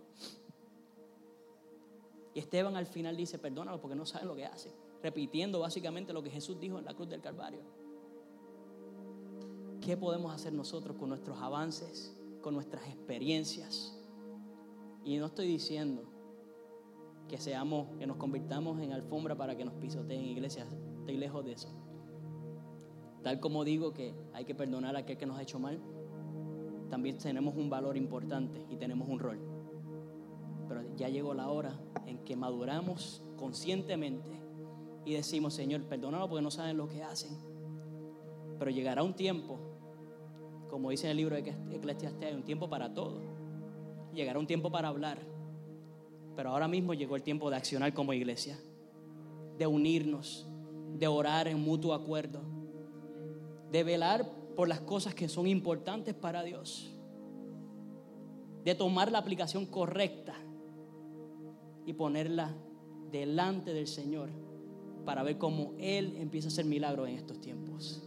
Y 2.32 2.40
Esteban 2.40 2.74
al 2.76 2.86
final 2.86 3.16
dice, 3.16 3.38
perdónalo 3.38 3.80
porque 3.80 3.94
no 3.94 4.06
saben 4.06 4.28
lo 4.28 4.34
que 4.34 4.46
hace. 4.46 4.72
Repitiendo 5.04 5.60
básicamente 5.60 6.14
lo 6.14 6.22
que 6.22 6.30
Jesús 6.30 6.58
dijo 6.58 6.78
en 6.78 6.86
la 6.86 6.94
cruz 6.94 7.10
del 7.10 7.20
Calvario. 7.20 7.60
¿Qué 9.82 9.98
podemos 9.98 10.34
hacer 10.34 10.54
nosotros 10.54 10.96
con 10.96 11.10
nuestros 11.10 11.38
avances, 11.42 12.16
con 12.40 12.54
nuestras 12.54 12.88
experiencias? 12.88 13.94
Y 15.04 15.18
no 15.18 15.26
estoy 15.26 15.46
diciendo 15.46 16.04
que 17.28 17.36
seamos, 17.36 17.98
que 17.98 18.06
nos 18.06 18.16
convirtamos 18.16 18.80
en 18.80 18.94
alfombra 18.94 19.36
para 19.36 19.54
que 19.54 19.66
nos 19.66 19.74
pisoteen 19.74 20.24
iglesias. 20.24 20.66
Estoy 21.00 21.18
lejos 21.18 21.44
de 21.44 21.52
eso. 21.52 21.68
Tal 23.22 23.40
como 23.40 23.62
digo 23.62 23.92
que 23.92 24.14
hay 24.32 24.46
que 24.46 24.54
perdonar 24.54 24.96
a 24.96 25.00
aquel 25.00 25.18
que 25.18 25.26
nos 25.26 25.36
ha 25.36 25.42
hecho 25.42 25.58
mal, 25.58 25.78
también 26.88 27.18
tenemos 27.18 27.54
un 27.56 27.68
valor 27.68 27.98
importante 27.98 28.64
y 28.70 28.76
tenemos 28.76 29.06
un 29.10 29.18
rol. 29.18 29.38
Pero 30.66 30.96
ya 30.96 31.10
llegó 31.10 31.34
la 31.34 31.50
hora 31.50 31.78
en 32.06 32.24
que 32.24 32.36
maduramos 32.36 33.22
conscientemente 33.36 34.43
y 35.04 35.14
decimos, 35.14 35.54
Señor, 35.54 35.82
perdónalo 35.82 36.28
porque 36.28 36.42
no 36.42 36.50
saben 36.50 36.76
lo 36.76 36.88
que 36.88 37.02
hacen. 37.02 37.36
Pero 38.58 38.70
llegará 38.70 39.02
un 39.02 39.14
tiempo, 39.14 39.58
como 40.70 40.90
dice 40.90 41.06
en 41.06 41.12
el 41.12 41.16
libro 41.16 41.36
de 41.36 41.54
Eclesiastes, 41.72 42.34
un 42.34 42.42
tiempo 42.42 42.68
para 42.68 42.92
todo. 42.92 43.20
Llegará 44.14 44.38
un 44.38 44.46
tiempo 44.46 44.70
para 44.70 44.88
hablar 44.88 45.34
pero 46.36 46.50
ahora 46.50 46.68
mismo 46.68 46.94
llegó 46.94 47.16
el 47.16 47.22
tiempo 47.22 47.50
de 47.50 47.56
accionar 47.56 47.92
como 47.94 48.12
iglesia, 48.12 48.58
de 49.58 49.66
unirnos, 49.66 50.46
de 50.98 51.06
orar 51.06 51.48
en 51.48 51.60
mutuo 51.60 51.94
acuerdo, 51.94 52.40
de 53.70 53.84
velar 53.84 54.28
por 54.56 54.68
las 54.68 54.80
cosas 54.80 55.14
que 55.14 55.28
son 55.28 55.46
importantes 55.46 56.14
para 56.14 56.42
Dios, 56.42 56.92
de 58.64 58.74
tomar 58.74 59.12
la 59.12 59.18
aplicación 59.18 59.66
correcta 59.66 60.34
y 61.86 61.92
ponerla 61.92 62.54
delante 63.10 63.72
del 63.72 63.86
Señor 63.86 64.30
para 65.04 65.22
ver 65.22 65.38
cómo 65.38 65.74
Él 65.78 66.16
empieza 66.18 66.48
a 66.48 66.52
hacer 66.52 66.64
milagros 66.64 67.08
en 67.08 67.16
estos 67.16 67.40
tiempos. 67.40 68.02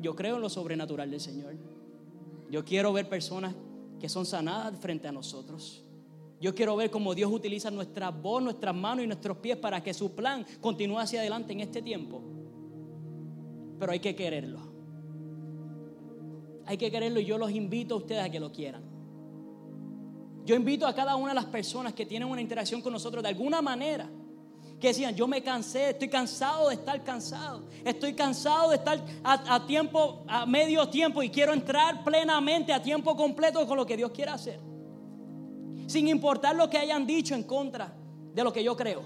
Yo 0.00 0.14
creo 0.16 0.36
en 0.36 0.42
lo 0.42 0.48
sobrenatural 0.48 1.10
del 1.10 1.20
Señor. 1.20 1.54
Yo 2.50 2.64
quiero 2.64 2.92
ver 2.92 3.08
personas 3.08 3.54
que 3.98 4.08
son 4.08 4.26
sanadas 4.26 4.78
frente 4.80 5.08
a 5.08 5.12
nosotros. 5.12 5.84
Yo 6.40 6.54
quiero 6.54 6.74
ver 6.74 6.90
cómo 6.90 7.14
Dios 7.14 7.30
utiliza 7.30 7.70
nuestra 7.70 8.10
voz, 8.10 8.42
nuestras 8.42 8.74
manos 8.74 9.04
y 9.04 9.06
nuestros 9.06 9.36
pies 9.36 9.58
para 9.58 9.82
que 9.82 9.92
su 9.92 10.14
plan 10.14 10.46
continúe 10.60 10.98
hacia 10.98 11.20
adelante 11.20 11.52
en 11.52 11.60
este 11.60 11.82
tiempo. 11.82 12.22
Pero 13.78 13.92
hay 13.92 14.00
que 14.00 14.16
quererlo. 14.16 14.58
Hay 16.64 16.78
que 16.78 16.90
quererlo 16.90 17.20
y 17.20 17.26
yo 17.26 17.36
los 17.36 17.50
invito 17.50 17.94
a 17.94 17.98
ustedes 17.98 18.22
a 18.22 18.30
que 18.30 18.40
lo 18.40 18.50
quieran. 18.50 18.82
Yo 20.46 20.56
invito 20.56 20.86
a 20.86 20.94
cada 20.94 21.16
una 21.16 21.28
de 21.28 21.34
las 21.34 21.44
personas 21.44 21.92
que 21.92 22.06
tienen 22.06 22.28
una 22.28 22.40
interacción 22.40 22.80
con 22.80 22.92
nosotros 22.92 23.22
de 23.22 23.28
alguna 23.28 23.60
manera 23.60 24.10
que 24.80 24.88
decían, 24.88 25.14
yo 25.14 25.28
me 25.28 25.42
cansé, 25.42 25.90
estoy 25.90 26.08
cansado 26.08 26.68
de 26.68 26.74
estar 26.74 27.04
cansado, 27.04 27.62
estoy 27.84 28.14
cansado 28.14 28.70
de 28.70 28.76
estar 28.76 29.04
a, 29.22 29.66
tiempo, 29.66 30.24
a 30.26 30.46
medio 30.46 30.88
tiempo 30.88 31.22
y 31.22 31.28
quiero 31.28 31.52
entrar 31.52 32.02
plenamente 32.02 32.72
a 32.72 32.82
tiempo 32.82 33.14
completo 33.14 33.66
con 33.66 33.76
lo 33.76 33.84
que 33.84 33.96
Dios 33.96 34.10
quiere 34.10 34.30
hacer 34.30 34.70
sin 35.90 36.06
importar 36.06 36.54
lo 36.54 36.70
que 36.70 36.78
hayan 36.78 37.04
dicho 37.04 37.34
en 37.34 37.42
contra 37.42 37.92
de 38.32 38.44
lo 38.44 38.52
que 38.52 38.62
yo 38.62 38.76
creo. 38.76 39.02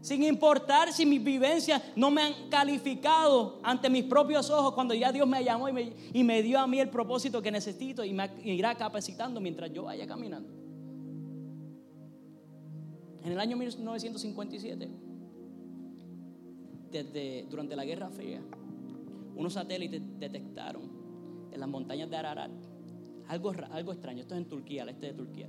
Sin 0.00 0.24
importar 0.24 0.92
si 0.92 1.06
mis 1.06 1.22
vivencias 1.22 1.80
no 1.94 2.10
me 2.10 2.22
han 2.22 2.48
calificado 2.50 3.60
ante 3.62 3.88
mis 3.88 4.02
propios 4.02 4.50
ojos 4.50 4.74
cuando 4.74 4.94
ya 4.94 5.12
Dios 5.12 5.28
me 5.28 5.44
llamó 5.44 5.68
y 5.68 6.24
me, 6.24 6.42
dio 6.42 6.58
a 6.58 6.66
mí 6.66 6.80
el 6.80 6.90
propósito 6.90 7.40
que 7.40 7.52
necesito 7.52 8.04
y 8.04 8.12
me 8.12 8.28
irá 8.42 8.74
capacitando 8.74 9.40
mientras 9.40 9.72
yo 9.72 9.84
vaya 9.84 10.08
caminando. 10.08 10.57
En 13.28 13.32
el 13.32 13.40
año 13.40 13.58
1957, 13.58 14.88
desde, 16.90 17.46
durante 17.50 17.76
la 17.76 17.84
Guerra 17.84 18.08
Fría, 18.08 18.40
unos 19.36 19.52
satélites 19.52 20.00
detectaron 20.18 20.84
en 21.52 21.60
las 21.60 21.68
montañas 21.68 22.08
de 22.08 22.16
Ararat 22.16 22.50
algo, 23.26 23.52
algo 23.70 23.92
extraño. 23.92 24.22
Esto 24.22 24.34
es 24.34 24.40
en 24.40 24.48
Turquía, 24.48 24.84
al 24.84 24.88
este 24.88 25.08
de 25.08 25.12
Turquía 25.12 25.46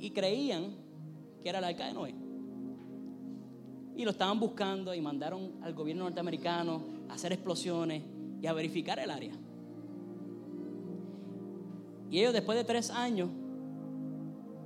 y 0.00 0.10
creían 0.10 0.74
que 1.40 1.48
era 1.48 1.60
el 1.60 1.64
arca 1.66 1.86
de 1.86 1.92
Noé. 1.92 2.16
Y 3.94 4.04
lo 4.04 4.10
estaban 4.10 4.40
buscando 4.40 4.92
y 4.94 5.00
mandaron 5.00 5.52
al 5.62 5.72
gobierno 5.72 6.02
norteamericano 6.02 6.82
a 7.10 7.14
hacer 7.14 7.32
explosiones 7.32 8.02
y 8.40 8.46
a 8.48 8.52
verificar 8.52 8.98
el 8.98 9.08
área. 9.08 9.34
Y 12.10 12.18
ellos 12.18 12.32
después 12.32 12.58
de 12.58 12.64
tres 12.64 12.90
años 12.90 13.30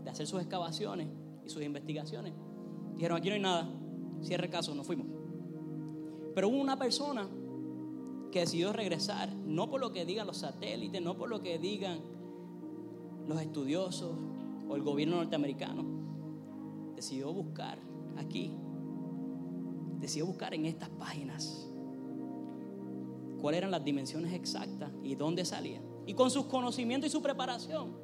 de 0.03 0.09
hacer 0.09 0.27
sus 0.27 0.41
excavaciones 0.41 1.26
y 1.47 1.49
sus 1.49 1.63
investigaciones, 1.63 2.33
dijeron, 2.95 3.19
aquí 3.19 3.29
no 3.29 3.35
hay 3.35 3.41
nada, 3.41 3.69
cierre 4.21 4.51
caso, 4.51 4.75
nos 4.75 4.87
fuimos. 4.87 5.07
Pero 6.35 6.49
hubo 6.49 6.59
una 6.59 6.79
persona 6.79 7.29
que 8.31 8.41
decidió 8.41 8.73
regresar, 8.73 9.33
no 9.35 9.71
por 9.71 9.81
lo 9.81 9.93
que 9.93 10.05
digan 10.05 10.27
los 10.27 10.39
satélites, 10.39 11.01
no 11.01 11.17
por 11.17 11.29
lo 11.29 11.41
que 11.41 11.59
digan 11.59 12.01
los 13.27 13.41
estudiosos, 13.41 14.15
o 14.69 14.77
el 14.77 14.83
gobierno 14.83 15.17
norteamericano 15.17 15.85
decidió 16.97 17.33
buscar 17.33 17.79
aquí, 18.17 18.53
decidió 20.01 20.27
buscar 20.27 20.55
en 20.55 20.67
estas 20.67 20.89
páginas 20.91 21.69
cuáles 23.41 23.59
eran 23.59 23.71
las 23.71 23.85
dimensiones 23.85 24.33
exactas 24.33 24.91
y 25.03 25.15
dónde 25.15 25.45
salía. 25.45 25.81
Y 26.07 26.15
con 26.15 26.31
sus 26.31 26.47
conocimientos 26.47 27.09
y 27.09 27.13
su 27.13 27.23
preparación, 27.23 27.97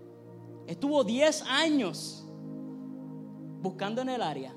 estuvo 0.67 1.03
10 1.05 1.43
años 1.43 2.25
buscando 3.63 4.03
en 4.03 4.09
el 4.09 4.23
área. 4.23 4.53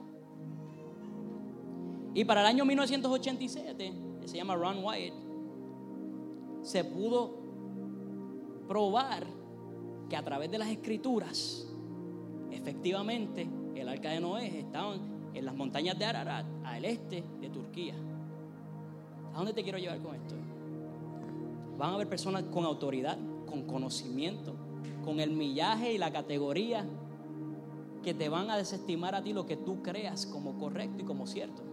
Y 2.13 2.25
para 2.25 2.41
el 2.41 2.47
año 2.47 2.65
1987, 2.65 3.93
que 4.21 4.27
se 4.27 4.37
llama 4.37 4.55
Ron 4.55 4.83
Wyatt, 4.83 5.13
se 6.61 6.83
pudo 6.83 7.37
probar 8.67 9.25
que 10.09 10.15
a 10.15 10.23
través 10.23 10.49
de 10.49 10.57
las 10.57 10.69
escrituras 10.69 11.67
efectivamente 12.51 13.47
el 13.75 13.87
arca 13.87 14.09
de 14.09 14.19
Noé 14.19 14.59
estaban 14.59 14.99
en 15.33 15.45
las 15.45 15.53
montañas 15.53 15.99
de 15.99 16.05
Ararat, 16.05 16.45
al 16.63 16.85
este 16.85 17.23
de 17.41 17.49
Turquía. 17.49 17.93
¿A 19.33 19.37
dónde 19.37 19.53
te 19.53 19.63
quiero 19.63 19.77
llevar 19.77 19.99
con 19.99 20.15
esto? 20.15 20.35
Van 21.77 21.91
a 21.91 21.95
haber 21.95 22.07
personas 22.07 22.43
con 22.43 22.63
autoridad, 22.63 23.17
con 23.45 23.63
conocimiento, 23.63 24.55
con 25.03 25.19
el 25.19 25.31
millaje 25.31 25.93
y 25.93 25.97
la 25.97 26.11
categoría 26.11 26.85
que 28.05 28.13
te 28.13 28.29
van 28.29 28.51
a 28.51 28.55
desestimar 28.55 29.15
a 29.15 29.23
ti 29.23 29.33
lo 29.33 29.47
que 29.47 29.57
tú 29.57 29.81
creas 29.81 30.27
como 30.27 30.59
correcto 30.59 31.01
y 31.01 31.05
como 31.05 31.25
cierto. 31.25 31.63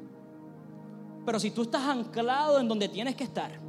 Pero 1.26 1.38
si 1.38 1.50
tú 1.50 1.62
estás 1.62 1.82
anclado 1.82 2.58
en 2.58 2.66
donde 2.66 2.88
tienes 2.88 3.14
que 3.14 3.24
estar, 3.24 3.60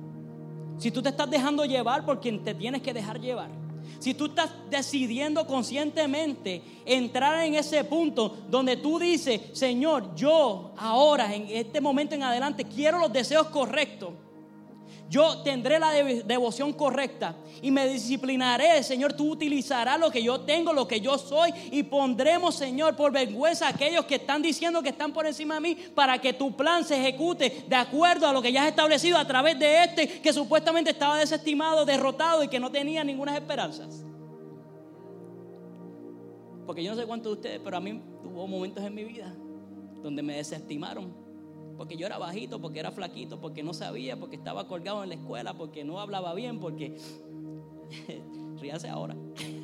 si 0.78 0.90
tú 0.90 1.02
te 1.02 1.10
estás 1.10 1.30
dejando 1.30 1.66
llevar 1.66 2.06
por 2.06 2.22
quien 2.22 2.42
te 2.42 2.56
tienes 2.56 2.82
que 2.82 2.94
dejar 2.94 3.20
llevar, 3.20 3.50
si 4.00 4.14
tú 4.14 4.28
estás 4.28 4.50
decidiendo 4.70 5.46
conscientemente 5.46 6.64
entrar 6.86 7.44
en 7.44 7.56
ese 7.56 7.84
punto 7.84 8.38
donde 8.50 8.78
tú 8.78 8.98
dices, 8.98 9.42
Señor, 9.52 10.16
yo 10.16 10.72
ahora, 10.78 11.36
en 11.36 11.48
este 11.50 11.82
momento 11.82 12.16
en 12.16 12.24
adelante, 12.24 12.64
quiero 12.64 12.98
los 12.98 13.12
deseos 13.12 13.48
correctos 13.48 14.12
yo 15.10 15.44
tendré 15.44 15.78
la 15.78 15.92
devoción 15.92 16.74
correcta 16.74 17.36
y 17.62 17.70
me 17.70 17.88
disciplinaré, 17.88 18.82
Señor, 18.82 19.14
tú 19.14 19.32
utilizarás 19.32 20.00
lo 20.00 20.10
que 20.10 20.24
yo 20.24 20.42
tengo, 20.42 20.74
lo 20.74 20.88
que 20.88 21.02
yo 21.02 21.18
soy 21.18 21.54
y 21.72 21.84
pondremos, 21.84 22.56
Señor, 22.56 22.96
por 22.96 23.12
vergüenza 23.12 23.68
a 23.68 23.70
aquellos 23.70 24.06
que 24.06 24.16
están 24.16 24.42
diciendo 24.42 24.82
que 24.82 24.90
están 24.90 25.14
por 25.14 25.28
encima 25.28 25.56
de 25.56 25.62
mí 25.62 25.78
para 25.94 26.20
que 26.20 26.34
tu 26.34 26.56
plan 26.56 26.84
se 26.84 27.00
ejecute 27.00 27.66
de 27.68 27.76
acuerdo 27.76 28.28
a 28.28 28.34
lo 28.34 28.42
que 28.42 28.52
ya 28.52 28.64
has 28.64 28.70
establecido 28.70 29.18
a 29.18 29.28
través 29.28 29.60
de 29.60 29.84
este 29.84 30.22
que 30.22 30.34
supuestamente 30.34 30.92
estaba 30.92 31.20
desestimado, 31.20 31.86
derrotado 31.86 32.44
y 32.44 32.48
que 32.48 32.60
no 32.60 32.72
tenía 32.72 33.04
ninguna 33.04 33.36
esperanzas. 33.36 34.04
Porque 36.66 36.84
yo 36.84 36.92
no 36.92 37.00
sé 37.00 37.06
cuántos 37.06 37.34
de 37.34 37.36
ustedes, 37.36 37.62
pero 37.64 37.78
a 37.78 37.82
mí 37.82 38.02
hubo 38.24 38.48
momentos 38.48 38.84
en 38.84 38.96
mi 38.96 39.04
vida 39.04 39.32
donde 40.02 40.24
me 40.24 40.38
desestimaron 40.38 41.23
porque 41.84 41.98
yo 41.98 42.06
era 42.06 42.18
bajito, 42.18 42.62
porque 42.62 42.80
era 42.80 42.92
flaquito, 42.92 43.42
porque 43.42 43.62
no 43.62 43.74
sabía, 43.74 44.18
porque 44.18 44.38
estaba 44.38 44.70
colgado 44.70 45.04
en 45.04 45.10
la 45.10 45.16
escuela, 45.16 45.54
porque 45.54 45.84
no 45.84 46.00
hablaba 46.00 46.34
bien, 46.34 46.62
porque... 46.62 46.96
Ríase 48.62 48.88
ahora. 48.88 49.18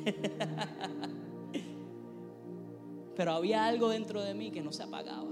Pero 3.16 3.32
había 3.32 3.64
algo 3.64 3.88
dentro 3.88 4.22
de 4.22 4.34
mí 4.34 4.50
que 4.50 4.60
no 4.60 4.70
se 4.70 4.82
apagaba. 4.82 5.30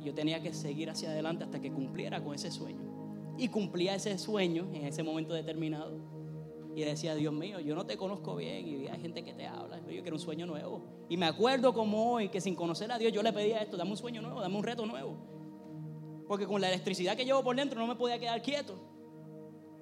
Yo 0.00 0.14
tenía 0.14 0.40
que 0.40 0.54
seguir 0.54 0.88
hacia 0.88 1.10
adelante 1.10 1.44
hasta 1.44 1.60
que 1.60 1.70
cumpliera 1.70 2.24
con 2.24 2.34
ese 2.34 2.50
sueño. 2.50 3.34
Y 3.36 3.48
cumplía 3.48 3.94
ese 3.94 4.16
sueño 4.16 4.66
en 4.72 4.86
ese 4.86 5.02
momento 5.02 5.34
determinado. 5.34 5.98
Y 6.74 6.82
decía, 6.82 7.14
Dios 7.14 7.34
mío, 7.34 7.60
yo 7.60 7.74
no 7.74 7.84
te 7.84 7.96
conozco 7.96 8.36
bien 8.36 8.66
y 8.66 8.88
hay 8.88 9.00
gente 9.00 9.22
que 9.22 9.34
te 9.34 9.46
habla. 9.46 9.78
Yo 9.80 10.02
quiero 10.02 10.16
un 10.16 10.20
sueño 10.20 10.46
nuevo. 10.46 10.82
Y 11.08 11.16
me 11.16 11.26
acuerdo 11.26 11.74
como 11.74 12.12
hoy 12.12 12.30
que 12.30 12.40
sin 12.40 12.54
conocer 12.54 12.90
a 12.90 12.98
Dios 12.98 13.12
yo 13.12 13.22
le 13.22 13.32
pedía 13.32 13.58
esto, 13.58 13.76
dame 13.76 13.90
un 13.90 13.96
sueño 13.96 14.22
nuevo, 14.22 14.40
dame 14.40 14.56
un 14.56 14.62
reto 14.64 14.86
nuevo. 14.86 15.16
Porque 16.26 16.46
con 16.46 16.60
la 16.60 16.68
electricidad 16.68 17.14
que 17.14 17.26
llevo 17.26 17.42
por 17.42 17.54
dentro 17.54 17.78
no 17.78 17.86
me 17.86 17.94
podía 17.94 18.18
quedar 18.18 18.40
quieto. 18.40 18.74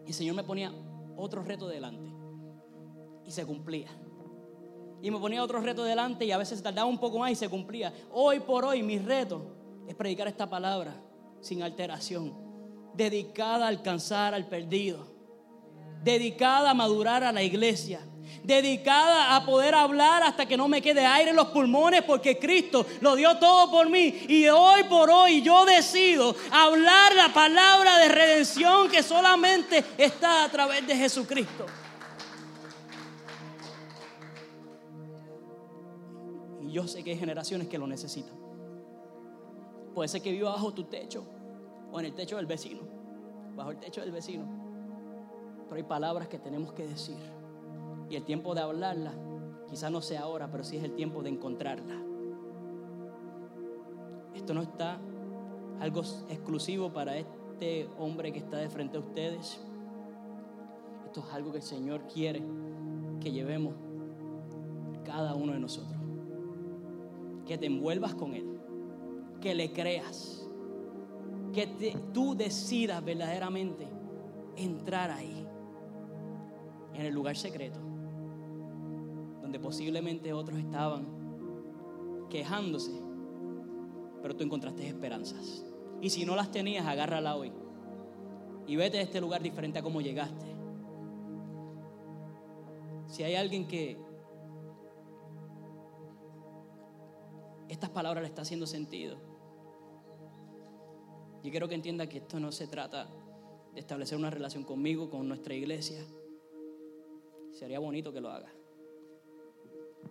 Y 0.04 0.08
el 0.08 0.14
Señor 0.14 0.34
me 0.34 0.42
ponía 0.42 0.72
otro 1.16 1.44
reto 1.44 1.68
delante. 1.68 2.12
Y 3.24 3.30
se 3.30 3.46
cumplía. 3.46 3.88
Y 5.00 5.10
me 5.12 5.18
ponía 5.18 5.44
otro 5.44 5.60
reto 5.60 5.84
delante 5.84 6.24
y 6.24 6.32
a 6.32 6.38
veces 6.38 6.60
tardaba 6.60 6.88
un 6.88 6.98
poco 6.98 7.20
más 7.20 7.30
y 7.30 7.36
se 7.36 7.48
cumplía. 7.48 7.92
Hoy 8.10 8.40
por 8.40 8.64
hoy 8.64 8.82
mi 8.82 8.98
reto 8.98 9.42
es 9.86 9.94
predicar 9.94 10.26
esta 10.26 10.50
palabra 10.50 11.00
sin 11.40 11.62
alteración. 11.62 12.34
Dedicada 12.94 13.66
a 13.66 13.68
alcanzar 13.68 14.34
al 14.34 14.48
perdido 14.48 15.09
dedicada 16.02 16.70
a 16.70 16.74
madurar 16.74 17.24
a 17.24 17.32
la 17.32 17.42
iglesia, 17.42 18.00
dedicada 18.42 19.36
a 19.36 19.44
poder 19.44 19.74
hablar 19.74 20.22
hasta 20.22 20.46
que 20.46 20.56
no 20.56 20.68
me 20.68 20.80
quede 20.80 21.04
aire 21.04 21.30
en 21.30 21.36
los 21.36 21.48
pulmones 21.48 22.02
porque 22.02 22.38
Cristo 22.38 22.86
lo 23.00 23.14
dio 23.16 23.38
todo 23.38 23.70
por 23.70 23.88
mí 23.90 24.24
y 24.28 24.48
hoy 24.48 24.84
por 24.84 25.10
hoy 25.10 25.42
yo 25.42 25.64
decido 25.66 26.34
hablar 26.50 27.14
la 27.14 27.32
palabra 27.32 27.98
de 27.98 28.08
redención 28.08 28.88
que 28.88 29.02
solamente 29.02 29.84
está 29.98 30.44
a 30.44 30.48
través 30.48 30.86
de 30.86 30.96
Jesucristo. 30.96 31.66
Y 36.62 36.72
yo 36.72 36.86
sé 36.86 37.04
que 37.04 37.10
hay 37.10 37.18
generaciones 37.18 37.68
que 37.68 37.78
lo 37.78 37.86
necesitan. 37.86 38.38
Puede 39.94 40.08
ser 40.08 40.22
que 40.22 40.30
viva 40.30 40.52
bajo 40.52 40.72
tu 40.72 40.84
techo 40.84 41.26
o 41.92 41.98
en 41.98 42.06
el 42.06 42.14
techo 42.14 42.36
del 42.36 42.46
vecino, 42.46 42.80
bajo 43.54 43.72
el 43.72 43.78
techo 43.78 44.00
del 44.00 44.12
vecino 44.12 44.59
pero 45.70 45.76
hay 45.76 45.86
palabras 45.88 46.26
que 46.26 46.40
tenemos 46.40 46.72
que 46.72 46.84
decir. 46.84 47.14
Y 48.08 48.16
el 48.16 48.24
tiempo 48.24 48.56
de 48.56 48.60
hablarla 48.60 49.12
quizás 49.68 49.92
no 49.92 50.02
sea 50.02 50.22
ahora, 50.22 50.50
pero 50.50 50.64
sí 50.64 50.76
es 50.76 50.82
el 50.82 50.96
tiempo 50.96 51.22
de 51.22 51.30
encontrarla. 51.30 51.94
Esto 54.34 54.52
no 54.52 54.62
está 54.62 54.98
algo 55.78 56.00
exclusivo 56.28 56.92
para 56.92 57.16
este 57.16 57.88
hombre 57.98 58.32
que 58.32 58.40
está 58.40 58.56
de 58.56 58.68
frente 58.68 58.96
a 58.96 59.00
ustedes. 59.00 59.60
Esto 61.06 61.20
es 61.20 61.32
algo 61.32 61.52
que 61.52 61.58
el 61.58 61.62
Señor 61.62 62.00
quiere 62.12 62.42
que 63.20 63.30
llevemos 63.30 63.74
cada 65.04 65.36
uno 65.36 65.52
de 65.52 65.60
nosotros. 65.60 66.00
Que 67.46 67.56
te 67.58 67.66
envuelvas 67.66 68.16
con 68.16 68.34
Él, 68.34 68.58
que 69.40 69.54
le 69.54 69.72
creas, 69.72 70.48
que 71.52 71.96
tú 72.12 72.34
decidas 72.34 73.04
verdaderamente 73.04 73.86
entrar 74.56 75.12
ahí 75.12 75.46
en 77.00 77.06
el 77.06 77.14
lugar 77.14 77.36
secreto, 77.36 77.80
donde 79.40 79.58
posiblemente 79.58 80.32
otros 80.34 80.58
estaban 80.58 81.06
quejándose, 82.28 82.92
pero 84.22 84.36
tú 84.36 84.44
encontraste 84.44 84.86
esperanzas. 84.86 85.64
Y 86.02 86.10
si 86.10 86.24
no 86.24 86.36
las 86.36 86.50
tenías, 86.50 86.86
agárrala 86.86 87.36
hoy. 87.36 87.52
Y 88.66 88.76
vete 88.76 88.98
a 88.98 89.02
este 89.02 89.20
lugar 89.20 89.42
diferente 89.42 89.78
a 89.78 89.82
como 89.82 90.00
llegaste. 90.00 90.46
Si 93.06 93.22
hay 93.22 93.34
alguien 93.34 93.66
que 93.66 93.98
estas 97.68 97.90
palabras 97.90 98.22
le 98.22 98.28
está 98.28 98.42
haciendo 98.42 98.66
sentido, 98.66 99.16
yo 101.42 101.50
quiero 101.50 101.66
que 101.66 101.74
entienda 101.74 102.06
que 102.06 102.18
esto 102.18 102.38
no 102.38 102.52
se 102.52 102.66
trata 102.66 103.08
de 103.72 103.80
establecer 103.80 104.18
una 104.18 104.30
relación 104.30 104.64
conmigo, 104.64 105.08
con 105.08 105.26
nuestra 105.26 105.54
iglesia 105.54 106.04
sería 107.52 107.78
bonito 107.78 108.12
que 108.12 108.20
lo 108.20 108.30
haga, 108.30 108.50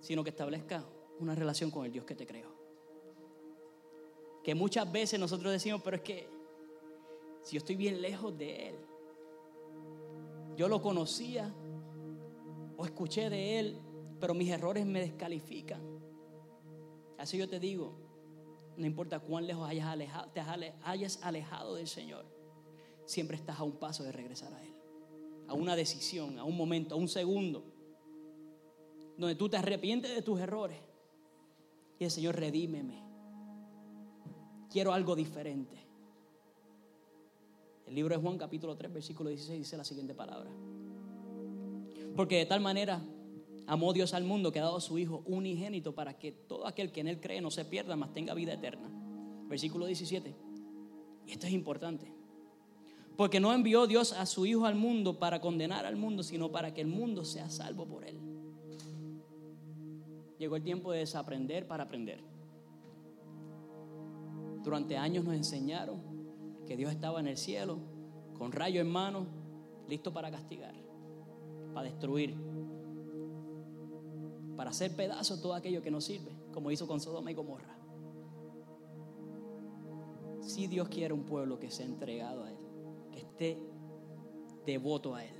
sino 0.01 0.23
que 0.23 0.29
establezca 0.29 0.83
una 1.19 1.35
relación 1.35 1.71
con 1.71 1.85
el 1.85 1.91
Dios 1.91 2.05
que 2.05 2.15
te 2.15 2.25
creó. 2.25 2.49
Que 4.43 4.55
muchas 4.55 4.89
veces 4.91 5.19
nosotros 5.19 5.51
decimos, 5.51 5.81
pero 5.83 5.97
es 5.97 6.03
que 6.03 6.27
si 7.43 7.55
yo 7.55 7.59
estoy 7.59 7.75
bien 7.75 8.01
lejos 8.01 8.37
de 8.37 8.69
Él, 8.69 8.75
yo 10.55 10.67
lo 10.67 10.81
conocía 10.81 11.53
o 12.77 12.85
escuché 12.85 13.29
de 13.29 13.59
Él, 13.59 13.77
pero 14.19 14.33
mis 14.33 14.49
errores 14.49 14.85
me 14.85 15.01
descalifican. 15.01 15.81
Así 17.17 17.37
yo 17.37 17.49
te 17.49 17.59
digo, 17.59 17.93
no 18.77 18.85
importa 18.85 19.19
cuán 19.19 19.45
lejos 19.45 19.67
hayas 19.67 19.87
alejado, 19.87 20.29
te 20.31 20.39
hayas 20.39 21.19
alejado 21.21 21.75
del 21.75 21.87
Señor, 21.87 22.25
siempre 23.05 23.35
estás 23.35 23.59
a 23.59 23.63
un 23.63 23.73
paso 23.73 24.03
de 24.03 24.11
regresar 24.11 24.53
a 24.53 24.63
Él 24.63 24.78
a 25.49 25.53
una 25.53 25.75
decisión, 25.75 26.37
a 26.37 26.43
un 26.43 26.55
momento, 26.55 26.95
a 26.95 26.97
un 26.97 27.07
segundo, 27.07 27.63
donde 29.17 29.35
tú 29.35 29.49
te 29.49 29.57
arrepientes 29.57 30.13
de 30.13 30.21
tus 30.21 30.39
errores 30.39 30.77
y 31.97 32.03
el 32.03 32.11
Señor 32.11 32.35
redímeme. 32.35 33.03
Quiero 34.71 34.93
algo 34.93 35.15
diferente. 35.15 35.75
El 37.87 37.95
libro 37.95 38.15
de 38.15 38.21
Juan 38.21 38.37
capítulo 38.37 38.77
3 38.77 38.93
versículo 38.93 39.29
16 39.29 39.57
dice 39.57 39.75
la 39.75 39.83
siguiente 39.83 40.13
palabra. 40.13 40.51
Porque 42.15 42.37
de 42.37 42.45
tal 42.45 42.61
manera 42.61 43.01
amó 43.65 43.91
Dios 43.91 44.13
al 44.13 44.25
mundo 44.25 44.51
que 44.51 44.59
ha 44.59 44.63
dado 44.63 44.77
a 44.77 44.81
su 44.81 44.99
Hijo 44.99 45.23
unigénito 45.25 45.95
para 45.95 46.19
que 46.19 46.31
todo 46.31 46.67
aquel 46.67 46.91
que 46.91 47.01
en 47.01 47.07
Él 47.07 47.19
cree 47.19 47.41
no 47.41 47.49
se 47.49 47.65
pierda, 47.65 47.95
mas 47.95 48.13
tenga 48.13 48.35
vida 48.35 48.53
eterna. 48.53 48.89
Versículo 49.47 49.87
17. 49.87 50.35
Y 51.25 51.31
esto 51.31 51.47
es 51.47 51.53
importante. 51.53 52.18
Porque 53.19 53.41
no 53.41 53.51
envió 53.51 53.85
Dios 53.85 54.13
a 54.13 54.25
su 54.25 54.45
Hijo 54.45 54.65
al 54.65 54.75
mundo 54.75 55.19
para 55.19 55.41
condenar 55.41 55.85
al 55.85 55.97
mundo, 55.97 56.23
sino 56.23 56.53
para 56.53 56.73
que 56.73 56.79
el 56.79 56.87
mundo 56.87 57.25
sea 57.25 57.49
salvo 57.49 57.85
por 57.85 58.05
él. 58.05 58.17
Llegó 60.37 60.55
el 60.55 60.63
tiempo 60.63 60.93
de 60.93 60.99
desaprender 60.99 61.67
para 61.67 61.83
aprender. 61.83 62.21
Durante 64.63 64.95
años 64.95 65.25
nos 65.25 65.33
enseñaron 65.33 65.99
que 66.65 66.77
Dios 66.77 66.93
estaba 66.93 67.19
en 67.19 67.27
el 67.27 67.35
cielo, 67.35 67.79
con 68.37 68.53
rayo 68.53 68.79
en 68.79 68.89
mano, 68.89 69.25
listo 69.89 70.13
para 70.13 70.31
castigar, 70.31 70.75
para 71.73 71.89
destruir, 71.89 72.37
para 74.55 74.69
hacer 74.69 74.95
pedazos 74.95 75.41
todo 75.41 75.55
aquello 75.55 75.81
que 75.81 75.91
no 75.91 75.99
sirve, 75.99 76.31
como 76.53 76.71
hizo 76.71 76.87
con 76.87 77.01
Sodoma 77.01 77.31
y 77.31 77.33
Gomorra. 77.33 77.75
Si 80.39 80.67
Dios 80.67 80.87
quiere 80.87 81.13
un 81.13 81.25
pueblo 81.25 81.59
que 81.59 81.69
sea 81.69 81.85
entregado 81.85 82.45
a 82.45 82.51
Él 82.51 82.58
esté 83.19 83.57
devoto 84.65 85.15
a 85.15 85.23
Él, 85.23 85.35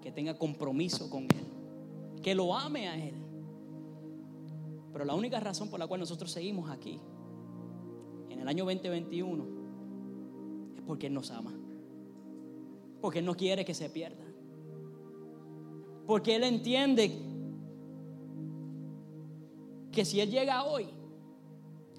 que 0.00 0.12
tenga 0.12 0.38
compromiso 0.38 1.10
con 1.10 1.24
Él, 1.24 2.20
que 2.22 2.34
lo 2.34 2.56
ame 2.56 2.88
a 2.88 2.96
Él. 2.96 3.14
Pero 4.92 5.04
la 5.04 5.14
única 5.14 5.40
razón 5.40 5.70
por 5.70 5.78
la 5.80 5.86
cual 5.86 6.00
nosotros 6.00 6.30
seguimos 6.30 6.70
aquí, 6.70 7.00
en 8.28 8.40
el 8.40 8.48
año 8.48 8.64
2021, 8.64 9.44
es 10.76 10.82
porque 10.82 11.06
Él 11.06 11.14
nos 11.14 11.30
ama. 11.30 11.52
Porque 13.00 13.20
Él 13.20 13.24
no 13.24 13.34
quiere 13.34 13.64
que 13.64 13.74
se 13.74 13.88
pierda. 13.90 14.24
Porque 16.06 16.36
Él 16.36 16.44
entiende 16.44 17.10
que 19.90 20.04
si 20.04 20.20
Él 20.20 20.30
llega 20.30 20.64
hoy, 20.64 20.88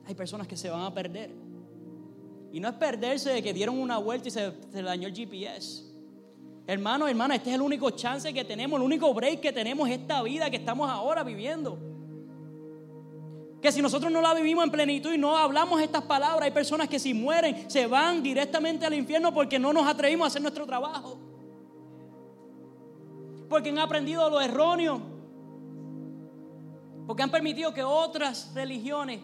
hay 0.05 0.15
personas 0.15 0.47
que 0.47 0.57
se 0.57 0.69
van 0.69 0.81
a 0.81 0.93
perder. 0.93 1.42
Y 2.53 2.59
no 2.59 2.69
es 2.69 2.75
perderse 2.75 3.31
de 3.31 3.41
que 3.41 3.51
dieron 3.51 3.79
una 3.79 3.97
vuelta 3.97 4.27
y 4.27 4.31
se, 4.31 4.51
dañó 4.71 5.07
el 5.07 5.15
GPS. 5.15 5.85
Hermano, 6.67 7.07
hermana, 7.07 7.33
este 7.33 7.49
es 7.49 7.55
el 7.55 7.63
único 7.63 7.89
chance 7.89 8.31
que 8.31 8.45
tenemos, 8.45 8.79
el 8.79 8.85
único 8.85 9.11
break 9.11 9.39
que 9.39 9.51
tenemos 9.51 9.89
esta 9.89 10.21
vida 10.21 10.51
que 10.51 10.57
estamos 10.57 10.87
ahora 10.87 11.23
viviendo. 11.23 11.79
Que 13.59 13.71
si 13.71 13.81
nosotros 13.81 14.11
no 14.11 14.21
la 14.21 14.35
vivimos 14.35 14.63
en 14.63 14.69
plenitud 14.69 15.11
y 15.11 15.17
no 15.17 15.35
hablamos 15.35 15.81
estas 15.81 16.03
palabras, 16.03 16.43
hay 16.43 16.51
personas 16.51 16.87
que 16.87 16.99
si 16.99 17.15
mueren 17.15 17.67
se 17.71 17.87
van 17.87 18.21
directamente 18.21 18.85
al 18.85 18.93
infierno 18.93 19.33
porque 19.33 19.57
no 19.57 19.73
nos 19.73 19.87
atrevimos 19.87 20.25
a 20.25 20.27
hacer 20.27 20.43
nuestro 20.43 20.67
trabajo. 20.67 21.17
Porque 23.49 23.69
han 23.69 23.79
aprendido 23.79 24.29
lo 24.29 24.39
erróneo. 24.39 25.01
Porque 27.07 27.23
han 27.23 27.31
permitido 27.31 27.73
que 27.73 27.81
otras 27.81 28.53
religiones 28.53 29.21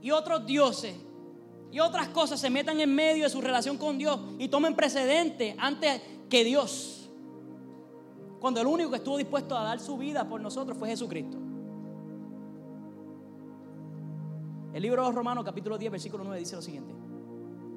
y 0.00 0.10
otros 0.10 0.44
dioses 0.44 0.96
y 1.72 1.80
otras 1.80 2.08
cosas 2.08 2.38
se 2.38 2.50
metan 2.50 2.78
en 2.80 2.94
medio 2.94 3.24
de 3.24 3.30
su 3.30 3.40
relación 3.40 3.78
con 3.78 3.96
Dios 3.96 4.20
y 4.38 4.48
tomen 4.48 4.76
precedente 4.76 5.56
antes 5.58 6.02
que 6.28 6.44
Dios. 6.44 7.10
Cuando 8.40 8.60
el 8.60 8.66
único 8.66 8.90
que 8.90 8.96
estuvo 8.96 9.16
dispuesto 9.16 9.56
a 9.56 9.64
dar 9.64 9.80
su 9.80 9.96
vida 9.96 10.28
por 10.28 10.40
nosotros 10.40 10.76
fue 10.76 10.90
Jesucristo. 10.90 11.38
El 14.74 14.82
libro 14.82 15.06
de 15.06 15.12
Romanos 15.12 15.44
capítulo 15.44 15.78
10 15.78 15.92
versículo 15.92 16.24
9 16.24 16.40
dice 16.40 16.56
lo 16.56 16.62
siguiente. 16.62 16.94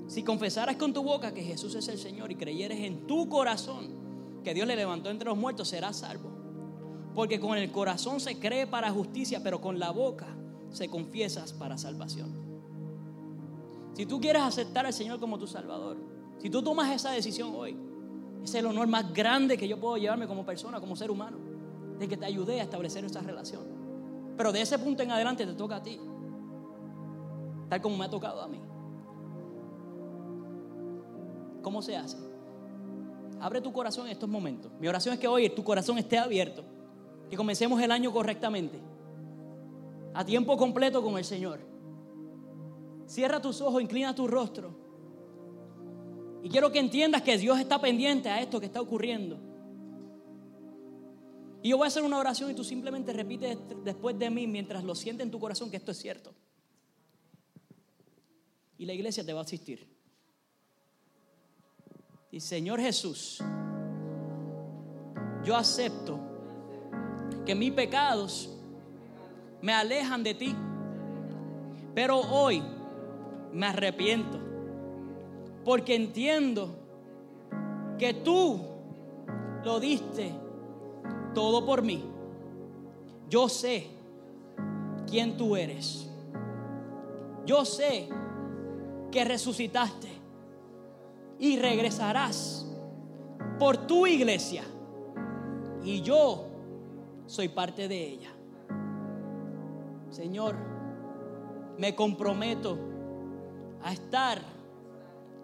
Si 0.07 0.23
confesaras 0.23 0.75
con 0.75 0.93
tu 0.93 1.01
boca 1.01 1.33
que 1.33 1.41
Jesús 1.41 1.73
es 1.75 1.87
el 1.87 1.97
Señor 1.97 2.31
y 2.31 2.35
creyeres 2.35 2.79
en 2.81 3.07
tu 3.07 3.29
corazón 3.29 4.41
que 4.43 4.53
Dios 4.53 4.67
le 4.67 4.75
levantó 4.75 5.09
entre 5.09 5.29
los 5.29 5.37
muertos, 5.37 5.69
serás 5.69 5.97
salvo. 5.97 6.29
Porque 7.15 7.39
con 7.39 7.57
el 7.57 7.71
corazón 7.71 8.19
se 8.19 8.39
cree 8.39 8.67
para 8.67 8.91
justicia, 8.91 9.41
pero 9.41 9.61
con 9.61 9.79
la 9.79 9.91
boca 9.91 10.27
se 10.69 10.89
confiesas 10.89 11.53
para 11.53 11.77
salvación. 11.77 12.44
Si 13.95 14.05
tú 14.05 14.19
quieres 14.19 14.41
aceptar 14.41 14.85
al 14.85 14.93
Señor 14.93 15.19
como 15.19 15.39
tu 15.39 15.47
Salvador, 15.47 15.97
si 16.37 16.49
tú 16.49 16.61
tomas 16.61 16.91
esa 16.91 17.11
decisión 17.11 17.53
hoy, 17.55 17.77
Ese 18.43 18.59
es 18.59 18.63
el 18.63 18.69
honor 18.69 18.85
más 18.85 19.11
grande 19.11 19.57
que 19.57 19.67
yo 19.67 19.79
puedo 19.79 19.97
llevarme 19.97 20.27
como 20.27 20.45
persona, 20.45 20.79
como 20.79 20.95
ser 20.95 21.09
humano, 21.09 21.37
de 21.97 22.07
que 22.07 22.15
te 22.15 22.25
ayudé 22.25 22.59
a 22.59 22.63
establecer 22.63 23.03
esa 23.03 23.21
relación. 23.21 23.63
Pero 24.37 24.51
de 24.51 24.61
ese 24.61 24.77
punto 24.77 25.01
en 25.01 25.09
adelante 25.09 25.47
te 25.47 25.53
toca 25.53 25.77
a 25.77 25.81
ti, 25.81 25.99
tal 27.67 27.81
como 27.81 27.97
me 27.97 28.05
ha 28.05 28.09
tocado 28.09 28.41
a 28.43 28.47
mí. 28.47 28.61
¿Cómo 31.63 31.81
se 31.81 31.97
hace? 31.97 32.17
Abre 33.41 33.61
tu 33.61 33.73
corazón 33.73 34.05
en 34.05 34.11
estos 34.11 34.29
momentos. 34.29 34.71
Mi 34.79 34.87
oración 34.87 35.15
es 35.15 35.19
que 35.19 35.27
hoy 35.27 35.49
tu 35.49 35.63
corazón 35.63 35.97
esté 35.97 36.19
abierto, 36.19 36.63
que 37.27 37.35
comencemos 37.35 37.81
el 37.81 37.89
año 37.89 38.11
correctamente, 38.11 38.79
a 40.13 40.23
tiempo 40.23 40.55
completo 40.55 41.01
con 41.01 41.17
el 41.17 41.25
Señor. 41.25 41.61
Cierra 43.05 43.41
tus 43.41 43.61
ojos, 43.61 43.81
inclina 43.81 44.15
tu 44.15 44.27
rostro. 44.27 44.75
Y 46.43 46.49
quiero 46.49 46.71
que 46.71 46.79
entiendas 46.79 47.21
que 47.21 47.37
Dios 47.37 47.59
está 47.59 47.79
pendiente 47.79 48.29
a 48.29 48.41
esto 48.41 48.59
que 48.59 48.65
está 48.67 48.81
ocurriendo. 48.81 49.39
Y 51.63 51.69
yo 51.69 51.77
voy 51.77 51.85
a 51.85 51.87
hacer 51.87 52.03
una 52.03 52.19
oración 52.19 52.51
y 52.51 52.53
tú 52.53 52.63
simplemente 52.63 53.11
repites 53.11 53.57
después 53.83 54.19
de 54.19 54.29
mí 54.29 54.45
mientras 54.45 54.83
lo 54.83 54.93
sientes 54.93 55.25
en 55.25 55.31
tu 55.31 55.39
corazón 55.39 55.71
que 55.71 55.77
esto 55.77 55.91
es 55.91 55.97
cierto. 55.97 56.31
Y 58.77 58.85
la 58.85 58.93
iglesia 58.93 59.25
te 59.25 59.33
va 59.33 59.39
a 59.39 59.43
asistir. 59.43 59.87
Y 62.29 62.39
Señor 62.39 62.79
Jesús, 62.79 63.41
yo 65.43 65.55
acepto 65.55 66.19
que 67.45 67.55
mis 67.55 67.71
pecados 67.71 68.49
me 69.61 69.73
alejan 69.73 70.21
de 70.21 70.33
ti, 70.35 70.55
pero 71.95 72.19
hoy 72.19 72.61
me 73.55 73.67
arrepiento 73.67 74.37
porque 75.63 75.95
entiendo 75.95 76.75
que 77.97 78.13
tú 78.13 78.59
lo 79.63 79.79
diste 79.79 80.33
todo 81.33 81.65
por 81.65 81.81
mí. 81.81 82.03
Yo 83.29 83.47
sé 83.47 83.87
quién 85.09 85.37
tú 85.37 85.55
eres. 85.55 86.11
Yo 87.45 87.63
sé 87.63 88.09
que 89.09 89.23
resucitaste 89.23 90.09
y 91.39 91.57
regresarás 91.57 92.69
por 93.57 93.77
tu 93.87 94.05
iglesia. 94.05 94.63
Y 95.81 96.01
yo 96.01 96.45
soy 97.25 97.47
parte 97.47 97.87
de 97.87 98.03
ella. 98.03 98.31
Señor, 100.09 100.55
me 101.77 101.95
comprometo 101.95 102.94
a 103.85 103.93
estar 103.93 104.39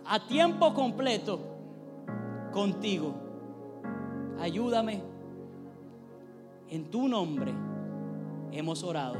a 0.03 0.27
tiempo 0.27 0.73
completo 0.73 1.39
contigo. 2.51 3.13
Ayúdame. 4.39 5.03
En 6.67 6.89
tu 6.89 7.07
nombre 7.07 7.53
hemos 8.51 8.83
orado. 8.83 9.15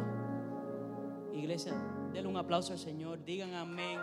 Iglesia, 1.34 1.74
denle 2.12 2.30
un 2.30 2.38
aplauso 2.38 2.74
al 2.74 2.80
Señor. 2.80 3.24
Digan 3.24 3.54
amén. 3.54 4.00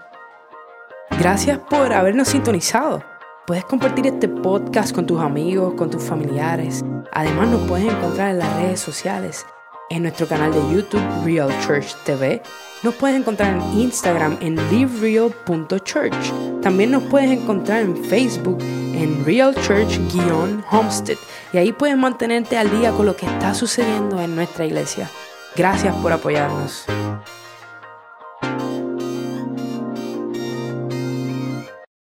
Gracias 1.18 1.58
por 1.58 1.92
habernos 1.92 2.28
sintonizado. 2.28 3.02
Puedes 3.44 3.64
compartir 3.64 4.06
este 4.06 4.28
podcast 4.28 4.94
con 4.94 5.04
tus 5.04 5.20
amigos, 5.20 5.74
con 5.74 5.90
tus 5.90 6.02
familiares. 6.02 6.84
Además 7.12 7.48
nos 7.48 7.66
puedes 7.66 7.92
encontrar 7.92 8.30
en 8.30 8.38
las 8.38 8.56
redes 8.56 8.78
sociales 8.78 9.44
en 9.90 10.02
nuestro 10.02 10.28
canal 10.28 10.52
de 10.52 10.60
YouTube 10.74 11.02
Real 11.24 11.50
Church 11.66 11.92
TV. 12.04 12.40
Nos 12.82 12.94
puedes 12.94 13.18
encontrar 13.18 13.54
en 13.54 13.80
Instagram 13.80 14.36
en 14.40 14.56
livereal.church. 14.70 16.60
También 16.62 16.92
nos 16.92 17.02
puedes 17.04 17.30
encontrar 17.30 17.82
en 17.82 18.04
Facebook 18.04 18.58
en 18.60 19.24
Real 19.24 19.54
Church-Homestead. 19.54 21.18
Y 21.52 21.58
ahí 21.58 21.72
puedes 21.72 21.96
mantenerte 21.96 22.56
al 22.56 22.70
día 22.70 22.92
con 22.92 23.06
lo 23.06 23.16
que 23.16 23.26
está 23.26 23.52
sucediendo 23.54 24.20
en 24.20 24.36
nuestra 24.36 24.64
iglesia. 24.64 25.10
Gracias 25.56 25.94
por 25.96 26.12
apoyarnos. 26.12 26.84